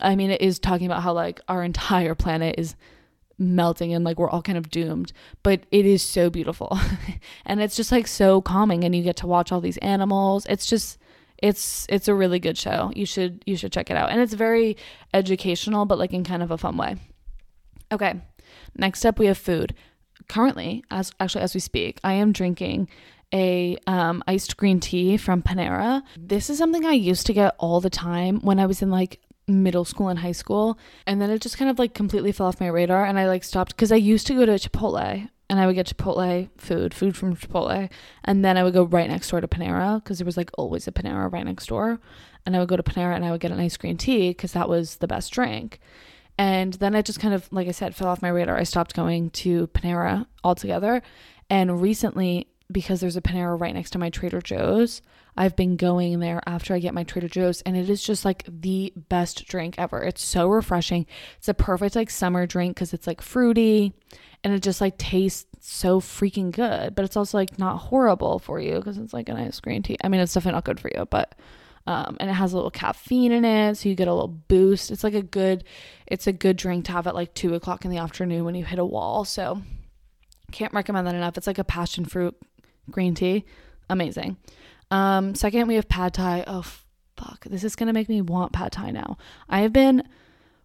I 0.00 0.16
mean, 0.16 0.30
it 0.30 0.42
is 0.42 0.58
talking 0.58 0.86
about 0.86 1.02
how 1.02 1.12
like 1.12 1.40
our 1.48 1.62
entire 1.72 2.16
planet 2.16 2.56
is 2.58 2.74
melting 3.38 3.92
and 3.92 4.04
like 4.04 4.18
we're 4.18 4.30
all 4.30 4.42
kind 4.42 4.56
of 4.56 4.70
doomed 4.70 5.12
but 5.42 5.60
it 5.70 5.84
is 5.84 6.02
so 6.02 6.30
beautiful 6.30 6.78
and 7.46 7.60
it's 7.60 7.76
just 7.76 7.92
like 7.92 8.06
so 8.06 8.40
calming 8.40 8.82
and 8.82 8.96
you 8.96 9.02
get 9.02 9.16
to 9.16 9.26
watch 9.26 9.52
all 9.52 9.60
these 9.60 9.76
animals 9.78 10.46
it's 10.46 10.66
just 10.66 10.98
it's 11.38 11.86
it's 11.88 12.08
a 12.08 12.14
really 12.14 12.38
good 12.38 12.56
show. 12.56 12.90
You 12.94 13.06
should 13.06 13.42
you 13.46 13.56
should 13.56 13.72
check 13.72 13.90
it 13.90 13.96
out. 13.96 14.10
And 14.10 14.20
it's 14.20 14.34
very 14.34 14.76
educational 15.12 15.84
but 15.86 15.98
like 15.98 16.12
in 16.12 16.24
kind 16.24 16.42
of 16.42 16.50
a 16.50 16.58
fun 16.58 16.76
way. 16.76 16.96
Okay. 17.92 18.14
Next 18.76 19.04
up 19.04 19.18
we 19.18 19.26
have 19.26 19.38
food. 19.38 19.74
Currently, 20.28 20.82
as 20.90 21.12
actually 21.20 21.42
as 21.42 21.54
we 21.54 21.60
speak, 21.60 22.00
I 22.02 22.14
am 22.14 22.32
drinking 22.32 22.88
a 23.32 23.76
um, 23.86 24.24
iced 24.26 24.56
green 24.56 24.80
tea 24.80 25.16
from 25.16 25.42
Panera. 25.42 26.02
This 26.16 26.48
is 26.50 26.58
something 26.58 26.84
I 26.84 26.92
used 26.92 27.26
to 27.26 27.32
get 27.32 27.54
all 27.58 27.80
the 27.80 27.90
time 27.90 28.40
when 28.40 28.58
I 28.58 28.66
was 28.66 28.82
in 28.82 28.90
like 28.90 29.20
middle 29.48 29.84
school 29.84 30.08
and 30.08 30.18
high 30.18 30.32
school 30.32 30.78
and 31.06 31.20
then 31.20 31.30
it 31.30 31.40
just 31.40 31.56
kind 31.56 31.70
of 31.70 31.78
like 31.78 31.94
completely 31.94 32.32
fell 32.32 32.46
off 32.46 32.60
my 32.60 32.66
radar 32.66 33.04
and 33.04 33.18
I 33.18 33.28
like 33.28 33.44
stopped 33.44 33.76
cuz 33.76 33.92
I 33.92 33.96
used 33.96 34.26
to 34.26 34.34
go 34.34 34.44
to 34.44 34.52
Chipotle 34.52 35.28
and 35.48 35.60
I 35.60 35.66
would 35.66 35.74
get 35.74 35.86
Chipotle 35.86 36.48
food, 36.56 36.92
food 36.92 37.16
from 37.16 37.36
Chipotle, 37.36 37.90
and 38.24 38.44
then 38.44 38.56
I 38.56 38.64
would 38.64 38.74
go 38.74 38.82
right 38.82 39.08
next 39.08 39.30
door 39.30 39.40
to 39.40 39.48
Panera 39.48 40.02
because 40.02 40.18
there 40.18 40.24
was 40.26 40.36
like 40.36 40.50
always 40.58 40.88
a 40.88 40.92
Panera 40.92 41.32
right 41.32 41.44
next 41.44 41.66
door, 41.66 42.00
and 42.44 42.56
I 42.56 42.58
would 42.58 42.68
go 42.68 42.76
to 42.76 42.82
Panera 42.82 43.14
and 43.14 43.24
I 43.24 43.30
would 43.30 43.40
get 43.40 43.52
an 43.52 43.60
ice 43.60 43.76
green 43.76 43.96
tea 43.96 44.30
because 44.30 44.52
that 44.52 44.68
was 44.68 44.96
the 44.96 45.06
best 45.06 45.32
drink. 45.32 45.80
And 46.38 46.74
then 46.74 46.94
I 46.94 47.00
just 47.00 47.20
kind 47.20 47.32
of, 47.32 47.50
like 47.50 47.66
I 47.66 47.70
said, 47.70 47.94
fell 47.94 48.08
off 48.08 48.20
my 48.20 48.28
radar. 48.28 48.58
I 48.58 48.64
stopped 48.64 48.94
going 48.94 49.30
to 49.30 49.68
Panera 49.68 50.26
altogether. 50.44 51.02
And 51.48 51.80
recently, 51.80 52.48
because 52.70 53.00
there's 53.00 53.16
a 53.16 53.22
Panera 53.22 53.58
right 53.58 53.74
next 53.74 53.90
to 53.90 53.98
my 53.98 54.10
Trader 54.10 54.40
Joe's, 54.40 55.02
I've 55.36 55.54
been 55.54 55.76
going 55.76 56.18
there 56.18 56.40
after 56.46 56.74
I 56.74 56.78
get 56.78 56.94
my 56.94 57.04
Trader 57.04 57.28
Joe's, 57.28 57.60
and 57.62 57.76
it 57.76 57.90
is 57.90 58.02
just 58.02 58.24
like 58.24 58.44
the 58.48 58.92
best 58.96 59.46
drink 59.46 59.76
ever. 59.78 60.02
It's 60.02 60.24
so 60.24 60.48
refreshing. 60.48 61.06
It's 61.38 61.48
a 61.48 61.54
perfect 61.54 61.94
like 61.94 62.10
summer 62.10 62.46
drink 62.46 62.74
because 62.74 62.92
it's 62.92 63.06
like 63.06 63.20
fruity 63.20 63.94
and 64.46 64.54
it 64.54 64.62
just 64.62 64.80
like 64.80 64.96
tastes 64.96 65.46
so 65.60 66.00
freaking 66.00 66.52
good 66.52 66.94
but 66.94 67.04
it's 67.04 67.16
also 67.16 67.36
like 67.36 67.58
not 67.58 67.78
horrible 67.78 68.38
for 68.38 68.60
you 68.60 68.76
because 68.76 68.96
it's 68.96 69.12
like 69.12 69.28
an 69.28 69.36
ice 69.36 69.58
green 69.58 69.82
tea 69.82 69.96
i 70.04 70.08
mean 70.08 70.20
it's 70.20 70.32
definitely 70.32 70.54
not 70.56 70.64
good 70.64 70.78
for 70.78 70.88
you 70.94 71.04
but 71.06 71.34
um, 71.88 72.16
and 72.18 72.30
it 72.30 72.34
has 72.34 72.52
a 72.52 72.56
little 72.56 72.70
caffeine 72.70 73.32
in 73.32 73.44
it 73.44 73.76
so 73.76 73.88
you 73.88 73.96
get 73.96 74.06
a 74.06 74.14
little 74.14 74.28
boost 74.28 74.92
it's 74.92 75.02
like 75.02 75.14
a 75.14 75.22
good 75.22 75.64
it's 76.06 76.28
a 76.28 76.32
good 76.32 76.56
drink 76.56 76.84
to 76.84 76.92
have 76.92 77.08
at 77.08 77.14
like 77.14 77.34
two 77.34 77.54
o'clock 77.54 77.84
in 77.84 77.90
the 77.90 77.98
afternoon 77.98 78.44
when 78.44 78.54
you 78.54 78.64
hit 78.64 78.78
a 78.78 78.84
wall 78.84 79.24
so 79.24 79.60
can't 80.52 80.72
recommend 80.72 81.08
that 81.08 81.14
enough 81.16 81.36
it's 81.36 81.46
like 81.48 81.58
a 81.58 81.64
passion 81.64 82.04
fruit 82.04 82.36
green 82.90 83.14
tea 83.14 83.44
amazing 83.90 84.36
Um, 84.90 85.34
second, 85.34 85.66
we 85.66 85.74
have 85.74 85.88
pad 85.88 86.14
thai. 86.14 86.44
Oh, 86.46 86.62
fuck. 87.16 87.44
This 87.44 87.64
is 87.64 87.74
going 87.76 87.88
to 87.88 87.92
make 87.92 88.08
me 88.08 88.20
want 88.20 88.52
pad 88.52 88.72
thai 88.72 88.90
now. 88.92 89.18
I 89.48 89.60
have 89.60 89.72
been 89.72 90.04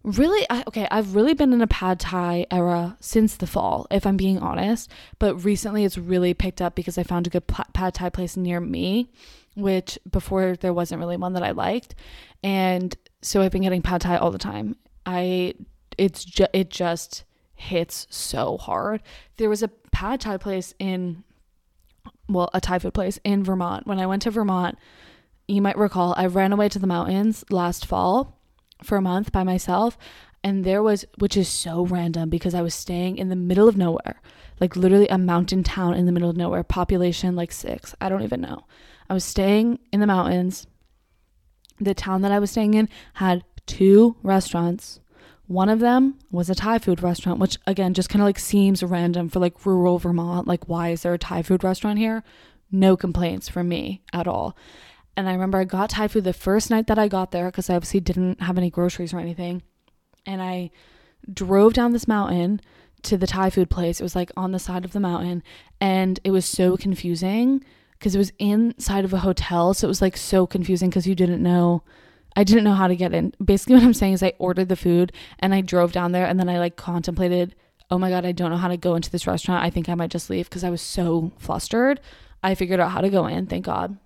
really 0.04 0.44
I, 0.50 0.64
okay 0.66 0.88
i've 0.90 1.14
really 1.14 1.32
been 1.32 1.52
in 1.52 1.62
a 1.62 1.66
pad 1.68 2.00
thai 2.00 2.44
era 2.50 2.96
since 2.98 3.36
the 3.36 3.46
fall 3.46 3.86
if 3.90 4.04
i'm 4.04 4.16
being 4.16 4.40
honest 4.40 4.90
but 5.20 5.36
recently 5.36 5.84
it's 5.84 5.96
really 5.96 6.34
picked 6.34 6.60
up 6.60 6.74
because 6.74 6.98
i 6.98 7.04
found 7.04 7.28
a 7.28 7.30
good 7.30 7.46
pad 7.46 7.94
thai 7.94 8.10
place 8.10 8.36
near 8.36 8.58
me 8.58 9.10
which 9.54 10.00
before 10.10 10.56
there 10.56 10.72
wasn't 10.72 10.98
really 10.98 11.16
one 11.16 11.34
that 11.34 11.44
i 11.44 11.52
liked 11.52 11.94
and 12.42 12.96
so 13.20 13.42
i've 13.42 13.52
been 13.52 13.62
getting 13.62 13.80
pad 13.80 14.00
thai 14.00 14.16
all 14.16 14.32
the 14.32 14.38
time 14.38 14.74
i 15.06 15.54
it's 15.96 16.24
just 16.24 16.50
it 16.52 16.68
just 16.68 17.22
hits 17.54 18.08
so 18.10 18.58
hard 18.58 19.02
there 19.36 19.48
was 19.48 19.62
a 19.62 19.68
pad 19.68 20.20
thai 20.20 20.36
place 20.36 20.74
in 20.80 21.22
well 22.28 22.50
a 22.54 22.60
thai 22.60 22.78
food 22.78 22.94
place 22.94 23.18
in 23.24 23.44
vermont 23.44 23.86
when 23.86 23.98
i 23.98 24.06
went 24.06 24.22
to 24.22 24.30
vermont 24.30 24.78
you 25.48 25.60
might 25.60 25.76
recall 25.76 26.14
i 26.16 26.26
ran 26.26 26.52
away 26.52 26.68
to 26.68 26.78
the 26.78 26.86
mountains 26.86 27.44
last 27.50 27.86
fall 27.86 28.38
for 28.82 28.96
a 28.96 29.02
month 29.02 29.32
by 29.32 29.42
myself 29.42 29.96
and 30.44 30.64
there 30.64 30.82
was 30.82 31.04
which 31.18 31.36
is 31.36 31.48
so 31.48 31.86
random 31.86 32.28
because 32.28 32.54
I 32.54 32.62
was 32.62 32.74
staying 32.74 33.18
in 33.18 33.28
the 33.28 33.36
middle 33.36 33.68
of 33.68 33.76
nowhere, 33.76 34.20
like 34.60 34.76
literally 34.76 35.08
a 35.08 35.18
mountain 35.18 35.62
town 35.62 35.94
in 35.94 36.06
the 36.06 36.12
middle 36.12 36.30
of 36.30 36.36
nowhere, 36.36 36.64
population 36.64 37.36
like 37.36 37.52
6. 37.52 37.94
I 38.00 38.08
don't 38.08 38.22
even 38.22 38.40
know. 38.40 38.64
I 39.08 39.14
was 39.14 39.24
staying 39.24 39.78
in 39.92 40.00
the 40.00 40.06
mountains. 40.06 40.66
The 41.80 41.94
town 41.94 42.22
that 42.22 42.32
I 42.32 42.38
was 42.38 42.50
staying 42.50 42.74
in 42.74 42.88
had 43.14 43.44
two 43.66 44.16
restaurants. 44.22 45.00
One 45.46 45.68
of 45.68 45.80
them 45.80 46.18
was 46.30 46.48
a 46.48 46.54
Thai 46.54 46.78
food 46.78 47.02
restaurant, 47.02 47.38
which 47.38 47.58
again 47.66 47.94
just 47.94 48.08
kind 48.08 48.22
of 48.22 48.26
like 48.26 48.38
seems 48.38 48.82
random 48.82 49.28
for 49.28 49.40
like 49.40 49.66
rural 49.66 49.98
Vermont. 49.98 50.46
Like, 50.46 50.68
why 50.68 50.90
is 50.90 51.02
there 51.02 51.14
a 51.14 51.18
Thai 51.18 51.42
food 51.42 51.64
restaurant 51.64 51.98
here? 51.98 52.22
No 52.70 52.96
complaints 52.96 53.48
from 53.48 53.68
me 53.68 54.02
at 54.12 54.26
all. 54.26 54.56
And 55.16 55.28
I 55.28 55.32
remember 55.32 55.58
I 55.58 55.64
got 55.64 55.90
Thai 55.90 56.08
food 56.08 56.24
the 56.24 56.32
first 56.32 56.70
night 56.70 56.86
that 56.86 56.98
I 56.98 57.08
got 57.08 57.32
there 57.32 57.46
because 57.46 57.68
I 57.68 57.74
obviously 57.74 58.00
didn't 58.00 58.40
have 58.40 58.56
any 58.56 58.70
groceries 58.70 59.12
or 59.12 59.18
anything. 59.18 59.62
And 60.24 60.40
I 60.40 60.70
drove 61.32 61.74
down 61.74 61.92
this 61.92 62.08
mountain 62.08 62.60
to 63.02 63.18
the 63.18 63.26
Thai 63.26 63.50
food 63.50 63.68
place. 63.68 64.00
It 64.00 64.04
was 64.04 64.16
like 64.16 64.30
on 64.36 64.52
the 64.52 64.58
side 64.58 64.84
of 64.84 64.92
the 64.92 65.00
mountain. 65.00 65.42
And 65.80 66.18
it 66.24 66.30
was 66.30 66.46
so 66.46 66.76
confusing 66.76 67.62
because 67.98 68.14
it 68.14 68.18
was 68.18 68.32
inside 68.38 69.04
of 69.04 69.12
a 69.12 69.18
hotel. 69.18 69.74
So 69.74 69.86
it 69.86 69.88
was 69.88 70.00
like 70.00 70.16
so 70.16 70.46
confusing 70.46 70.88
because 70.88 71.06
you 71.06 71.14
didn't 71.14 71.42
know. 71.42 71.82
I 72.36 72.44
didn't 72.44 72.64
know 72.64 72.74
how 72.74 72.88
to 72.88 72.96
get 72.96 73.12
in. 73.12 73.34
Basically, 73.44 73.74
what 73.76 73.84
I'm 73.84 73.94
saying 73.94 74.14
is 74.14 74.22
I 74.22 74.32
ordered 74.38 74.68
the 74.68 74.76
food 74.76 75.12
and 75.38 75.54
I 75.54 75.60
drove 75.60 75.92
down 75.92 76.12
there 76.12 76.26
and 76.26 76.38
then 76.38 76.48
I 76.48 76.58
like 76.58 76.76
contemplated, 76.76 77.54
oh 77.90 77.98
my 77.98 78.10
God, 78.10 78.24
I 78.24 78.32
don't 78.32 78.50
know 78.50 78.56
how 78.56 78.68
to 78.68 78.76
go 78.76 78.94
into 78.94 79.10
this 79.10 79.26
restaurant. 79.26 79.64
I 79.64 79.70
think 79.70 79.88
I 79.88 79.94
might 79.94 80.10
just 80.10 80.30
leave 80.30 80.48
because 80.48 80.64
I 80.64 80.70
was 80.70 80.82
so 80.82 81.32
flustered. 81.38 82.00
I 82.42 82.54
figured 82.54 82.80
out 82.80 82.90
how 82.90 83.00
to 83.00 83.10
go 83.10 83.26
in, 83.26 83.46
thank 83.46 83.64
God 83.64 83.98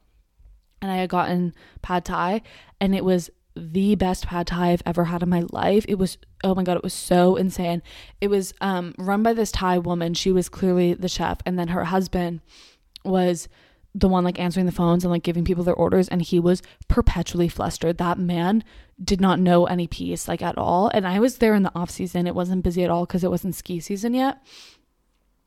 and 0.82 0.90
I 0.90 0.96
had 0.96 1.10
gotten 1.10 1.54
pad 1.82 2.04
thai 2.04 2.42
and 2.80 2.94
it 2.94 3.04
was 3.04 3.30
the 3.54 3.94
best 3.94 4.26
pad 4.26 4.48
thai 4.48 4.72
I've 4.72 4.82
ever 4.84 5.04
had 5.04 5.22
in 5.22 5.28
my 5.28 5.44
life. 5.50 5.84
It 5.88 5.98
was 5.98 6.18
oh 6.44 6.54
my 6.54 6.62
god, 6.62 6.76
it 6.76 6.82
was 6.82 6.94
so 6.94 7.36
insane. 7.36 7.82
It 8.20 8.28
was 8.28 8.52
um 8.60 8.94
run 8.98 9.22
by 9.22 9.32
this 9.32 9.50
Thai 9.50 9.78
woman. 9.78 10.14
She 10.14 10.30
was 10.30 10.48
clearly 10.48 10.94
the 10.94 11.08
chef 11.08 11.38
and 11.46 11.58
then 11.58 11.68
her 11.68 11.84
husband 11.84 12.40
was 13.04 13.48
the 13.98 14.09
one 14.09 14.24
like 14.24 14.38
answering 14.38 14.66
the 14.66 14.72
phones 14.72 15.04
and 15.04 15.11
like 15.11 15.22
giving 15.22 15.44
people 15.44 15.64
their 15.64 15.74
orders 15.74 16.06
and 16.09 16.20
he 16.20 16.38
was 16.38 16.62
perpetually 16.87 17.48
flustered. 17.48 17.96
That 17.96 18.18
man 18.18 18.62
did 19.02 19.20
not 19.22 19.40
know 19.40 19.64
any 19.64 19.87
peace 19.87 20.28
like 20.28 20.42
at 20.42 20.59
all. 20.59 20.90
And 20.92 21.06
I 21.06 21.18
was 21.18 21.38
there 21.38 21.54
in 21.54 21.62
the 21.62 21.72
off 21.74 21.90
season. 21.90 22.26
It 22.26 22.35
wasn't 22.35 22.62
busy 22.62 22.85
at 22.85 22.90
all 22.90 23.06
cuz 23.06 23.24
it 23.24 23.30
wasn't 23.30 23.54
ski 23.54 23.80
season 23.80 24.12
yet. 24.12 24.42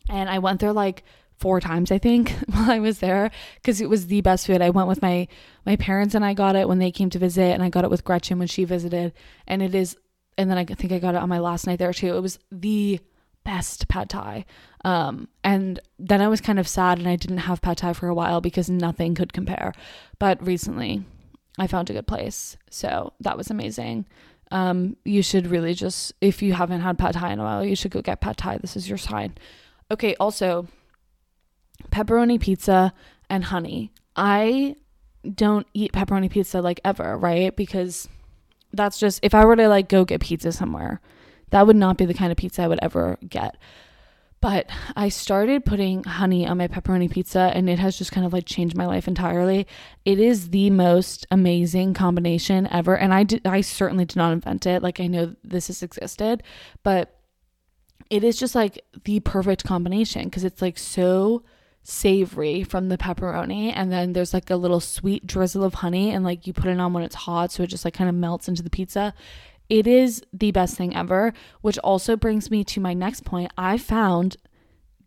And 0.09 0.29
I 0.29 0.39
went 0.39 0.61
there 0.61 0.73
like 0.73 1.03
four 1.37 1.61
times 1.61 1.91
I 1.91 1.99
think 1.99 2.31
while 2.47 2.71
I 2.71 2.79
was 2.79 2.99
there 2.99 3.29
because 3.55 3.81
it 3.81 3.89
was 3.89 4.07
the 4.07 4.21
best 4.21 4.47
food. 4.47 4.63
I 4.63 4.71
went 4.71 4.87
with 4.87 5.03
my 5.03 5.27
my 5.63 5.75
parents 5.75 6.15
and 6.15 6.25
I 6.25 6.33
got 6.33 6.55
it 6.55 6.67
when 6.67 6.79
they 6.79 6.91
came 6.91 7.11
to 7.11 7.19
visit 7.19 7.53
and 7.53 7.61
I 7.61 7.69
got 7.69 7.83
it 7.83 7.91
with 7.91 8.03
Gretchen 8.03 8.39
when 8.39 8.47
she 8.47 8.63
visited 8.63 9.13
and 9.45 9.61
it 9.61 9.75
is 9.75 9.95
and 10.39 10.49
then 10.49 10.57
I 10.57 10.65
think 10.65 10.91
I 10.91 10.99
got 10.99 11.13
it 11.13 11.21
on 11.21 11.29
my 11.29 11.39
last 11.39 11.67
night 11.67 11.77
there 11.77 11.93
too. 11.93 12.15
It 12.15 12.21
was 12.21 12.39
the 12.51 12.99
best 13.43 13.87
pad 13.87 14.09
thai. 14.09 14.45
Um, 14.85 15.27
and 15.43 15.79
then 15.97 16.21
I 16.21 16.27
was 16.27 16.41
kind 16.41 16.59
of 16.59 16.67
sad 16.67 16.99
and 16.99 17.07
I 17.07 17.15
didn't 17.15 17.39
have 17.39 17.61
pad 17.61 17.77
thai 17.77 17.93
for 17.93 18.07
a 18.07 18.13
while 18.13 18.41
because 18.41 18.69
nothing 18.69 19.15
could 19.15 19.33
compare. 19.33 19.73
But 20.19 20.45
recently 20.45 21.03
I 21.57 21.67
found 21.67 21.89
a 21.89 21.93
good 21.93 22.07
place. 22.07 22.57
So 22.69 23.13
that 23.19 23.37
was 23.37 23.49
amazing. 23.49 24.05
Um, 24.51 24.95
you 25.05 25.21
should 25.21 25.47
really 25.47 25.73
just 25.73 26.13
if 26.21 26.41
you 26.41 26.53
haven't 26.53 26.81
had 26.81 26.97
pad 26.97 27.13
thai 27.15 27.33
in 27.33 27.39
a 27.39 27.43
while, 27.43 27.65
you 27.65 27.75
should 27.75 27.91
go 27.91 28.01
get 28.01 28.21
pad 28.21 28.37
thai. 28.37 28.57
This 28.57 28.75
is 28.75 28.87
your 28.87 28.97
sign. 28.97 29.37
Okay, 29.91 30.15
also 30.19 30.67
pepperoni 31.91 32.39
pizza 32.39 32.93
and 33.29 33.45
honey. 33.45 33.91
I 34.15 34.75
don't 35.35 35.67
eat 35.73 35.91
pepperoni 35.91 36.29
pizza 36.29 36.61
like 36.61 36.79
ever, 36.83 37.17
right? 37.17 37.55
Because 37.55 38.07
that's 38.73 38.99
just 38.99 39.19
if 39.23 39.33
I 39.33 39.45
were 39.45 39.55
to 39.55 39.67
like 39.67 39.89
go 39.89 40.05
get 40.05 40.21
pizza 40.21 40.51
somewhere, 40.51 41.01
that 41.51 41.67
would 41.67 41.75
not 41.75 41.97
be 41.97 42.05
the 42.05 42.13
kind 42.13 42.31
of 42.31 42.37
pizza 42.37 42.63
I 42.63 42.67
would 42.67 42.79
ever 42.81 43.17
get. 43.27 43.57
But 44.41 44.69
I 44.95 45.09
started 45.09 45.65
putting 45.65 46.05
honey 46.05 46.47
on 46.47 46.57
my 46.57 46.69
pepperoni 46.69 47.11
pizza 47.11 47.51
and 47.53 47.69
it 47.69 47.77
has 47.79 47.97
just 47.97 48.13
kind 48.13 48.25
of 48.25 48.31
like 48.31 48.45
changed 48.45 48.75
my 48.75 48.85
life 48.85 49.07
entirely. 49.07 49.67
It 50.05 50.19
is 50.19 50.51
the 50.51 50.69
most 50.69 51.27
amazing 51.29 51.93
combination 51.93 52.65
ever 52.71 52.95
and 52.95 53.13
I 53.13 53.23
did 53.23 53.45
I 53.45 53.61
certainly 53.61 54.05
did 54.05 54.15
not 54.15 54.31
invent 54.31 54.65
it. 54.65 54.81
Like 54.81 55.01
I 55.01 55.07
know 55.07 55.35
this 55.43 55.67
has 55.67 55.83
existed, 55.83 56.41
but 56.83 57.19
it 58.09 58.23
is 58.23 58.39
just 58.39 58.55
like 58.55 58.83
the 59.03 59.19
perfect 59.19 59.65
combination 59.65 60.23
because 60.25 60.45
it's 60.45 60.61
like 60.61 60.77
so 60.77 61.43
savory 61.83 62.63
from 62.63 62.87
the 62.89 62.97
pepperoni 62.97 63.73
and 63.75 63.91
then 63.91 64.13
there's 64.13 64.33
like 64.33 64.49
a 64.49 64.55
little 64.55 64.79
sweet 64.79 65.25
drizzle 65.25 65.63
of 65.63 65.75
honey 65.75 66.11
and 66.11 66.23
like 66.23 66.45
you 66.47 66.53
put 66.53 66.67
it 66.67 66.79
on 66.79 66.93
when 66.93 67.03
it's 67.03 67.15
hot 67.15 67.51
so 67.51 67.63
it 67.63 67.67
just 67.67 67.83
like 67.83 67.93
kind 67.93 68.09
of 68.09 68.15
melts 68.15 68.47
into 68.47 68.61
the 68.61 68.69
pizza 68.69 69.13
it 69.69 69.87
is 69.87 70.23
the 70.33 70.51
best 70.51 70.75
thing 70.75 70.95
ever 70.95 71.33
which 71.61 71.77
also 71.79 72.15
brings 72.15 72.49
me 72.51 72.63
to 72.65 72.79
my 72.79 72.93
next 72.93 73.23
point. 73.25 73.51
I 73.57 73.77
found 73.77 74.37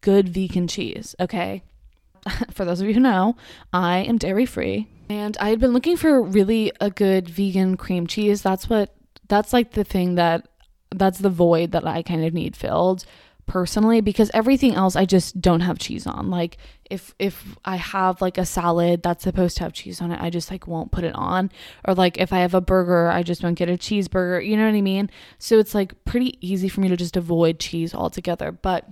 good 0.00 0.28
vegan 0.28 0.68
cheese 0.68 1.14
okay? 1.20 1.62
For 2.52 2.64
those 2.64 2.80
of 2.80 2.88
you 2.88 2.94
who 2.94 3.00
know 3.00 3.36
i 3.72 3.98
am 3.98 4.18
dairy 4.18 4.46
free. 4.46 4.88
And 5.08 5.36
i 5.38 5.50
had 5.50 5.60
been 5.60 5.72
looking 5.72 5.96
for 5.96 6.22
really 6.22 6.72
a 6.80 6.90
good 6.90 7.28
vegan 7.28 7.76
cream 7.76 8.06
cheese. 8.06 8.42
That's 8.42 8.68
what 8.68 8.94
that's 9.28 9.52
like 9.52 9.72
the 9.72 9.84
thing 9.84 10.16
that 10.16 10.48
that's 10.94 11.18
the 11.20 11.30
void 11.30 11.72
that 11.72 11.86
i 11.86 12.02
kind 12.02 12.24
of 12.24 12.34
need 12.34 12.54
filled 12.56 13.04
personally 13.46 14.00
because 14.00 14.30
everything 14.32 14.74
else 14.74 14.96
I 14.96 15.04
just 15.04 15.40
don't 15.40 15.60
have 15.60 15.78
cheese 15.78 16.06
on. 16.06 16.30
Like 16.30 16.56
if 16.90 17.14
if 17.18 17.56
I 17.64 17.76
have 17.76 18.20
like 18.20 18.38
a 18.38 18.46
salad 18.46 19.02
that's 19.02 19.24
supposed 19.24 19.56
to 19.58 19.64
have 19.64 19.72
cheese 19.72 20.00
on 20.00 20.10
it, 20.10 20.20
I 20.20 20.30
just 20.30 20.50
like 20.50 20.66
won't 20.66 20.92
put 20.92 21.04
it 21.04 21.14
on. 21.14 21.50
Or 21.84 21.94
like 21.94 22.18
if 22.18 22.32
I 22.32 22.38
have 22.38 22.54
a 22.54 22.60
burger, 22.60 23.08
I 23.08 23.22
just 23.22 23.42
won't 23.42 23.58
get 23.58 23.68
a 23.68 23.72
cheeseburger. 23.72 24.46
You 24.46 24.56
know 24.56 24.66
what 24.66 24.76
I 24.76 24.80
mean? 24.80 25.10
So 25.38 25.58
it's 25.58 25.74
like 25.74 26.04
pretty 26.04 26.38
easy 26.46 26.68
for 26.68 26.80
me 26.80 26.88
to 26.88 26.96
just 26.96 27.16
avoid 27.16 27.58
cheese 27.58 27.94
altogether. 27.94 28.52
But 28.52 28.88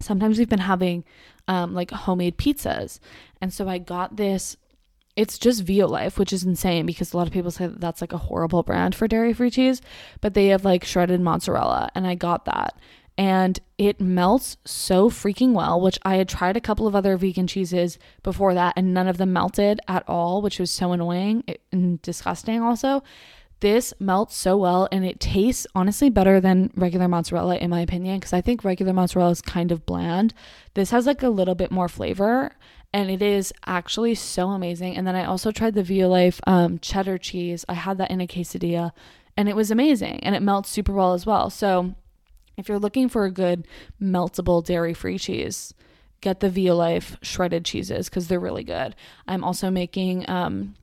sometimes 0.00 0.38
we've 0.38 0.48
been 0.48 0.58
having 0.58 1.04
um, 1.48 1.74
like 1.74 1.90
homemade 1.90 2.38
pizzas. 2.38 2.98
And 3.40 3.52
so 3.52 3.68
I 3.68 3.78
got 3.78 4.16
this 4.16 4.56
it's 5.16 5.38
just 5.38 5.64
Violife, 5.64 6.18
which 6.18 6.32
is 6.32 6.42
insane 6.42 6.86
because 6.86 7.12
a 7.12 7.16
lot 7.16 7.26
of 7.26 7.32
people 7.32 7.50
say 7.50 7.68
that 7.68 7.80
that's 7.80 8.00
like 8.00 8.12
a 8.12 8.18
horrible 8.18 8.62
brand 8.62 8.94
for 8.94 9.06
dairy 9.06 9.32
free 9.32 9.50
cheese, 9.50 9.80
but 10.20 10.34
they 10.34 10.48
have 10.48 10.64
like 10.64 10.84
shredded 10.84 11.20
mozzarella, 11.20 11.90
and 11.94 12.06
I 12.06 12.16
got 12.16 12.46
that 12.46 12.76
and 13.16 13.60
it 13.78 14.00
melts 14.00 14.56
so 14.64 15.08
freaking 15.08 15.52
well, 15.52 15.80
which 15.80 15.98
I 16.02 16.16
had 16.16 16.28
tried 16.28 16.56
a 16.56 16.60
couple 16.60 16.86
of 16.86 16.96
other 16.96 17.16
vegan 17.16 17.46
cheeses 17.46 17.98
before 18.22 18.54
that 18.54 18.74
and 18.76 18.92
none 18.92 19.06
of 19.06 19.18
them 19.18 19.32
melted 19.32 19.80
at 19.86 20.04
all, 20.08 20.42
which 20.42 20.58
was 20.58 20.70
so 20.70 20.92
annoying 20.92 21.44
and 21.70 22.02
disgusting 22.02 22.60
also. 22.60 23.02
This 23.60 23.94
melts 23.98 24.36
so 24.36 24.56
well 24.56 24.88
and 24.90 25.04
it 25.04 25.20
tastes 25.20 25.66
honestly 25.74 26.10
better 26.10 26.40
than 26.40 26.70
regular 26.74 27.08
mozzarella 27.08 27.56
in 27.56 27.70
my 27.70 27.80
opinion 27.80 28.18
because 28.18 28.32
I 28.32 28.40
think 28.40 28.64
regular 28.64 28.92
mozzarella 28.92 29.30
is 29.30 29.40
kind 29.40 29.70
of 29.70 29.86
bland. 29.86 30.34
This 30.74 30.90
has 30.90 31.06
like 31.06 31.22
a 31.22 31.28
little 31.28 31.54
bit 31.54 31.70
more 31.70 31.88
flavor 31.88 32.52
and 32.92 33.10
it 33.10 33.22
is 33.22 33.52
actually 33.64 34.16
so 34.16 34.50
amazing. 34.50 34.96
And 34.96 35.06
then 35.06 35.14
I 35.14 35.24
also 35.24 35.50
tried 35.50 35.74
the 35.74 35.82
Violife 35.82 36.40
um, 36.46 36.78
cheddar 36.80 37.16
cheese. 37.16 37.64
I 37.68 37.74
had 37.74 37.96
that 37.98 38.10
in 38.10 38.20
a 38.20 38.26
quesadilla 38.26 38.90
and 39.36 39.48
it 39.48 39.56
was 39.56 39.70
amazing 39.70 40.20
and 40.24 40.34
it 40.34 40.42
melts 40.42 40.68
super 40.68 40.92
well 40.92 41.14
as 41.14 41.24
well. 41.24 41.48
So 41.48 41.94
if 42.56 42.68
you're 42.68 42.78
looking 42.78 43.08
for 43.08 43.24
a 43.24 43.30
good 43.30 43.66
meltable 44.00 44.64
dairy 44.64 44.94
free 44.94 45.18
cheese, 45.18 45.74
get 46.20 46.40
the 46.40 46.50
Violife 46.50 47.16
shredded 47.22 47.64
cheeses 47.64 48.08
because 48.08 48.28
they're 48.28 48.40
really 48.40 48.64
good. 48.64 48.94
I'm 49.28 49.44
also 49.44 49.70
making 49.70 50.28
um 50.28 50.74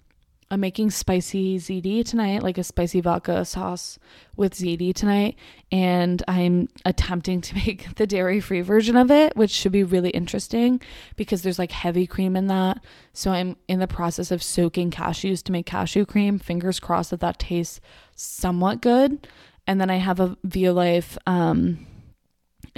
I'm 0.52 0.60
making 0.60 0.92
spicy 0.92 1.58
ziti 1.60 2.06
tonight, 2.06 2.44
like 2.44 2.58
a 2.58 2.64
spicy 2.64 3.00
vodka 3.00 3.46
sauce 3.46 3.98
with 4.36 4.54
ziti 4.54 4.94
tonight, 4.94 5.38
and 5.72 6.22
I'm 6.28 6.68
attempting 6.84 7.40
to 7.40 7.56
make 7.66 7.96
the 7.96 8.06
dairy-free 8.06 8.60
version 8.60 8.98
of 8.98 9.10
it, 9.10 9.36
which 9.38 9.50
should 9.50 9.72
be 9.72 9.86
really 9.86 10.10
interesting 10.10 10.82
because 11.16 11.42
there's 11.42 11.58
like 11.58 11.72
heavy 11.72 12.06
cream 12.06 12.36
in 12.36 12.48
that. 12.48 12.84
So 13.14 13.32
I'm 13.32 13.56
in 13.70 13.80
the 13.80 13.88
process 13.88 14.30
of 14.30 14.44
soaking 14.44 14.92
cashews 14.92 15.42
to 15.44 15.54
make 15.54 15.66
cashew 15.66 16.06
cream. 16.06 16.38
Fingers 16.38 16.82
crossed 16.82 17.12
that 17.12 17.22
that 17.22 17.40
tastes 17.40 17.80
somewhat 18.14 18.82
good. 18.82 19.26
And 19.72 19.80
then 19.80 19.90
I 19.90 19.96
have 19.96 20.20
a 20.20 20.36
Violife 20.46 21.18
um, 21.26 21.88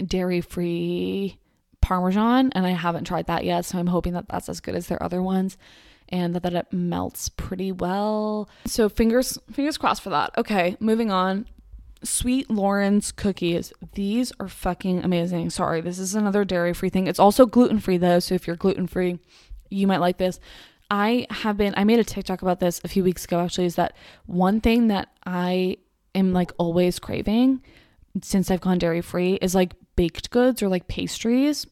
dairy 0.05 0.41
free 0.41 1.39
Parmesan, 1.81 2.51
and 2.53 2.67
I 2.67 2.69
haven't 2.69 3.05
tried 3.05 3.25
that 3.25 3.43
yet. 3.45 3.65
So 3.65 3.79
I'm 3.79 3.87
hoping 3.87 4.13
that 4.13 4.29
that's 4.29 4.47
as 4.47 4.59
good 4.59 4.75
as 4.75 4.85
their 4.87 5.01
other 5.01 5.19
ones. 5.19 5.57
and 6.09 6.35
that, 6.35 6.43
that 6.43 6.53
it 6.53 6.67
melts 6.71 7.29
pretty 7.29 7.71
well. 7.71 8.47
So 8.65 8.89
fingers 8.89 9.39
fingers 9.51 9.77
crossed 9.77 10.03
for 10.03 10.11
that. 10.11 10.37
Okay, 10.37 10.77
moving 10.79 11.11
on. 11.11 11.47
Sweet 12.03 12.49
Loren's 12.49 13.11
cookies. 13.11 13.73
These 13.93 14.31
are 14.39 14.47
fucking 14.47 15.03
amazing. 15.03 15.49
Sorry, 15.49 15.81
this 15.81 15.97
is 15.97 16.13
another 16.15 16.45
dairy 16.45 16.73
free 16.73 16.89
thing. 16.89 17.07
It's 17.07 17.19
also 17.19 17.45
gluten 17.45 17.79
free 17.79 17.97
though, 17.97 18.19
so 18.19 18.35
if 18.35 18.45
you're 18.45 18.55
gluten 18.57 18.85
free, 18.87 19.19
you 19.69 19.87
might 19.87 20.01
like 20.01 20.17
this. 20.17 20.39
I 20.91 21.25
have 21.31 21.57
been 21.57 21.73
I 21.77 21.85
made 21.85 21.99
a 21.99 22.03
TikTok 22.03 22.41
about 22.41 22.59
this 22.59 22.81
a 22.83 22.87
few 22.87 23.03
weeks 23.03 23.25
ago 23.25 23.39
actually 23.39 23.65
is 23.65 23.75
that 23.75 23.95
one 24.27 24.61
thing 24.61 24.89
that 24.89 25.09
I 25.25 25.77
am 26.15 26.33
like 26.33 26.51
always 26.57 26.99
craving 26.99 27.61
since 28.21 28.51
I've 28.51 28.61
gone 28.61 28.77
dairy 28.77 29.01
free 29.01 29.35
is 29.41 29.55
like 29.55 29.73
baked 29.95 30.29
goods 30.29 30.61
or 30.61 30.69
like 30.69 30.87
pastries. 30.87 31.65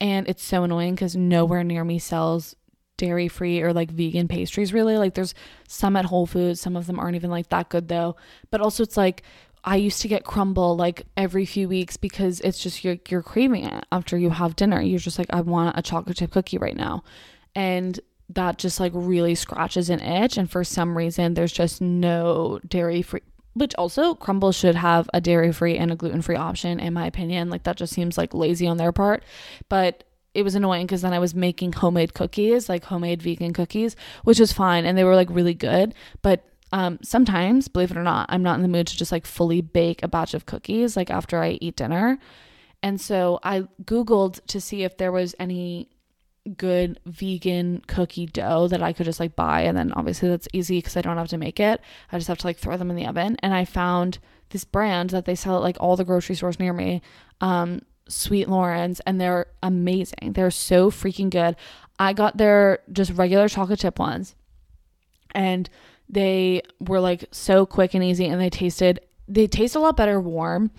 And 0.00 0.28
it's 0.28 0.42
so 0.42 0.64
annoying 0.64 0.94
because 0.94 1.14
nowhere 1.14 1.62
near 1.62 1.84
me 1.84 1.98
sells 1.98 2.56
dairy 2.96 3.28
free 3.28 3.60
or 3.60 3.72
like 3.72 3.90
vegan 3.90 4.28
pastries 4.28 4.72
really. 4.72 4.96
Like 4.96 5.14
there's 5.14 5.34
some 5.68 5.96
at 5.96 6.06
Whole 6.06 6.26
Foods, 6.26 6.60
some 6.60 6.76
of 6.76 6.86
them 6.86 6.98
aren't 6.98 7.16
even 7.16 7.30
like 7.30 7.48
that 7.50 7.68
good 7.68 7.88
though. 7.88 8.16
But 8.50 8.60
also 8.60 8.82
it's 8.82 8.96
like 8.96 9.22
I 9.64 9.76
used 9.76 10.02
to 10.02 10.08
get 10.08 10.24
Crumbl 10.24 10.76
like 10.76 11.06
every 11.16 11.44
few 11.44 11.68
weeks 11.68 11.96
because 11.96 12.40
it's 12.40 12.58
just 12.60 12.82
you're 12.82 12.96
you're 13.08 13.22
craving 13.22 13.64
it 13.64 13.84
after 13.92 14.18
you 14.18 14.30
have 14.30 14.56
dinner. 14.56 14.80
You're 14.80 14.98
just 14.98 15.18
like 15.18 15.32
I 15.32 15.40
want 15.40 15.78
a 15.78 15.82
chocolate 15.82 16.16
chip 16.16 16.32
cookie 16.32 16.58
right 16.58 16.76
now. 16.76 17.04
And 17.54 18.00
that 18.30 18.58
just 18.58 18.80
like 18.80 18.92
really 18.94 19.34
scratches 19.34 19.90
an 19.90 20.00
itch 20.00 20.38
and 20.38 20.50
for 20.50 20.64
some 20.64 20.96
reason 20.96 21.34
there's 21.34 21.52
just 21.52 21.82
no 21.82 22.58
dairy 22.66 23.02
free 23.02 23.20
which 23.54 23.74
also 23.76 24.14
Crumbl 24.14 24.54
should 24.54 24.74
have 24.74 25.08
a 25.12 25.20
dairy 25.20 25.52
free 25.52 25.76
and 25.76 25.90
a 25.90 25.96
gluten 25.96 26.22
free 26.22 26.36
option 26.36 26.80
in 26.80 26.92
my 26.92 27.06
opinion. 27.06 27.50
Like 27.50 27.64
that 27.64 27.76
just 27.76 27.92
seems 27.92 28.16
like 28.16 28.34
lazy 28.34 28.66
on 28.66 28.76
their 28.76 28.92
part. 28.92 29.22
But 29.68 30.04
it 30.34 30.42
was 30.42 30.54
annoying 30.54 30.86
because 30.86 31.02
then 31.02 31.12
I 31.12 31.18
was 31.18 31.34
making 31.34 31.74
homemade 31.74 32.14
cookies 32.14 32.68
like 32.68 32.84
homemade 32.84 33.22
vegan 33.22 33.52
cookies 33.52 33.96
which 34.24 34.40
was 34.40 34.50
fine 34.50 34.86
and 34.86 34.96
they 34.96 35.04
were 35.04 35.16
like 35.16 35.28
really 35.30 35.54
good. 35.54 35.94
But 36.22 36.44
um, 36.72 36.98
sometimes 37.02 37.68
believe 37.68 37.90
it 37.90 37.98
or 37.98 38.02
not 38.02 38.26
I'm 38.30 38.42
not 38.42 38.56
in 38.56 38.62
the 38.62 38.68
mood 38.68 38.86
to 38.86 38.96
just 38.96 39.12
like 39.12 39.26
fully 39.26 39.60
bake 39.60 40.02
a 40.02 40.08
batch 40.08 40.32
of 40.32 40.46
cookies 40.46 40.96
like 40.96 41.10
after 41.10 41.42
I 41.42 41.58
eat 41.60 41.76
dinner. 41.76 42.18
And 42.82 43.00
so 43.00 43.38
I 43.44 43.68
googled 43.84 44.44
to 44.46 44.60
see 44.60 44.82
if 44.82 44.96
there 44.96 45.12
was 45.12 45.34
any 45.38 45.88
good 46.56 46.98
vegan 47.06 47.82
cookie 47.86 48.26
dough 48.26 48.68
that 48.68 48.82
I 48.82 48.92
could 48.92 49.06
just 49.06 49.20
like 49.20 49.36
buy. 49.36 49.62
And 49.62 49.76
then 49.76 49.92
obviously 49.92 50.28
that's 50.28 50.48
easy 50.52 50.78
because 50.78 50.96
I 50.96 51.02
don't 51.02 51.16
have 51.16 51.28
to 51.28 51.38
make 51.38 51.60
it. 51.60 51.80
I 52.10 52.18
just 52.18 52.28
have 52.28 52.38
to 52.38 52.46
like 52.46 52.58
throw 52.58 52.76
them 52.76 52.90
in 52.90 52.96
the 52.96 53.06
oven. 53.06 53.36
And 53.42 53.54
I 53.54 53.64
found 53.64 54.18
this 54.50 54.64
brand 54.64 55.10
that 55.10 55.24
they 55.24 55.34
sell 55.34 55.56
at 55.56 55.62
like 55.62 55.76
all 55.80 55.96
the 55.96 56.04
grocery 56.04 56.34
stores 56.34 56.58
near 56.58 56.72
me, 56.72 57.02
um, 57.40 57.82
Sweet 58.08 58.48
Loren's, 58.48 59.00
and 59.00 59.20
they're 59.20 59.46
amazing. 59.62 60.32
They're 60.34 60.50
so 60.50 60.90
freaking 60.90 61.30
good. 61.30 61.56
I 61.98 62.12
got 62.12 62.36
their 62.36 62.80
just 62.92 63.12
regular 63.12 63.48
chocolate 63.48 63.78
chip 63.78 63.98
ones 63.98 64.34
and 65.34 65.68
they 66.08 66.62
were 66.80 67.00
like 67.00 67.24
so 67.30 67.64
quick 67.64 67.94
and 67.94 68.04
easy 68.04 68.26
and 68.26 68.40
they 68.40 68.50
tasted 68.50 69.00
they 69.28 69.46
taste 69.46 69.76
a 69.76 69.80
lot 69.80 69.96
better 69.96 70.20
warm. 70.20 70.70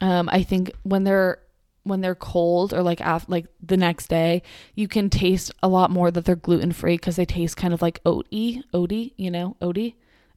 Um, 0.00 0.28
I 0.30 0.42
think 0.42 0.72
when 0.82 1.04
they're 1.04 1.38
when 1.84 2.00
they're 2.00 2.14
cold 2.14 2.74
or 2.74 2.82
like 2.82 3.00
after 3.00 3.30
like 3.30 3.46
the 3.62 3.76
next 3.76 4.08
day, 4.08 4.42
you 4.74 4.88
can 4.88 5.08
taste 5.08 5.52
a 5.62 5.68
lot 5.68 5.90
more 5.90 6.10
that 6.10 6.24
they're 6.24 6.34
gluten 6.34 6.72
free 6.72 6.96
because 6.96 7.16
they 7.16 7.24
taste 7.24 7.56
kind 7.56 7.72
of 7.72 7.82
like 7.82 8.02
oaty, 8.04 8.62
oaty, 8.72 9.12
you 9.16 9.30
know, 9.30 9.56
oaty, 9.62 9.94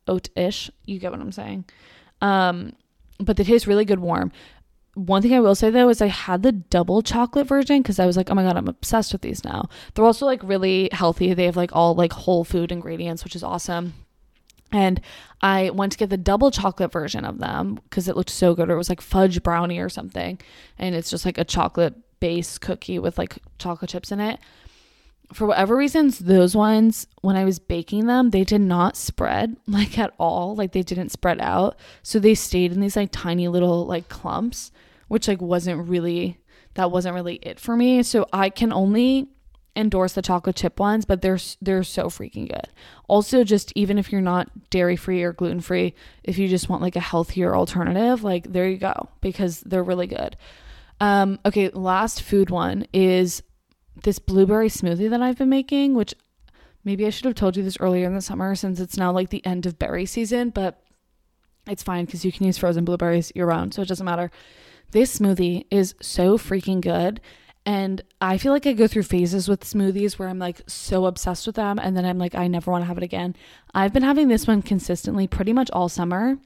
oat-ish. 0.08 0.70
You 0.86 1.00
get 1.00 1.12
what 1.12 1.22
I'm 1.22 1.32
saying? 1.32 1.66
Um, 2.22 2.74
but 3.20 3.38
they 3.38 3.44
taste 3.44 3.66
really 3.66 3.86
good 3.86 4.00
warm. 4.00 4.32
One 4.94 5.22
thing 5.22 5.34
I 5.34 5.40
will 5.40 5.56
say 5.56 5.70
though 5.70 5.90
is 5.90 6.02
I 6.02 6.08
had 6.08 6.44
the 6.44 6.52
double 6.52 7.02
chocolate 7.02 7.48
version 7.48 7.82
because 7.82 8.00
I 8.00 8.06
was 8.06 8.18
like, 8.18 8.30
oh 8.30 8.36
my 8.36 8.44
god, 8.44 8.58
I'm 8.58 8.68
obsessed 8.68 9.14
with 9.14 9.22
these 9.22 9.44
now. 9.44 9.70
They're 9.94 10.06
also 10.06 10.26
like 10.26 10.42
really 10.44 10.90
healthy. 10.92 11.34
They 11.34 11.46
have 11.46 11.58
like 11.58 11.72
all 11.74 11.96
like 11.96 12.12
whole 12.12 12.44
food 12.44 12.72
ingredients, 12.72 13.24
which 13.24 13.36
is 13.36 13.44
awesome. 13.44 13.94
And 14.72 15.00
I 15.42 15.70
went 15.70 15.94
to 15.94 15.98
get 15.98 16.10
the 16.10 16.18
double 16.18 16.52
chocolate 16.52 16.92
version 16.92 17.26
of 17.26 17.40
them 17.40 17.76
because 17.84 18.08
it 18.08 18.18
looked 18.18 18.30
so 18.30 18.54
good. 18.54 18.70
Or 18.70 18.74
it 18.74 18.78
was 18.78 18.90
like 18.90 19.02
fudge 19.02 19.42
brownie 19.44 19.80
or 19.80 19.90
something. 19.90 20.40
And 20.78 20.96
it's 20.96 21.10
just 21.10 21.26
like 21.26 21.38
a 21.38 21.46
chocolate 21.46 21.96
base 22.20 22.58
cookie 22.58 23.00
with 23.00 23.18
like 23.18 23.38
chocolate 23.60 23.92
chips 23.92 24.12
in 24.12 24.20
it. 24.20 24.40
For 25.34 25.46
whatever 25.46 25.76
reasons, 25.76 26.20
those 26.20 26.56
ones, 26.56 27.06
when 27.22 27.36
I 27.36 27.44
was 27.44 27.60
baking 27.60 28.08
them, 28.08 28.30
they 28.30 28.46
did 28.46 28.62
not 28.62 28.96
spread 28.96 29.58
like 29.68 29.98
at 29.98 30.14
all. 30.18 30.56
Like 30.56 30.72
they 30.72 30.84
didn't 30.84 31.10
spread 31.10 31.40
out. 31.42 31.78
So 32.04 32.20
they 32.20 32.36
stayed 32.36 32.72
in 32.72 32.82
these 32.82 32.96
like 32.96 33.10
tiny 33.12 33.48
little 33.48 33.86
like 33.86 34.10
clumps, 34.10 34.72
which 35.08 35.28
like 35.28 35.42
wasn't 35.42 35.88
really, 35.88 36.40
that 36.74 36.92
wasn't 36.92 37.16
really 37.16 37.36
it 37.36 37.60
for 37.60 37.76
me. 37.76 38.04
So 38.04 38.28
I 38.34 38.50
can 38.50 38.74
only 38.74 39.30
endorse 39.78 40.14
the 40.14 40.22
chocolate 40.22 40.56
chip 40.56 40.80
ones, 40.80 41.06
but 41.06 41.22
they're 41.22 41.40
they're 41.62 41.84
so 41.84 42.10
freaking 42.10 42.50
good. 42.50 42.68
Also, 43.08 43.44
just 43.44 43.72
even 43.76 43.98
if 43.98 44.12
you're 44.12 44.22
not 44.22 44.70
dairy 44.70 44.96
free 44.96 45.24
or 45.24 45.32
gluten 45.32 45.62
free, 45.62 45.94
if 46.24 46.38
you 46.38 46.48
just 46.48 46.68
want 46.68 46.82
like 46.82 46.96
a 46.96 47.02
healthier 47.02 47.56
alternative, 47.56 48.24
like 48.24 48.52
there 48.52 48.68
you 48.68 48.78
go 48.78 49.10
because 49.22 49.62
they're 49.62 49.84
really 49.84 50.08
good. 50.08 50.36
Um, 51.00 51.40
okay, 51.46 51.70
last 51.70 52.24
food 52.24 52.50
one 52.50 52.88
is 52.92 53.44
this 54.04 54.20
blueberry 54.20 54.70
smoothie 54.70 55.10
that 55.10 55.22
I've 55.22 55.38
been 55.38 55.50
making, 55.50 55.94
which 55.94 56.14
maybe 56.84 57.06
I 57.06 57.10
should 57.10 57.26
have 57.26 57.36
told 57.36 57.56
you 57.56 57.64
this 57.64 57.78
earlier 57.80 58.08
in 58.08 58.16
the 58.16 58.22
summer 58.22 58.56
since 58.56 58.80
it's 58.80 58.98
now 58.98 59.12
like 59.12 59.30
the 59.30 59.46
end 59.46 59.66
of 59.66 59.78
berry 59.78 60.06
season, 60.06 60.50
but 60.50 60.82
it's 61.68 61.84
fine 61.84 62.06
because 62.06 62.26
you 62.26 62.32
can 62.32 62.46
use 62.46 62.58
frozen 62.58 62.86
blueberries 62.86 63.32
year 63.36 63.46
round, 63.46 63.74
so 63.74 63.82
it 63.82 63.88
doesn't 63.88 64.06
matter. 64.06 64.32
This 64.92 65.20
smoothie 65.20 65.66
is 65.70 65.96
so 66.02 66.38
freaking 66.38 66.82
good 66.82 67.20
and 67.68 68.02
I 68.22 68.38
feel 68.38 68.54
like 68.54 68.66
I 68.66 68.72
go 68.72 68.88
through 68.88 69.04
phases 69.04 69.50
with 69.50 69.66
smoothies 69.66 70.18
where 70.18 70.30
I'm 70.30 70.40
like 70.40 70.62
so 70.68 71.06
obsessed 71.06 71.46
with 71.46 71.58
them 71.58 71.78
and 71.78 71.98
then 71.98 72.06
I'm 72.06 72.18
like, 72.18 72.34
I 72.34 72.48
never 72.48 72.72
want 72.72 72.84
to 72.84 72.86
have 72.86 72.98
it 72.98 73.04
again. 73.04 73.36
I've 73.76 73.92
been 73.92 74.04
having 74.04 74.30
this 74.30 74.48
one 74.48 74.62
consistently 74.62 75.28
pretty 75.28 75.52
much 75.52 75.70
all 75.72 75.90
summer 75.90 76.38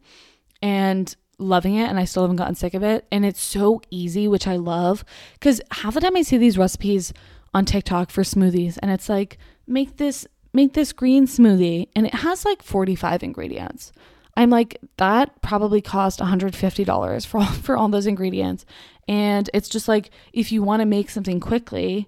and 0.63 1.15
loving 1.37 1.75
it 1.75 1.87
and 1.87 1.99
I 1.99 2.05
still 2.05 2.23
haven't 2.23 2.37
gotten 2.37 2.55
sick 2.55 2.73
of 2.73 2.81
it. 2.81 3.05
And 3.11 3.23
it's 3.23 3.39
so 3.39 3.83
easy, 3.91 4.27
which 4.27 4.47
I 4.47 4.55
love. 4.55 5.05
Cause 5.39 5.61
half 5.69 5.93
the 5.93 6.01
time 6.01 6.17
I 6.17 6.23
see 6.23 6.39
these 6.39 6.57
recipes 6.57 7.13
on 7.53 7.65
TikTok 7.65 8.09
for 8.09 8.23
smoothies 8.23 8.79
and 8.81 8.89
it's 8.89 9.07
like, 9.07 9.37
make 9.67 9.97
this 9.97 10.25
make 10.53 10.73
this 10.73 10.91
green 10.91 11.27
smoothie 11.27 11.87
and 11.95 12.07
it 12.07 12.15
has 12.15 12.45
like 12.45 12.63
45 12.63 13.21
ingredients. 13.21 13.91
I'm 14.35 14.49
like, 14.49 14.79
that 14.97 15.41
probably 15.41 15.81
cost 15.81 16.19
$150 16.19 17.25
for 17.25 17.37
all, 17.39 17.45
for 17.45 17.77
all 17.77 17.89
those 17.89 18.07
ingredients. 18.07 18.65
And 19.07 19.49
it's 19.53 19.69
just 19.69 19.87
like, 19.87 20.09
if 20.33 20.51
you 20.51 20.63
want 20.63 20.81
to 20.81 20.85
make 20.85 21.09
something 21.09 21.39
quickly, 21.39 22.07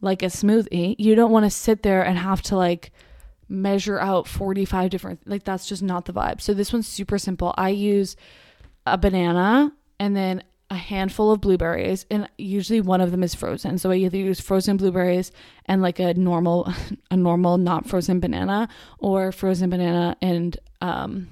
like 0.00 0.22
a 0.22 0.26
smoothie, 0.26 0.96
you 0.98 1.14
don't 1.14 1.30
want 1.30 1.44
to 1.44 1.50
sit 1.50 1.82
there 1.82 2.02
and 2.04 2.18
have 2.18 2.42
to 2.42 2.56
like 2.56 2.90
measure 3.48 3.98
out 3.98 4.26
45 4.26 4.90
different, 4.90 5.20
like, 5.26 5.44
that's 5.44 5.66
just 5.66 5.82
not 5.82 6.04
the 6.04 6.12
vibe. 6.12 6.40
So 6.40 6.52
this 6.54 6.72
one's 6.72 6.88
super 6.88 7.18
simple. 7.18 7.54
I 7.56 7.70
use 7.70 8.16
a 8.86 8.98
banana 8.98 9.72
and 9.98 10.16
then 10.16 10.42
a 10.70 10.74
handful 10.74 11.30
of 11.30 11.40
blueberries 11.42 12.06
and 12.10 12.26
usually 12.38 12.80
one 12.80 13.02
of 13.02 13.10
them 13.10 13.22
is 13.22 13.34
frozen 13.34 13.76
so 13.76 13.90
i 13.90 13.94
either 13.94 14.16
use 14.16 14.40
frozen 14.40 14.78
blueberries 14.78 15.30
and 15.66 15.82
like 15.82 15.98
a 15.98 16.14
normal 16.14 16.72
a 17.10 17.16
normal 17.16 17.58
not 17.58 17.86
frozen 17.86 18.20
banana 18.20 18.66
or 18.98 19.32
frozen 19.32 19.68
banana 19.68 20.16
and 20.22 20.58
um 20.80 21.28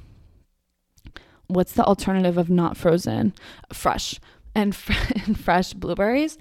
what's 1.55 1.73
the 1.73 1.85
alternative 1.85 2.39
of 2.39 2.51
not 2.51 2.77
frozen? 2.77 3.35
Fresh 3.73 4.21
and, 4.55 4.75
fr- 4.75 4.93
and 5.27 5.39
fresh 5.39 5.73
blueberries. 5.73 6.39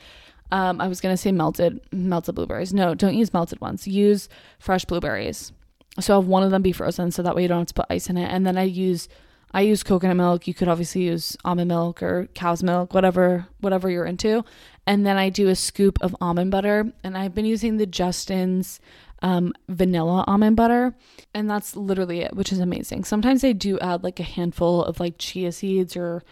Um, 0.52 0.82
I 0.82 0.88
was 0.88 1.00
gonna 1.00 1.18
say 1.18 1.32
melted 1.32 1.80
melted 1.92 2.36
blueberries. 2.36 2.74
No, 2.74 2.96
don't 2.96 3.16
use 3.16 3.34
melted 3.34 3.62
ones. 3.62 3.88
Use 3.88 4.30
fresh 4.58 4.86
blueberries. 4.86 5.52
So 6.00 6.16
have 6.16 6.28
one 6.28 6.44
of 6.44 6.52
them 6.52 6.62
be 6.62 6.72
frozen, 6.72 7.12
so 7.12 7.22
that 7.24 7.36
way 7.36 7.44
you 7.44 7.48
don't 7.48 7.60
have 7.60 7.68
to 7.68 7.74
put 7.74 7.86
ice 7.90 8.10
in 8.10 8.18
it. 8.18 8.26
And 8.32 8.48
then 8.48 8.58
I 8.58 8.64
use 8.64 9.08
I 9.52 9.62
use 9.62 9.84
coconut 9.84 10.18
milk. 10.18 10.48
You 10.48 10.54
could 10.54 10.68
obviously 10.68 11.04
use 11.04 11.36
almond 11.44 11.68
milk 11.68 12.04
or 12.04 12.28
cow's 12.34 12.64
milk, 12.64 12.94
whatever 12.94 13.48
whatever 13.60 13.90
you're 13.90 14.06
into. 14.06 14.44
And 14.88 15.06
then 15.06 15.18
I 15.18 15.30
do 15.30 15.50
a 15.50 15.56
scoop 15.56 16.00
of 16.02 16.16
almond 16.20 16.50
butter, 16.52 16.92
and 17.04 17.18
I've 17.18 17.36
been 17.36 17.46
using 17.46 17.78
the 17.78 17.86
Justin's 17.86 18.80
um, 19.22 19.54
vanilla 19.68 20.24
almond 20.28 20.56
butter. 20.56 20.96
And 21.34 21.50
that's 21.50 21.76
literally 21.76 22.22
it, 22.22 22.36
which 22.36 22.52
is 22.52 22.60
amazing. 22.60 23.04
Sometimes 23.04 23.42
they 23.42 23.54
do 23.54 23.80
add 23.80 24.04
like 24.04 24.20
a 24.20 24.24
handful 24.24 24.84
of 24.84 25.00
like 25.00 25.16
chia 25.18 25.52
seeds 25.52 25.96
or 25.96 26.24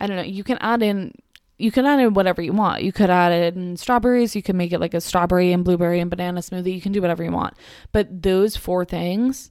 I 0.00 0.06
don't 0.06 0.16
know. 0.16 0.22
You 0.22 0.44
can 0.44 0.58
add 0.58 0.82
in 0.82 1.12
you 1.60 1.70
can 1.70 1.84
add 1.84 2.00
in 2.00 2.14
whatever 2.14 2.40
you 2.40 2.54
want. 2.54 2.82
You 2.82 2.90
could 2.90 3.10
add 3.10 3.54
in 3.54 3.76
strawberries. 3.76 4.34
You 4.34 4.42
can 4.42 4.56
make 4.56 4.72
it 4.72 4.80
like 4.80 4.94
a 4.94 5.00
strawberry 5.00 5.52
and 5.52 5.62
blueberry 5.62 6.00
and 6.00 6.08
banana 6.08 6.40
smoothie. 6.40 6.74
You 6.74 6.80
can 6.80 6.92
do 6.92 7.02
whatever 7.02 7.22
you 7.22 7.30
want. 7.30 7.52
But 7.92 8.22
those 8.22 8.56
four 8.56 8.86
things, 8.86 9.50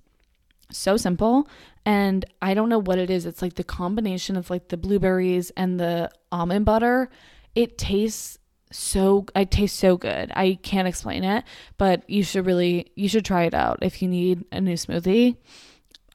so 0.72 0.98
simple. 0.98 1.48
And 1.86 2.26
I 2.42 2.56
don't 2.56 2.68
know 2.68 2.80
what 2.82 2.98
it 2.98 3.12
is. 3.12 3.28
It's 3.28 3.44
like 3.44 3.54
the 3.54 3.64
combination 3.64 4.36
of 4.36 4.50
like 4.50 4.70
the 4.70 4.78
blueberries 4.78 5.52
and 5.52 5.80
the 5.80 6.10
almond 6.32 6.66
butter. 6.66 7.12
It 7.54 7.78
tastes 7.78 8.39
so 8.72 9.26
I 9.36 9.46
taste 9.46 9.78
so 9.78 9.98
good. 9.98 10.32
I 10.36 10.60
can't 10.62 10.88
explain 10.88 11.24
it, 11.24 11.44
but 11.78 12.08
you 12.10 12.24
should 12.24 12.46
really 12.46 12.92
you 12.96 13.10
should 13.10 13.26
try 13.26 13.44
it 13.44 13.54
out 13.54 13.80
if 13.82 14.02
you 14.02 14.08
need 14.08 14.46
a 14.52 14.62
new 14.62 14.76
smoothie. 14.76 15.38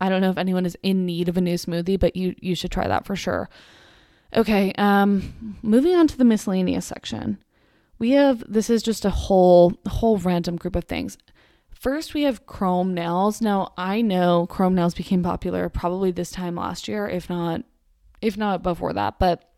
I 0.00 0.08
don't 0.08 0.20
know 0.20 0.30
if 0.30 0.38
anyone 0.38 0.66
is 0.66 0.76
in 0.82 1.06
need 1.06 1.28
of 1.28 1.36
a 1.36 1.40
new 1.40 1.54
smoothie, 1.54 1.98
but 1.98 2.16
you 2.16 2.34
you 2.40 2.54
should 2.54 2.70
try 2.70 2.86
that 2.86 3.06
for 3.06 3.16
sure. 3.16 3.48
Okay, 4.34 4.72
um 4.78 5.58
moving 5.62 5.94
on 5.96 6.06
to 6.08 6.16
the 6.16 6.24
miscellaneous 6.24 6.86
section. 6.86 7.38
We 7.98 8.10
have 8.12 8.44
this 8.46 8.70
is 8.70 8.82
just 8.82 9.04
a 9.04 9.10
whole 9.10 9.74
whole 9.88 10.18
random 10.18 10.56
group 10.56 10.76
of 10.76 10.84
things. 10.84 11.18
First, 11.70 12.14
we 12.14 12.22
have 12.22 12.46
chrome 12.46 12.94
nails. 12.94 13.42
Now, 13.42 13.72
I 13.76 14.00
know 14.00 14.46
chrome 14.46 14.74
nails 14.74 14.94
became 14.94 15.22
popular 15.22 15.68
probably 15.68 16.12
this 16.12 16.30
time 16.30 16.54
last 16.54 16.88
year, 16.88 17.08
if 17.08 17.28
not 17.28 17.62
if 18.22 18.36
not 18.36 18.62
before 18.62 18.92
that, 18.92 19.18
but 19.18 19.50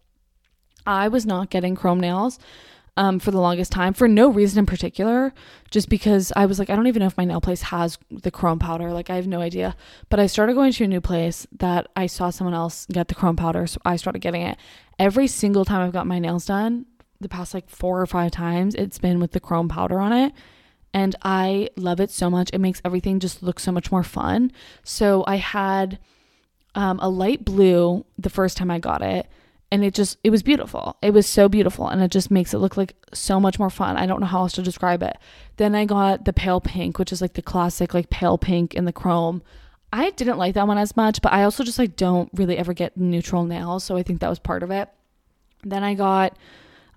I 0.86 1.08
was 1.08 1.26
not 1.26 1.50
getting 1.50 1.74
chrome 1.74 2.00
nails 2.00 2.38
um, 2.96 3.18
for 3.18 3.30
the 3.30 3.40
longest 3.40 3.72
time 3.72 3.92
for 3.92 4.08
no 4.08 4.28
reason 4.28 4.58
in 4.58 4.66
particular, 4.66 5.34
just 5.70 5.88
because 5.88 6.32
I 6.34 6.46
was 6.46 6.58
like, 6.58 6.70
I 6.70 6.76
don't 6.76 6.86
even 6.86 7.00
know 7.00 7.06
if 7.06 7.16
my 7.16 7.24
nail 7.24 7.40
place 7.40 7.62
has 7.62 7.98
the 8.10 8.30
chrome 8.30 8.58
powder. 8.58 8.92
Like, 8.92 9.10
I 9.10 9.16
have 9.16 9.26
no 9.26 9.40
idea. 9.40 9.76
But 10.08 10.20
I 10.20 10.26
started 10.26 10.54
going 10.54 10.72
to 10.72 10.84
a 10.84 10.88
new 10.88 11.00
place 11.00 11.46
that 11.58 11.88
I 11.94 12.06
saw 12.06 12.30
someone 12.30 12.54
else 12.54 12.86
get 12.86 13.08
the 13.08 13.14
chrome 13.14 13.36
powder, 13.36 13.66
so 13.66 13.80
I 13.84 13.96
started 13.96 14.20
getting 14.20 14.42
it. 14.42 14.58
Every 14.98 15.26
single 15.26 15.64
time 15.64 15.82
I've 15.82 15.92
got 15.92 16.06
my 16.06 16.18
nails 16.18 16.46
done, 16.46 16.86
the 17.20 17.28
past 17.28 17.54
like 17.54 17.68
four 17.68 18.00
or 18.00 18.06
five 18.06 18.30
times, 18.30 18.74
it's 18.74 18.98
been 18.98 19.20
with 19.20 19.32
the 19.32 19.40
chrome 19.40 19.68
powder 19.68 20.00
on 20.00 20.12
it 20.12 20.32
and 20.96 21.14
I 21.22 21.68
love 21.76 22.00
it 22.00 22.10
so 22.10 22.30
much. 22.30 22.48
It 22.54 22.58
makes 22.58 22.80
everything 22.82 23.20
just 23.20 23.42
look 23.42 23.60
so 23.60 23.70
much 23.70 23.92
more 23.92 24.02
fun. 24.02 24.50
So 24.82 25.24
I 25.26 25.36
had 25.36 25.98
um, 26.74 26.98
a 27.02 27.08
light 27.10 27.44
blue 27.44 28.06
the 28.18 28.30
first 28.30 28.56
time 28.56 28.70
I 28.70 28.78
got 28.78 29.02
it, 29.02 29.26
and 29.70 29.84
it 29.84 29.94
just 29.94 30.18
it 30.22 30.30
was 30.30 30.42
beautiful. 30.42 30.96
It 31.02 31.12
was 31.12 31.26
so 31.26 31.48
beautiful, 31.48 31.88
and 31.88 32.02
it 32.02 32.10
just 32.10 32.30
makes 32.30 32.54
it 32.54 32.58
look 32.58 32.76
like 32.76 32.94
so 33.12 33.40
much 33.40 33.58
more 33.58 33.70
fun. 33.70 33.96
I 33.96 34.06
don't 34.06 34.20
know 34.20 34.26
how 34.26 34.40
else 34.40 34.52
to 34.52 34.62
describe 34.62 35.02
it. 35.02 35.16
Then 35.56 35.74
I 35.74 35.84
got 35.84 36.24
the 36.24 36.32
pale 36.32 36.60
pink, 36.60 36.98
which 36.98 37.12
is 37.12 37.20
like 37.20 37.34
the 37.34 37.42
classic 37.42 37.92
like 37.92 38.10
pale 38.10 38.38
pink 38.38 38.74
in 38.74 38.84
the 38.84 38.92
chrome. 38.92 39.42
I 39.92 40.10
didn't 40.10 40.38
like 40.38 40.54
that 40.54 40.66
one 40.66 40.78
as 40.78 40.96
much, 40.96 41.22
but 41.22 41.32
I 41.32 41.44
also 41.44 41.64
just 41.64 41.78
like 41.78 41.96
don't 41.96 42.30
really 42.34 42.58
ever 42.58 42.74
get 42.74 42.96
neutral 42.96 43.44
nails, 43.44 43.84
so 43.84 43.96
I 43.96 44.02
think 44.02 44.20
that 44.20 44.30
was 44.30 44.38
part 44.38 44.62
of 44.62 44.70
it. 44.70 44.88
Then 45.62 45.82
I 45.82 45.94
got 45.94 46.36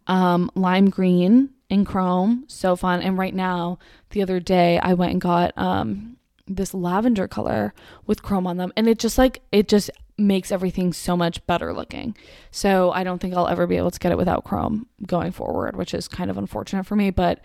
um, 0.07 0.51
lime 0.55 0.89
green 0.89 1.49
in 1.69 1.85
chrome, 1.85 2.45
so 2.47 2.75
fun. 2.75 3.01
And 3.01 3.17
right 3.17 3.33
now, 3.33 3.79
the 4.09 4.21
other 4.21 4.39
day, 4.39 4.79
I 4.79 4.93
went 4.93 5.13
and 5.13 5.21
got 5.21 5.57
um, 5.57 6.17
this 6.49 6.73
lavender 6.73 7.27
color 7.27 7.73
with 8.07 8.23
chrome 8.23 8.47
on 8.47 8.57
them, 8.57 8.73
and 8.75 8.87
it 8.87 8.99
just 8.99 9.17
like 9.17 9.41
it 9.51 9.67
just 9.67 9.89
makes 10.17 10.51
everything 10.51 10.91
so 10.91 11.15
much 11.15 11.45
better 11.47 11.73
looking. 11.73 12.15
So 12.51 12.91
I 12.91 13.03
don't 13.03 13.19
think 13.19 13.33
I'll 13.33 13.47
ever 13.47 13.65
be 13.65 13.77
able 13.77 13.91
to 13.91 13.99
get 13.99 14.11
it 14.11 14.17
without 14.17 14.43
chrome 14.43 14.87
going 15.07 15.31
forward, 15.31 15.75
which 15.75 15.93
is 15.93 16.07
kind 16.07 16.29
of 16.29 16.37
unfortunate 16.37 16.85
for 16.85 16.95
me, 16.95 17.09
but 17.09 17.39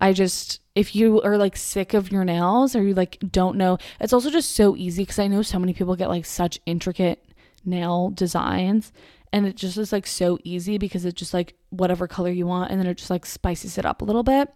I 0.00 0.12
just 0.12 0.60
if 0.74 0.94
you 0.94 1.22
are 1.22 1.38
like 1.38 1.56
sick 1.56 1.94
of 1.94 2.12
your 2.12 2.24
nails 2.24 2.76
or 2.76 2.82
you 2.82 2.94
like 2.94 3.18
don't 3.30 3.56
know, 3.56 3.78
it's 4.00 4.12
also 4.12 4.30
just 4.30 4.52
so 4.52 4.76
easy 4.76 5.06
cuz 5.06 5.18
I 5.18 5.28
know 5.28 5.42
so 5.42 5.58
many 5.58 5.72
people 5.72 5.96
get 5.96 6.08
like 6.08 6.26
such 6.26 6.58
intricate 6.66 7.24
nail 7.64 8.10
designs 8.10 8.92
and 9.32 9.46
it 9.46 9.56
just 9.56 9.78
is 9.78 9.92
like 9.92 10.06
so 10.06 10.38
easy 10.44 10.78
because 10.78 11.04
it's 11.04 11.18
just 11.18 11.34
like 11.34 11.54
whatever 11.70 12.06
color 12.06 12.30
you 12.30 12.46
want 12.46 12.70
and 12.70 12.80
then 12.80 12.86
it 12.86 12.98
just 12.98 13.10
like 13.10 13.26
spices 13.26 13.78
it 13.78 13.86
up 13.86 14.02
a 14.02 14.04
little 14.04 14.22
bit. 14.22 14.52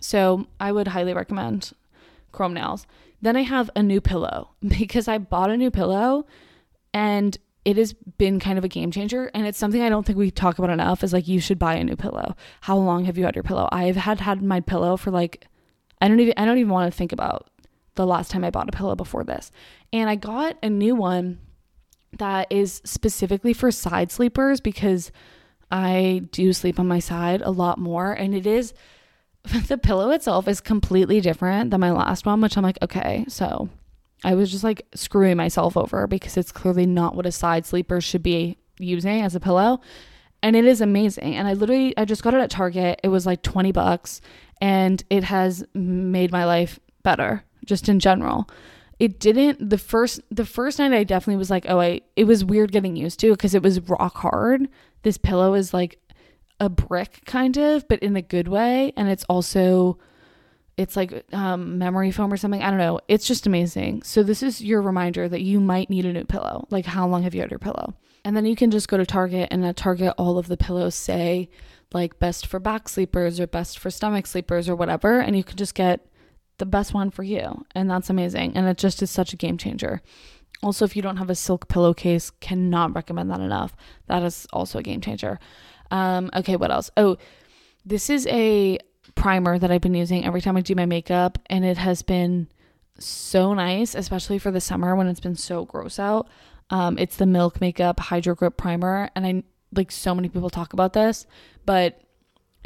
So 0.00 0.46
I 0.60 0.72
would 0.72 0.88
highly 0.88 1.14
recommend 1.14 1.72
Chrome 2.32 2.54
Nails. 2.54 2.86
Then 3.22 3.36
I 3.36 3.42
have 3.42 3.70
a 3.74 3.82
new 3.82 4.00
pillow 4.00 4.50
because 4.68 5.08
I 5.08 5.18
bought 5.18 5.50
a 5.50 5.56
new 5.56 5.70
pillow 5.70 6.26
and 6.92 7.36
it 7.64 7.76
has 7.76 7.92
been 7.92 8.38
kind 8.38 8.58
of 8.58 8.64
a 8.64 8.68
game 8.68 8.92
changer 8.92 9.28
and 9.34 9.44
it's 9.44 9.58
something 9.58 9.82
I 9.82 9.88
don't 9.88 10.06
think 10.06 10.18
we 10.18 10.30
talk 10.30 10.58
about 10.58 10.70
enough 10.70 11.02
is 11.02 11.12
like 11.12 11.26
you 11.26 11.40
should 11.40 11.58
buy 11.58 11.74
a 11.74 11.84
new 11.84 11.96
pillow. 11.96 12.36
How 12.60 12.76
long 12.76 13.04
have 13.06 13.18
you 13.18 13.24
had 13.24 13.34
your 13.34 13.42
pillow? 13.42 13.68
I've 13.72 13.96
had 13.96 14.20
had 14.20 14.40
my 14.40 14.60
pillow 14.60 14.96
for 14.96 15.10
like 15.10 15.48
I 16.00 16.08
don't 16.08 16.20
even 16.20 16.34
I 16.36 16.44
don't 16.44 16.58
even 16.58 16.72
want 16.72 16.92
to 16.92 16.96
think 16.96 17.12
about 17.12 17.50
the 17.96 18.06
last 18.06 18.30
time 18.30 18.44
I 18.44 18.50
bought 18.50 18.68
a 18.68 18.76
pillow 18.76 18.94
before 18.94 19.24
this. 19.24 19.50
And 19.92 20.08
I 20.08 20.14
got 20.14 20.56
a 20.62 20.70
new 20.70 20.94
one 20.94 21.40
that 22.18 22.46
is 22.50 22.80
specifically 22.84 23.52
for 23.52 23.70
side 23.70 24.12
sleepers 24.12 24.60
because 24.60 25.10
I 25.70 26.22
do 26.30 26.52
sleep 26.52 26.78
on 26.78 26.86
my 26.86 27.00
side 27.00 27.42
a 27.42 27.50
lot 27.50 27.78
more 27.78 28.12
and 28.12 28.34
it 28.34 28.46
is 28.46 28.74
the 29.68 29.78
pillow 29.78 30.10
itself 30.10 30.48
is 30.48 30.60
completely 30.60 31.20
different 31.20 31.70
than 31.70 31.80
my 31.80 31.90
last 31.90 32.26
one 32.26 32.40
which 32.40 32.56
I'm 32.56 32.62
like 32.62 32.78
okay 32.82 33.24
so 33.28 33.68
I 34.24 34.34
was 34.34 34.50
just 34.50 34.64
like 34.64 34.86
screwing 34.94 35.36
myself 35.36 35.76
over 35.76 36.06
because 36.06 36.36
it's 36.36 36.52
clearly 36.52 36.86
not 36.86 37.14
what 37.14 37.26
a 37.26 37.32
side 37.32 37.66
sleeper 37.66 38.00
should 38.00 38.22
be 38.22 38.56
using 38.78 39.22
as 39.22 39.34
a 39.34 39.40
pillow. 39.40 39.80
And 40.42 40.56
it 40.56 40.64
is 40.64 40.80
amazing. 40.80 41.36
And 41.36 41.48
I 41.48 41.54
literally 41.54 41.96
I 41.96 42.04
just 42.04 42.22
got 42.22 42.34
it 42.34 42.40
at 42.40 42.50
Target. 42.50 43.00
It 43.02 43.08
was 43.08 43.26
like 43.26 43.42
20 43.42 43.72
bucks. 43.72 44.20
And 44.60 45.02
it 45.10 45.24
has 45.24 45.64
made 45.74 46.32
my 46.32 46.44
life 46.44 46.78
better 47.02 47.44
just 47.64 47.88
in 47.88 48.00
general. 48.00 48.48
It 48.98 49.20
didn't 49.20 49.68
the 49.68 49.78
first 49.78 50.20
the 50.30 50.46
first 50.46 50.78
night 50.78 50.92
I 50.92 51.04
definitely 51.04 51.36
was 51.36 51.50
like, 51.50 51.66
oh, 51.68 51.80
I 51.80 52.00
it 52.16 52.24
was 52.24 52.44
weird 52.44 52.72
getting 52.72 52.96
used 52.96 53.20
to 53.20 53.30
because 53.30 53.54
it 53.54 53.62
was 53.62 53.80
rock 53.80 54.16
hard. 54.16 54.68
This 55.02 55.18
pillow 55.18 55.54
is 55.54 55.74
like 55.74 55.98
a 56.60 56.68
brick 56.68 57.22
kind 57.26 57.56
of, 57.56 57.86
but 57.88 58.00
in 58.00 58.16
a 58.16 58.22
good 58.22 58.48
way, 58.48 58.92
and 58.96 59.08
it's 59.08 59.24
also 59.28 59.98
it's 60.76 60.96
like 60.96 61.24
um, 61.32 61.78
memory 61.78 62.10
foam 62.10 62.32
or 62.32 62.36
something. 62.36 62.62
I 62.62 62.68
don't 62.70 62.78
know. 62.78 63.00
It's 63.08 63.26
just 63.26 63.46
amazing. 63.46 64.02
So 64.02 64.22
this 64.22 64.42
is 64.42 64.60
your 64.60 64.82
reminder 64.82 65.28
that 65.28 65.40
you 65.40 65.58
might 65.58 65.88
need 65.88 66.04
a 66.04 66.12
new 66.12 66.24
pillow. 66.24 66.66
Like 66.70 66.84
how 66.84 67.08
long 67.08 67.22
have 67.22 67.34
you 67.34 67.40
had 67.40 67.50
your 67.50 67.58
pillow? 67.58 67.94
And 68.24 68.36
then 68.36 68.44
you 68.44 68.56
can 68.56 68.70
just 68.70 68.88
go 68.88 68.96
to 68.96 69.06
Target 69.06 69.48
and 69.50 69.64
at 69.64 69.76
Target 69.76 70.12
all 70.18 70.36
of 70.36 70.48
the 70.48 70.56
pillows 70.56 70.94
say 70.94 71.48
like 71.92 72.18
best 72.18 72.46
for 72.46 72.58
back 72.58 72.88
sleepers 72.88 73.40
or 73.40 73.46
best 73.46 73.78
for 73.78 73.90
stomach 73.90 74.26
sleepers 74.26 74.68
or 74.68 74.74
whatever 74.74 75.20
and 75.20 75.36
you 75.36 75.44
can 75.44 75.56
just 75.56 75.74
get 75.74 76.06
the 76.58 76.66
best 76.66 76.92
one 76.92 77.10
for 77.10 77.22
you. 77.22 77.64
And 77.74 77.90
that's 77.90 78.10
amazing. 78.10 78.56
And 78.56 78.66
it 78.66 78.78
just 78.78 79.02
is 79.02 79.10
such 79.10 79.32
a 79.32 79.36
game 79.36 79.56
changer. 79.56 80.02
Also, 80.62 80.84
if 80.84 80.96
you 80.96 81.02
don't 81.02 81.18
have 81.18 81.30
a 81.30 81.34
silk 81.34 81.68
pillowcase, 81.68 82.30
cannot 82.30 82.94
recommend 82.94 83.30
that 83.30 83.40
enough. 83.40 83.76
That 84.06 84.22
is 84.22 84.46
also 84.52 84.78
a 84.78 84.82
game 84.82 85.00
changer. 85.00 85.38
Um, 85.90 86.30
okay, 86.34 86.56
what 86.56 86.70
else? 86.70 86.90
Oh, 86.96 87.16
this 87.84 88.10
is 88.10 88.26
a 88.28 88.78
primer 89.14 89.58
that 89.58 89.70
I've 89.70 89.80
been 89.80 89.94
using 89.94 90.24
every 90.24 90.40
time 90.40 90.56
I 90.56 90.60
do 90.60 90.74
my 90.74 90.86
makeup, 90.86 91.38
and 91.46 91.64
it 91.64 91.78
has 91.78 92.02
been 92.02 92.48
so 92.98 93.54
nice, 93.54 93.94
especially 93.94 94.38
for 94.38 94.50
the 94.50 94.60
summer 94.60 94.94
when 94.96 95.06
it's 95.06 95.20
been 95.20 95.36
so 95.36 95.64
gross 95.64 95.98
out. 95.98 96.28
Um, 96.70 96.98
it's 96.98 97.16
the 97.16 97.26
Milk 97.26 97.60
Makeup 97.60 98.00
Hydro 98.00 98.34
Grip 98.34 98.56
Primer, 98.56 99.10
and 99.14 99.26
I 99.26 99.42
like 99.72 99.92
so 99.92 100.14
many 100.14 100.28
people 100.28 100.50
talk 100.50 100.72
about 100.72 100.92
this, 100.92 101.26
but 101.64 102.00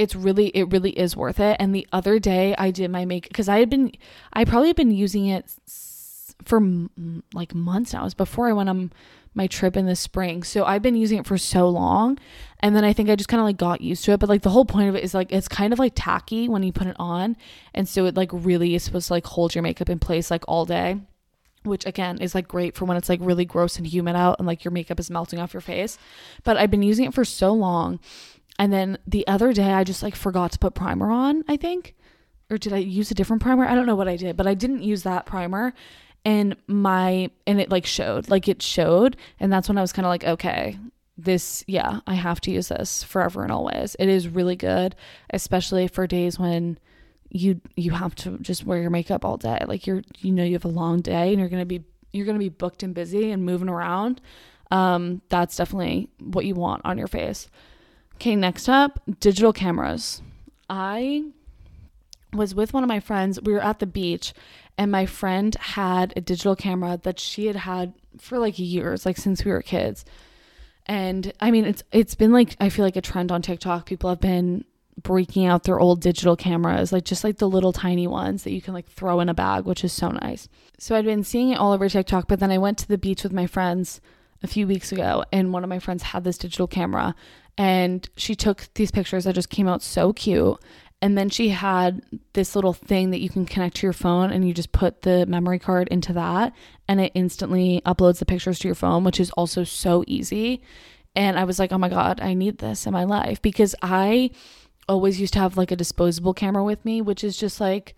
it's 0.00 0.14
really 0.14 0.46
it 0.48 0.72
really 0.72 0.98
is 0.98 1.14
worth 1.14 1.38
it 1.38 1.58
and 1.60 1.74
the 1.74 1.86
other 1.92 2.18
day 2.18 2.54
i 2.56 2.70
did 2.70 2.90
my 2.90 3.04
make 3.04 3.28
because 3.28 3.50
i 3.50 3.58
had 3.58 3.68
been 3.68 3.92
i 4.32 4.46
probably 4.46 4.68
had 4.68 4.76
been 4.76 4.90
using 4.90 5.26
it 5.26 5.54
for 6.42 6.58
like 7.34 7.54
months 7.54 7.92
now 7.92 8.00
it 8.00 8.04
was 8.04 8.14
before 8.14 8.48
i 8.48 8.52
went 8.52 8.70
on 8.70 8.90
my 9.34 9.46
trip 9.46 9.76
in 9.76 9.86
the 9.86 9.96
spring 9.96 10.42
so 10.42 10.64
i've 10.64 10.82
been 10.82 10.96
using 10.96 11.18
it 11.18 11.26
for 11.26 11.38
so 11.38 11.68
long 11.68 12.18
and 12.60 12.74
then 12.74 12.84
i 12.84 12.92
think 12.92 13.08
i 13.08 13.16
just 13.16 13.28
kind 13.28 13.40
of 13.40 13.44
like 13.44 13.56
got 13.56 13.80
used 13.80 14.04
to 14.04 14.12
it 14.12 14.20
but 14.20 14.28
like 14.28 14.42
the 14.42 14.50
whole 14.50 14.64
point 14.64 14.88
of 14.88 14.94
it 14.94 15.04
is 15.04 15.14
like 15.14 15.32
it's 15.32 15.48
kind 15.48 15.72
of 15.72 15.78
like 15.78 15.92
tacky 15.94 16.48
when 16.48 16.62
you 16.62 16.72
put 16.72 16.86
it 16.86 16.96
on 16.98 17.36
and 17.74 17.88
so 17.88 18.06
it 18.06 18.16
like 18.16 18.30
really 18.32 18.74
is 18.74 18.82
supposed 18.82 19.06
to 19.06 19.12
like 19.12 19.26
hold 19.26 19.54
your 19.54 19.62
makeup 19.62 19.88
in 19.88 19.98
place 19.98 20.30
like 20.30 20.44
all 20.48 20.64
day 20.64 20.98
which 21.62 21.84
again 21.86 22.18
is 22.18 22.34
like 22.34 22.48
great 22.48 22.74
for 22.74 22.86
when 22.86 22.96
it's 22.96 23.08
like 23.08 23.20
really 23.22 23.44
gross 23.44 23.76
and 23.76 23.86
humid 23.86 24.16
out 24.16 24.36
and 24.38 24.46
like 24.46 24.64
your 24.64 24.72
makeup 24.72 24.98
is 24.98 25.10
melting 25.10 25.38
off 25.38 25.54
your 25.54 25.60
face 25.60 25.98
but 26.42 26.56
i've 26.56 26.70
been 26.70 26.82
using 26.82 27.04
it 27.04 27.14
for 27.14 27.24
so 27.24 27.52
long 27.52 28.00
and 28.60 28.70
then 28.74 28.98
the 29.06 29.26
other 29.26 29.54
day, 29.54 29.72
I 29.72 29.84
just 29.84 30.02
like 30.02 30.14
forgot 30.14 30.52
to 30.52 30.58
put 30.58 30.74
primer 30.74 31.10
on, 31.10 31.44
I 31.48 31.56
think. 31.56 31.94
Or 32.50 32.58
did 32.58 32.74
I 32.74 32.76
use 32.76 33.10
a 33.10 33.14
different 33.14 33.40
primer? 33.40 33.64
I 33.64 33.74
don't 33.74 33.86
know 33.86 33.96
what 33.96 34.06
I 34.06 34.16
did, 34.16 34.36
but 34.36 34.46
I 34.46 34.52
didn't 34.52 34.82
use 34.82 35.02
that 35.04 35.24
primer. 35.24 35.72
And 36.24 36.56
my, 36.66 37.30
and 37.46 37.60
it 37.60 37.70
like 37.70 37.86
showed, 37.86 38.28
like 38.28 38.48
it 38.48 38.60
showed. 38.62 39.16
And 39.38 39.52
that's 39.52 39.68
when 39.68 39.78
I 39.78 39.80
was 39.80 39.92
kind 39.92 40.04
of 40.04 40.10
like, 40.10 40.24
okay, 40.24 40.78
this, 41.16 41.64
yeah, 41.66 42.00
I 42.06 42.14
have 42.14 42.40
to 42.42 42.50
use 42.50 42.68
this 42.68 43.02
forever 43.02 43.42
and 43.42 43.52
always. 43.52 43.96
It 43.98 44.08
is 44.08 44.28
really 44.28 44.56
good, 44.56 44.94
especially 45.30 45.88
for 45.88 46.06
days 46.06 46.38
when 46.38 46.78
you 47.32 47.60
you 47.76 47.92
have 47.92 48.12
to 48.12 48.36
just 48.38 48.66
wear 48.66 48.80
your 48.80 48.90
makeup 48.90 49.24
all 49.24 49.36
day 49.36 49.60
like 49.68 49.86
you're 49.86 50.02
you 50.18 50.32
know 50.32 50.42
you 50.42 50.54
have 50.54 50.64
a 50.64 50.68
long 50.68 51.00
day 51.00 51.28
and 51.28 51.38
you're 51.38 51.48
gonna 51.48 51.64
be 51.64 51.80
you're 52.12 52.26
gonna 52.26 52.40
be 52.40 52.48
booked 52.48 52.82
and 52.82 52.92
busy 52.92 53.30
and 53.30 53.44
moving 53.46 53.68
around 53.68 54.20
um 54.72 55.22
that's 55.28 55.54
definitely 55.54 56.08
what 56.18 56.44
you 56.44 56.56
want 56.56 56.82
on 56.84 56.98
your 56.98 57.06
face 57.06 57.48
Okay, 58.20 58.36
next 58.36 58.68
up, 58.68 59.00
digital 59.18 59.50
cameras. 59.50 60.20
I 60.68 61.24
was 62.34 62.54
with 62.54 62.74
one 62.74 62.82
of 62.82 62.88
my 62.88 63.00
friends. 63.00 63.40
We 63.40 63.54
were 63.54 63.64
at 63.64 63.78
the 63.78 63.86
beach, 63.86 64.34
and 64.80 64.90
my 64.90 65.04
friend 65.04 65.54
had 65.56 66.14
a 66.16 66.22
digital 66.22 66.56
camera 66.56 66.98
that 67.02 67.20
she 67.20 67.44
had 67.44 67.54
had 67.54 67.92
for 68.18 68.38
like 68.38 68.58
years, 68.58 69.04
like 69.04 69.18
since 69.18 69.44
we 69.44 69.50
were 69.50 69.60
kids. 69.60 70.06
And 70.86 71.34
I 71.38 71.50
mean, 71.50 71.66
it's 71.66 71.82
it's 71.92 72.14
been 72.14 72.32
like 72.32 72.56
I 72.60 72.70
feel 72.70 72.86
like 72.86 72.96
a 72.96 73.02
trend 73.02 73.30
on 73.30 73.42
TikTok. 73.42 73.84
People 73.84 74.08
have 74.08 74.22
been 74.22 74.64
breaking 75.02 75.44
out 75.44 75.64
their 75.64 75.78
old 75.78 76.00
digital 76.00 76.34
cameras, 76.34 76.94
like 76.94 77.04
just 77.04 77.24
like 77.24 77.36
the 77.36 77.48
little 77.48 77.74
tiny 77.74 78.06
ones 78.06 78.44
that 78.44 78.52
you 78.52 78.62
can 78.62 78.72
like 78.72 78.88
throw 78.88 79.20
in 79.20 79.28
a 79.28 79.34
bag, 79.34 79.66
which 79.66 79.84
is 79.84 79.92
so 79.92 80.12
nice. 80.12 80.48
So 80.78 80.96
I'd 80.96 81.04
been 81.04 81.24
seeing 81.24 81.50
it 81.50 81.58
all 81.58 81.72
over 81.72 81.86
TikTok, 81.86 82.26
but 82.26 82.40
then 82.40 82.50
I 82.50 82.56
went 82.56 82.78
to 82.78 82.88
the 82.88 82.96
beach 82.96 83.22
with 83.22 83.34
my 83.34 83.46
friends 83.46 84.00
a 84.42 84.46
few 84.46 84.66
weeks 84.66 84.92
ago, 84.92 85.24
and 85.30 85.52
one 85.52 85.62
of 85.62 85.68
my 85.68 85.78
friends 85.78 86.04
had 86.04 86.24
this 86.24 86.38
digital 86.38 86.66
camera, 86.66 87.14
and 87.58 88.08
she 88.16 88.34
took 88.34 88.68
these 88.76 88.90
pictures 88.90 89.24
that 89.24 89.34
just 89.34 89.50
came 89.50 89.68
out 89.68 89.82
so 89.82 90.14
cute. 90.14 90.58
And 91.02 91.16
then 91.16 91.30
she 91.30 91.48
had 91.48 92.02
this 92.34 92.54
little 92.54 92.74
thing 92.74 93.10
that 93.10 93.20
you 93.20 93.30
can 93.30 93.46
connect 93.46 93.76
to 93.76 93.86
your 93.86 93.94
phone, 93.94 94.30
and 94.30 94.46
you 94.46 94.52
just 94.52 94.72
put 94.72 95.02
the 95.02 95.24
memory 95.26 95.58
card 95.58 95.88
into 95.88 96.12
that, 96.12 96.52
and 96.86 97.00
it 97.00 97.12
instantly 97.14 97.80
uploads 97.86 98.18
the 98.18 98.26
pictures 98.26 98.58
to 98.60 98.68
your 98.68 98.74
phone, 98.74 99.04
which 99.04 99.18
is 99.18 99.30
also 99.30 99.64
so 99.64 100.04
easy. 100.06 100.62
And 101.16 101.38
I 101.38 101.44
was 101.44 101.58
like, 101.58 101.72
oh 101.72 101.78
my 101.78 101.88
God, 101.88 102.20
I 102.20 102.34
need 102.34 102.58
this 102.58 102.86
in 102.86 102.92
my 102.92 103.04
life 103.04 103.40
because 103.42 103.74
I 103.82 104.30
always 104.88 105.20
used 105.20 105.32
to 105.34 105.38
have 105.38 105.56
like 105.56 105.70
a 105.70 105.76
disposable 105.76 106.34
camera 106.34 106.64
with 106.64 106.84
me, 106.84 107.00
which 107.00 107.24
is 107.24 107.36
just 107.36 107.60
like 107.60 107.94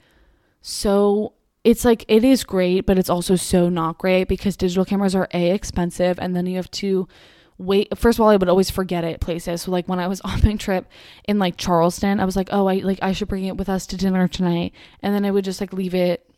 so 0.60 1.32
it's 1.64 1.84
like 1.84 2.04
it 2.08 2.24
is 2.24 2.44
great, 2.44 2.86
but 2.86 2.98
it's 2.98 3.10
also 3.10 3.36
so 3.36 3.68
not 3.68 3.98
great 3.98 4.28
because 4.28 4.56
digital 4.56 4.84
cameras 4.84 5.14
are 5.14 5.28
a 5.32 5.50
expensive 5.50 6.18
and 6.18 6.34
then 6.34 6.46
you 6.46 6.56
have 6.56 6.70
to 6.72 7.06
wait 7.58 7.96
first 7.96 8.18
of 8.18 8.22
all 8.22 8.30
I 8.30 8.36
would 8.36 8.48
always 8.48 8.70
forget 8.70 9.04
it 9.04 9.20
places. 9.20 9.62
So 9.62 9.70
like 9.70 9.88
when 9.88 10.00
I 10.00 10.08
was 10.08 10.20
on 10.24 10.40
my 10.42 10.56
trip 10.56 10.86
in 11.28 11.38
like 11.38 11.56
Charleston, 11.56 12.20
I 12.20 12.24
was 12.24 12.36
like, 12.36 12.48
"Oh, 12.52 12.66
I 12.66 12.76
like 12.76 12.98
I 13.02 13.12
should 13.12 13.28
bring 13.28 13.44
it 13.44 13.56
with 13.56 13.68
us 13.68 13.86
to 13.88 13.96
dinner 13.96 14.28
tonight." 14.28 14.72
And 15.00 15.14
then 15.14 15.24
I 15.24 15.30
would 15.30 15.44
just 15.44 15.60
like 15.60 15.72
leave 15.72 15.94
it 15.94 16.28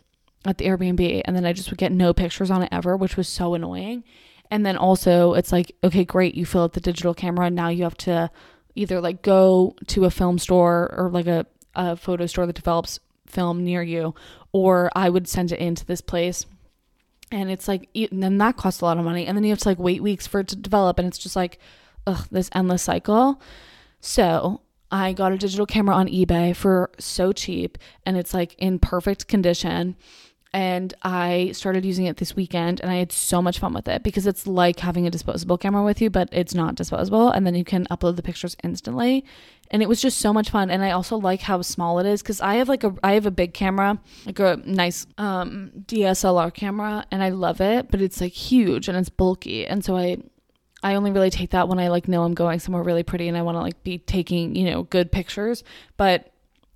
at 0.45 0.59
the 0.59 0.67
Airbnb 0.67 1.23
and 1.25 1.35
then 1.35 1.47
I 1.47 1.53
just 1.53 1.71
would 1.71 1.79
get 1.79 1.93
no 1.93 2.13
pictures 2.13 2.51
on 2.51 2.63
it 2.63 2.69
ever, 2.71 2.97
which 2.97 3.17
was 3.17 3.29
so 3.29 3.55
annoying. 3.55 4.05
And 4.51 4.65
then 4.65 4.77
also 4.77 5.35
it's 5.35 5.53
like, 5.53 5.75
okay, 5.83 6.05
great, 6.05 6.35
you 6.35 6.45
fill 6.45 6.65
out 6.65 6.75
the 6.75 6.81
digital 6.81 7.15
camera, 7.15 7.47
and 7.47 7.57
now 7.57 7.69
you 7.69 7.85
have 7.85 7.97
to 7.99 8.31
either 8.75 9.01
like 9.01 9.23
go 9.23 9.75
to 9.87 10.05
a 10.05 10.11
film 10.11 10.39
store 10.39 10.95
or 10.97 11.11
like 11.11 11.27
a, 11.27 11.47
a 11.75 11.97
photo 11.97 12.27
store 12.27 12.47
that 12.47 12.57
develops 12.57 13.01
film 13.27 13.65
near 13.65 13.83
you, 13.83 14.15
or 14.53 14.91
I 14.95 15.09
would 15.11 15.27
send 15.27 15.51
it 15.53 15.59
into 15.59 15.85
this 15.85 16.01
place. 16.01 16.47
And 17.35 17.51
it's 17.51 17.67
like, 17.67 17.89
and 17.95 18.23
then 18.23 18.39
that 18.39 18.57
costs 18.57 18.81
a 18.81 18.85
lot 18.85 18.97
of 18.97 19.05
money. 19.05 19.27
And 19.27 19.37
then 19.37 19.43
you 19.43 19.51
have 19.51 19.59
to 19.59 19.69
like 19.69 19.79
wait 19.79 20.03
weeks 20.03 20.27
for 20.27 20.41
it 20.41 20.49
to 20.49 20.57
develop. 20.57 20.99
And 20.99 21.09
it's 21.09 21.19
just 21.19 21.35
like, 21.35 21.59
ugh, 22.07 22.27
this 22.31 22.49
endless 22.53 22.83
cycle. 22.83 23.41
So 24.01 24.61
I 24.91 25.13
got 25.13 25.33
a 25.33 25.39
digital 25.39 25.67
camera 25.67 25.97
on 25.97 26.07
eBay 26.07 26.55
for 26.55 26.91
so 26.99 27.33
cheap 27.33 27.79
and 28.07 28.17
it's 28.17 28.33
like 28.33 28.55
in 28.59 28.79
perfect 28.79 29.27
condition 29.27 29.97
and 30.55 30.95
I 31.03 31.51
started 31.53 31.85
using 31.85 32.07
it 32.07 32.19
this 32.19 32.37
weekend 32.37 32.81
and 32.81 32.89
I 32.89 32.95
had 32.95 33.11
so 33.11 33.43
much 33.43 33.59
fun 33.59 33.75
with 33.75 33.89
it 33.89 34.05
because 34.05 34.25
it's 34.25 34.47
like 34.47 34.79
having 34.79 35.05
a 35.05 35.11
disposable 35.11 35.59
camera 35.59 35.83
with 35.83 36.01
you, 36.01 36.11
but 36.11 36.29
it's 36.31 36.55
not 36.55 36.77
disposable. 36.77 37.29
And 37.29 37.45
then 37.45 37.57
you 37.57 37.65
can 37.65 37.87
upload 37.91 38.15
the 38.15 38.23
pictures 38.23 38.57
instantly. 38.63 39.25
And 39.73 39.83
it 39.83 39.89
was 39.89 40.01
just 40.01 40.19
so 40.19 40.33
much 40.33 40.51
fun. 40.51 40.71
And 40.71 40.85
I 40.85 40.93
also 40.93 41.17
like 41.17 41.41
how 41.41 41.61
small 41.63 41.99
it 41.99 42.07
is 42.07 42.23
because 42.23 42.41
I 42.41 42.55
have 42.55 42.69
like 42.69 42.85
a 42.85 42.95
I 43.03 43.15
have 43.15 43.27
a 43.27 43.33
big 43.33 43.53
camera, 43.53 43.99
like 44.27 44.39
a 44.39 44.63
nice 44.65 45.09
um, 45.19 45.73
DSLR 45.87 46.55
camera, 46.55 47.05
and 47.11 47.21
I 47.21 47.31
love 47.31 47.61
it, 47.61 47.91
but 47.91 48.01
it's 48.01 48.21
like 48.21 48.33
huge 48.33 48.87
and 48.87 48.97
it's 48.97 49.09
bulky. 49.09 49.67
And 49.67 49.85
so 49.85 49.97
I 49.97 50.19
I 50.85 50.95
only 50.95 51.11
really 51.11 51.31
take 51.31 51.51
that 51.51 51.67
when 51.67 51.81
I 51.81 51.89
like 51.89 52.07
know 52.07 52.23
I'm 52.23 52.35
going 52.35 52.61
somewhere 52.61 52.85
really 52.85 53.03
pretty 53.03 53.27
and 53.27 53.37
I 53.37 53.43
want 53.43 53.57
to 53.57 53.61
like 53.61 53.83
be 53.83 53.99
taking, 53.99 54.55
you 54.55 54.71
know, 54.71 54.85
good 54.85 55.11
pictures. 55.11 55.65
But 55.97 56.31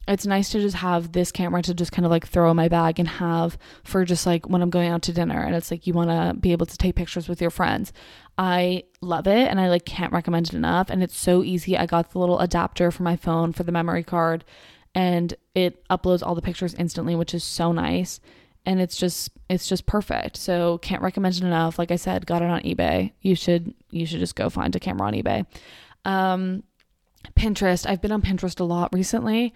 it's 0.09 0.27
nice 0.27 0.49
to 0.51 0.61
just 0.61 0.77
have 0.77 1.13
this 1.13 1.31
camera 1.31 1.61
to 1.63 1.75
just 1.75 1.93
kind 1.93 2.07
of 2.07 2.11
like 2.11 2.27
throw 2.27 2.51
in 2.51 2.57
my 2.57 2.69
bag 2.69 2.99
and 2.99 3.07
have 3.07 3.59
for 3.85 4.07
just 4.07 4.25
like 4.25 4.49
when 4.49 4.63
I'm 4.63 4.71
going 4.71 4.89
out 4.89 5.03
to 5.03 5.13
dinner 5.13 5.41
and 5.43 5.55
it's 5.55 5.71
like 5.71 5.87
you 5.87 5.93
want 5.93 6.09
to 6.09 6.35
be 6.41 6.53
able 6.53 6.65
to 6.65 6.79
take 6.79 6.97
pictures 6.97 7.29
with 7.29 7.43
your 7.43 7.51
friends. 7.51 7.93
I 8.39 8.85
love 9.03 9.27
it 9.27 9.49
and 9.49 9.61
I 9.61 9.69
like 9.69 9.85
can't 9.85 10.13
recommend 10.13 10.49
it 10.49 10.55
enough 10.55 10.89
and 10.89 11.03
it's 11.03 11.17
so 11.17 11.45
easy. 11.45 11.77
I 11.77 11.85
got 11.85 12.11
the 12.11 12.19
little 12.19 12.39
adapter 12.39 12.91
for 12.91 13.03
my 13.03 13.17
phone 13.17 13.53
for 13.53 13.65
the 13.65 13.73
memory 13.73 14.03
card 14.03 14.45
and 14.95 15.35
it 15.55 15.87
uploads 15.89 16.27
all 16.27 16.35
the 16.35 16.43
pictures 16.43 16.75
instantly, 16.75 17.15
which 17.15 17.35
is 17.35 17.45
so 17.45 17.71
nice. 17.73 18.19
And 18.65 18.81
it's 18.81 18.97
just 18.97 19.31
it's 19.51 19.69
just 19.69 19.85
perfect. 19.85 20.39
So 20.39 20.79
can't 20.79 21.03
recommend 21.03 21.37
it 21.37 21.45
enough. 21.45 21.79
Like 21.79 21.91
I 21.91 21.97
said, 21.97 22.27
got 22.27 22.43
it 22.43 22.51
on 22.51 22.63
eBay. 22.63 23.13
You 23.21 23.35
should 23.35 23.75
you 23.91 24.07
should 24.07 24.21
just 24.21 24.37
go 24.37 24.49
find 24.49 24.75
a 24.75 24.81
camera 24.81 25.07
on 25.07 25.13
eBay. 25.13 25.45
Um 26.07 26.63
Pinterest. 27.37 27.87
I've 27.87 28.01
been 28.01 28.13
on 28.13 28.23
Pinterest 28.23 28.59
a 28.59 28.65
lot 28.65 28.93
recently 28.95 29.53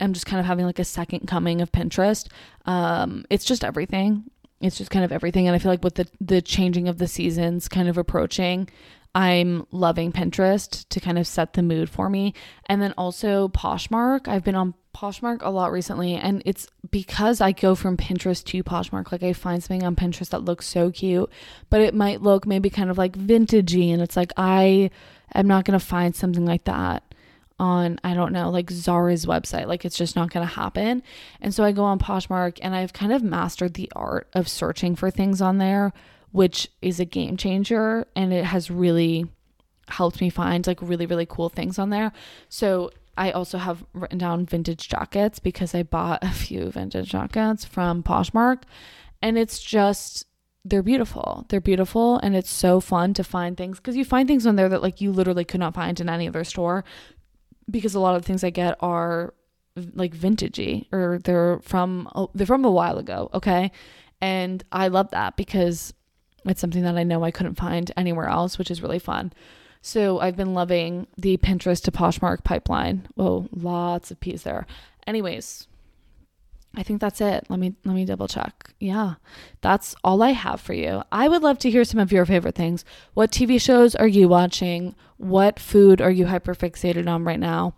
am 0.00 0.12
just 0.12 0.26
kind 0.26 0.40
of 0.40 0.46
having 0.46 0.66
like 0.66 0.78
a 0.78 0.84
second 0.84 1.26
coming 1.26 1.60
of 1.60 1.72
Pinterest. 1.72 2.28
Um, 2.66 3.24
it's 3.30 3.44
just 3.44 3.64
everything. 3.64 4.24
It's 4.60 4.78
just 4.78 4.90
kind 4.90 5.04
of 5.04 5.12
everything. 5.12 5.46
And 5.46 5.54
I 5.54 5.58
feel 5.58 5.72
like 5.72 5.84
with 5.84 5.96
the 5.96 6.08
the 6.20 6.40
changing 6.40 6.88
of 6.88 6.98
the 6.98 7.08
seasons 7.08 7.68
kind 7.68 7.88
of 7.88 7.98
approaching, 7.98 8.68
I'm 9.14 9.66
loving 9.70 10.12
Pinterest 10.12 10.88
to 10.88 11.00
kind 11.00 11.18
of 11.18 11.26
set 11.26 11.52
the 11.52 11.62
mood 11.62 11.88
for 11.88 12.10
me. 12.10 12.34
And 12.66 12.82
then 12.82 12.94
also 12.98 13.48
Poshmark. 13.48 14.26
I've 14.26 14.44
been 14.44 14.56
on 14.56 14.74
Poshmark 14.94 15.38
a 15.42 15.50
lot 15.50 15.72
recently, 15.72 16.14
and 16.14 16.42
it's 16.44 16.68
because 16.90 17.40
I 17.40 17.52
go 17.52 17.74
from 17.74 17.96
Pinterest 17.96 18.44
to 18.44 18.62
Poshmark. 18.62 19.12
Like 19.12 19.22
I 19.22 19.32
find 19.32 19.62
something 19.62 19.84
on 19.84 19.96
Pinterest 19.96 20.30
that 20.30 20.44
looks 20.44 20.66
so 20.66 20.90
cute, 20.90 21.30
but 21.68 21.80
it 21.80 21.94
might 21.94 22.22
look 22.22 22.46
maybe 22.46 22.70
kind 22.70 22.90
of 22.90 22.98
like 22.98 23.18
vintagey, 23.18 23.92
and 23.92 24.00
it's 24.00 24.16
like 24.16 24.32
I 24.36 24.90
am 25.34 25.46
not 25.46 25.64
gonna 25.64 25.80
find 25.80 26.14
something 26.14 26.44
like 26.44 26.64
that 26.64 27.02
on 27.58 28.00
I 28.02 28.14
don't 28.14 28.32
know 28.32 28.50
like 28.50 28.70
Zara's 28.70 29.26
website 29.26 29.68
like 29.68 29.84
it's 29.84 29.96
just 29.96 30.16
not 30.16 30.30
going 30.30 30.46
to 30.46 30.54
happen. 30.54 31.02
And 31.40 31.54
so 31.54 31.64
I 31.64 31.72
go 31.72 31.84
on 31.84 31.98
Poshmark 31.98 32.58
and 32.62 32.74
I've 32.74 32.92
kind 32.92 33.12
of 33.12 33.22
mastered 33.22 33.74
the 33.74 33.90
art 33.94 34.28
of 34.32 34.48
searching 34.48 34.96
for 34.96 35.10
things 35.10 35.40
on 35.40 35.58
there 35.58 35.92
which 36.32 36.68
is 36.82 36.98
a 36.98 37.04
game 37.04 37.36
changer 37.36 38.06
and 38.16 38.32
it 38.32 38.44
has 38.44 38.70
really 38.70 39.24
helped 39.88 40.20
me 40.20 40.30
find 40.30 40.66
like 40.66 40.82
really 40.82 41.06
really 41.06 41.26
cool 41.26 41.48
things 41.48 41.78
on 41.78 41.90
there. 41.90 42.12
So 42.48 42.90
I 43.16 43.30
also 43.30 43.58
have 43.58 43.84
written 43.92 44.18
down 44.18 44.46
vintage 44.46 44.88
jackets 44.88 45.38
because 45.38 45.74
I 45.74 45.84
bought 45.84 46.24
a 46.24 46.30
few 46.32 46.70
vintage 46.70 47.10
jackets 47.10 47.64
from 47.64 48.02
Poshmark 48.02 48.62
and 49.22 49.38
it's 49.38 49.62
just 49.62 50.26
they're 50.64 50.82
beautiful. 50.82 51.44
They're 51.48 51.60
beautiful 51.60 52.18
and 52.18 52.34
it's 52.34 52.50
so 52.50 52.80
fun 52.80 53.12
to 53.14 53.24
find 53.24 53.56
things 53.56 53.78
because 53.78 53.96
you 53.96 54.04
find 54.04 54.26
things 54.26 54.46
on 54.46 54.56
there 54.56 54.68
that 54.70 54.82
like 54.82 55.00
you 55.00 55.12
literally 55.12 55.44
could 55.44 55.60
not 55.60 55.74
find 55.74 56.00
in 56.00 56.08
any 56.08 56.26
other 56.26 56.42
store 56.42 56.84
because 57.70 57.94
a 57.94 58.00
lot 58.00 58.16
of 58.16 58.22
the 58.22 58.26
things 58.26 58.44
I 58.44 58.50
get 58.50 58.76
are 58.80 59.34
like 59.94 60.14
vintagey 60.16 60.86
or 60.92 61.18
they're 61.24 61.58
from 61.60 62.08
they're 62.34 62.46
from 62.46 62.64
a 62.64 62.70
while 62.70 62.98
ago, 62.98 63.30
okay? 63.34 63.72
And 64.20 64.64
I 64.72 64.88
love 64.88 65.10
that 65.10 65.36
because 65.36 65.92
it's 66.44 66.60
something 66.60 66.82
that 66.82 66.96
I 66.96 67.02
know 67.02 67.24
I 67.24 67.30
couldn't 67.30 67.56
find 67.56 67.90
anywhere 67.96 68.28
else, 68.28 68.58
which 68.58 68.70
is 68.70 68.82
really 68.82 68.98
fun. 68.98 69.32
So 69.82 70.20
I've 70.20 70.36
been 70.36 70.54
loving 70.54 71.06
the 71.18 71.36
Pinterest 71.36 71.82
to 71.84 71.92
Poshmark 71.92 72.44
pipeline. 72.44 73.06
Oh, 73.18 73.48
lots 73.52 74.10
of 74.10 74.20
peas 74.20 74.42
there. 74.42 74.66
Anyways, 75.06 75.66
I 76.76 76.82
think 76.82 77.00
that's 77.00 77.20
it. 77.20 77.46
Let 77.48 77.58
me 77.58 77.74
let 77.84 77.94
me 77.94 78.04
double 78.04 78.28
check. 78.28 78.72
Yeah. 78.80 79.14
That's 79.60 79.94
all 80.02 80.22
I 80.22 80.30
have 80.30 80.60
for 80.60 80.74
you. 80.74 81.02
I 81.12 81.28
would 81.28 81.42
love 81.42 81.58
to 81.60 81.70
hear 81.70 81.84
some 81.84 82.00
of 82.00 82.12
your 82.12 82.26
favorite 82.26 82.54
things. 82.54 82.84
What 83.14 83.30
TV 83.30 83.60
shows 83.60 83.94
are 83.94 84.08
you 84.08 84.28
watching? 84.28 84.94
What 85.16 85.58
food 85.58 86.00
are 86.00 86.10
you 86.10 86.26
hyper 86.26 86.54
fixated 86.54 87.08
on 87.08 87.24
right 87.24 87.38
now? 87.38 87.74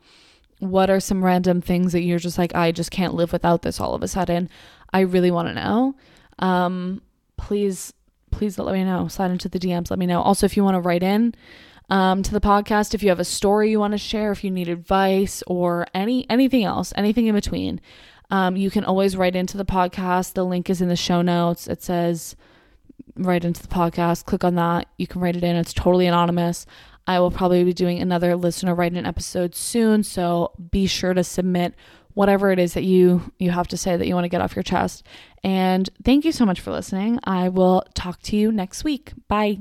What 0.59 0.88
are 0.88 1.01
some 1.01 1.24
random 1.24 1.61
things 1.61 1.92
that 1.92 2.03
you're 2.03 2.18
just 2.18 2.38
like 2.38 2.55
I 2.55 2.72
just 2.72 2.90
can't 2.90 3.14
live 3.14 3.32
without 3.32 3.62
this 3.62 3.80
all 3.80 3.94
of 3.94 4.03
a 4.03 4.09
sudden? 4.09 4.49
I 4.92 5.01
really 5.01 5.30
want 5.30 5.49
to 5.49 5.55
know. 5.55 5.94
Um 6.38 7.03
please 7.36 7.92
please 8.30 8.59
let 8.59 8.72
me 8.72 8.84
know. 8.84 9.09
Slide 9.09 9.30
into 9.30 9.49
the 9.49 9.59
DMs, 9.59 9.90
let 9.90 9.99
me 9.99 10.07
know. 10.07 10.22
Also 10.22 10.47
if 10.47 10.57
you 10.57 10.64
want 10.64 10.74
to 10.74 10.80
write 10.80 11.03
in 11.03 11.34
um, 11.88 12.22
to 12.22 12.32
the 12.32 12.40
podcast 12.40 12.94
if 12.94 13.03
you 13.03 13.09
have 13.11 13.20
a 13.20 13.24
story 13.24 13.70
you 13.70 13.78
want 13.78 13.92
to 13.92 13.99
share 13.99 14.32
if 14.32 14.42
you 14.42 14.51
need 14.51 14.68
advice 14.68 15.42
or 15.47 15.86
any 15.94 16.28
anything 16.28 16.64
else 16.64 16.92
anything 16.97 17.26
in 17.26 17.34
between 17.34 17.80
um, 18.31 18.57
you 18.57 18.70
can 18.70 18.85
always 18.85 19.16
write 19.16 19.37
into 19.37 19.57
the 19.57 19.64
podcast. 19.64 20.35
The 20.35 20.45
link 20.45 20.68
is 20.68 20.81
in 20.81 20.89
the 20.89 20.97
show 20.97 21.22
notes. 21.22 21.66
It 21.66 21.83
says 21.83 22.37
write 23.16 23.45
into 23.45 23.62
the 23.62 23.68
podcast. 23.68 24.24
Click 24.24 24.45
on 24.45 24.55
that. 24.57 24.89
You 24.99 25.07
can 25.07 25.20
write 25.20 25.37
it 25.37 25.45
in. 25.45 25.57
It's 25.57 25.72
totally 25.72 26.07
anonymous. 26.07 26.66
I 27.07 27.20
will 27.20 27.31
probably 27.31 27.62
be 27.62 27.72
doing 27.72 28.01
another 28.01 28.35
listener 28.35 28.74
write 28.74 28.95
in 28.95 29.07
episode 29.07 29.55
soon. 29.55 30.03
So 30.03 30.53
be 30.70 30.87
sure 30.87 31.14
to 31.14 31.22
submit 31.22 31.74
whatever 32.14 32.51
it 32.51 32.59
is 32.59 32.72
that 32.74 32.83
you 32.83 33.33
you 33.39 33.51
have 33.51 33.68
to 33.68 33.77
say 33.77 33.97
that 33.97 34.07
you 34.07 34.14
want 34.14 34.24
to 34.24 34.31
get 34.31 34.41
off 34.41 34.57
your 34.57 34.62
chest. 34.62 35.05
And 35.45 35.89
thank 36.03 36.24
you 36.24 36.33
so 36.33 36.45
much 36.45 36.61
for 36.61 36.72
listening. 36.72 37.20
I 37.24 37.49
will 37.49 37.85
talk 37.95 38.20
to 38.22 38.37
you 38.37 38.51
next 38.51 38.83
week. 38.85 39.12
Bye. 39.29 39.61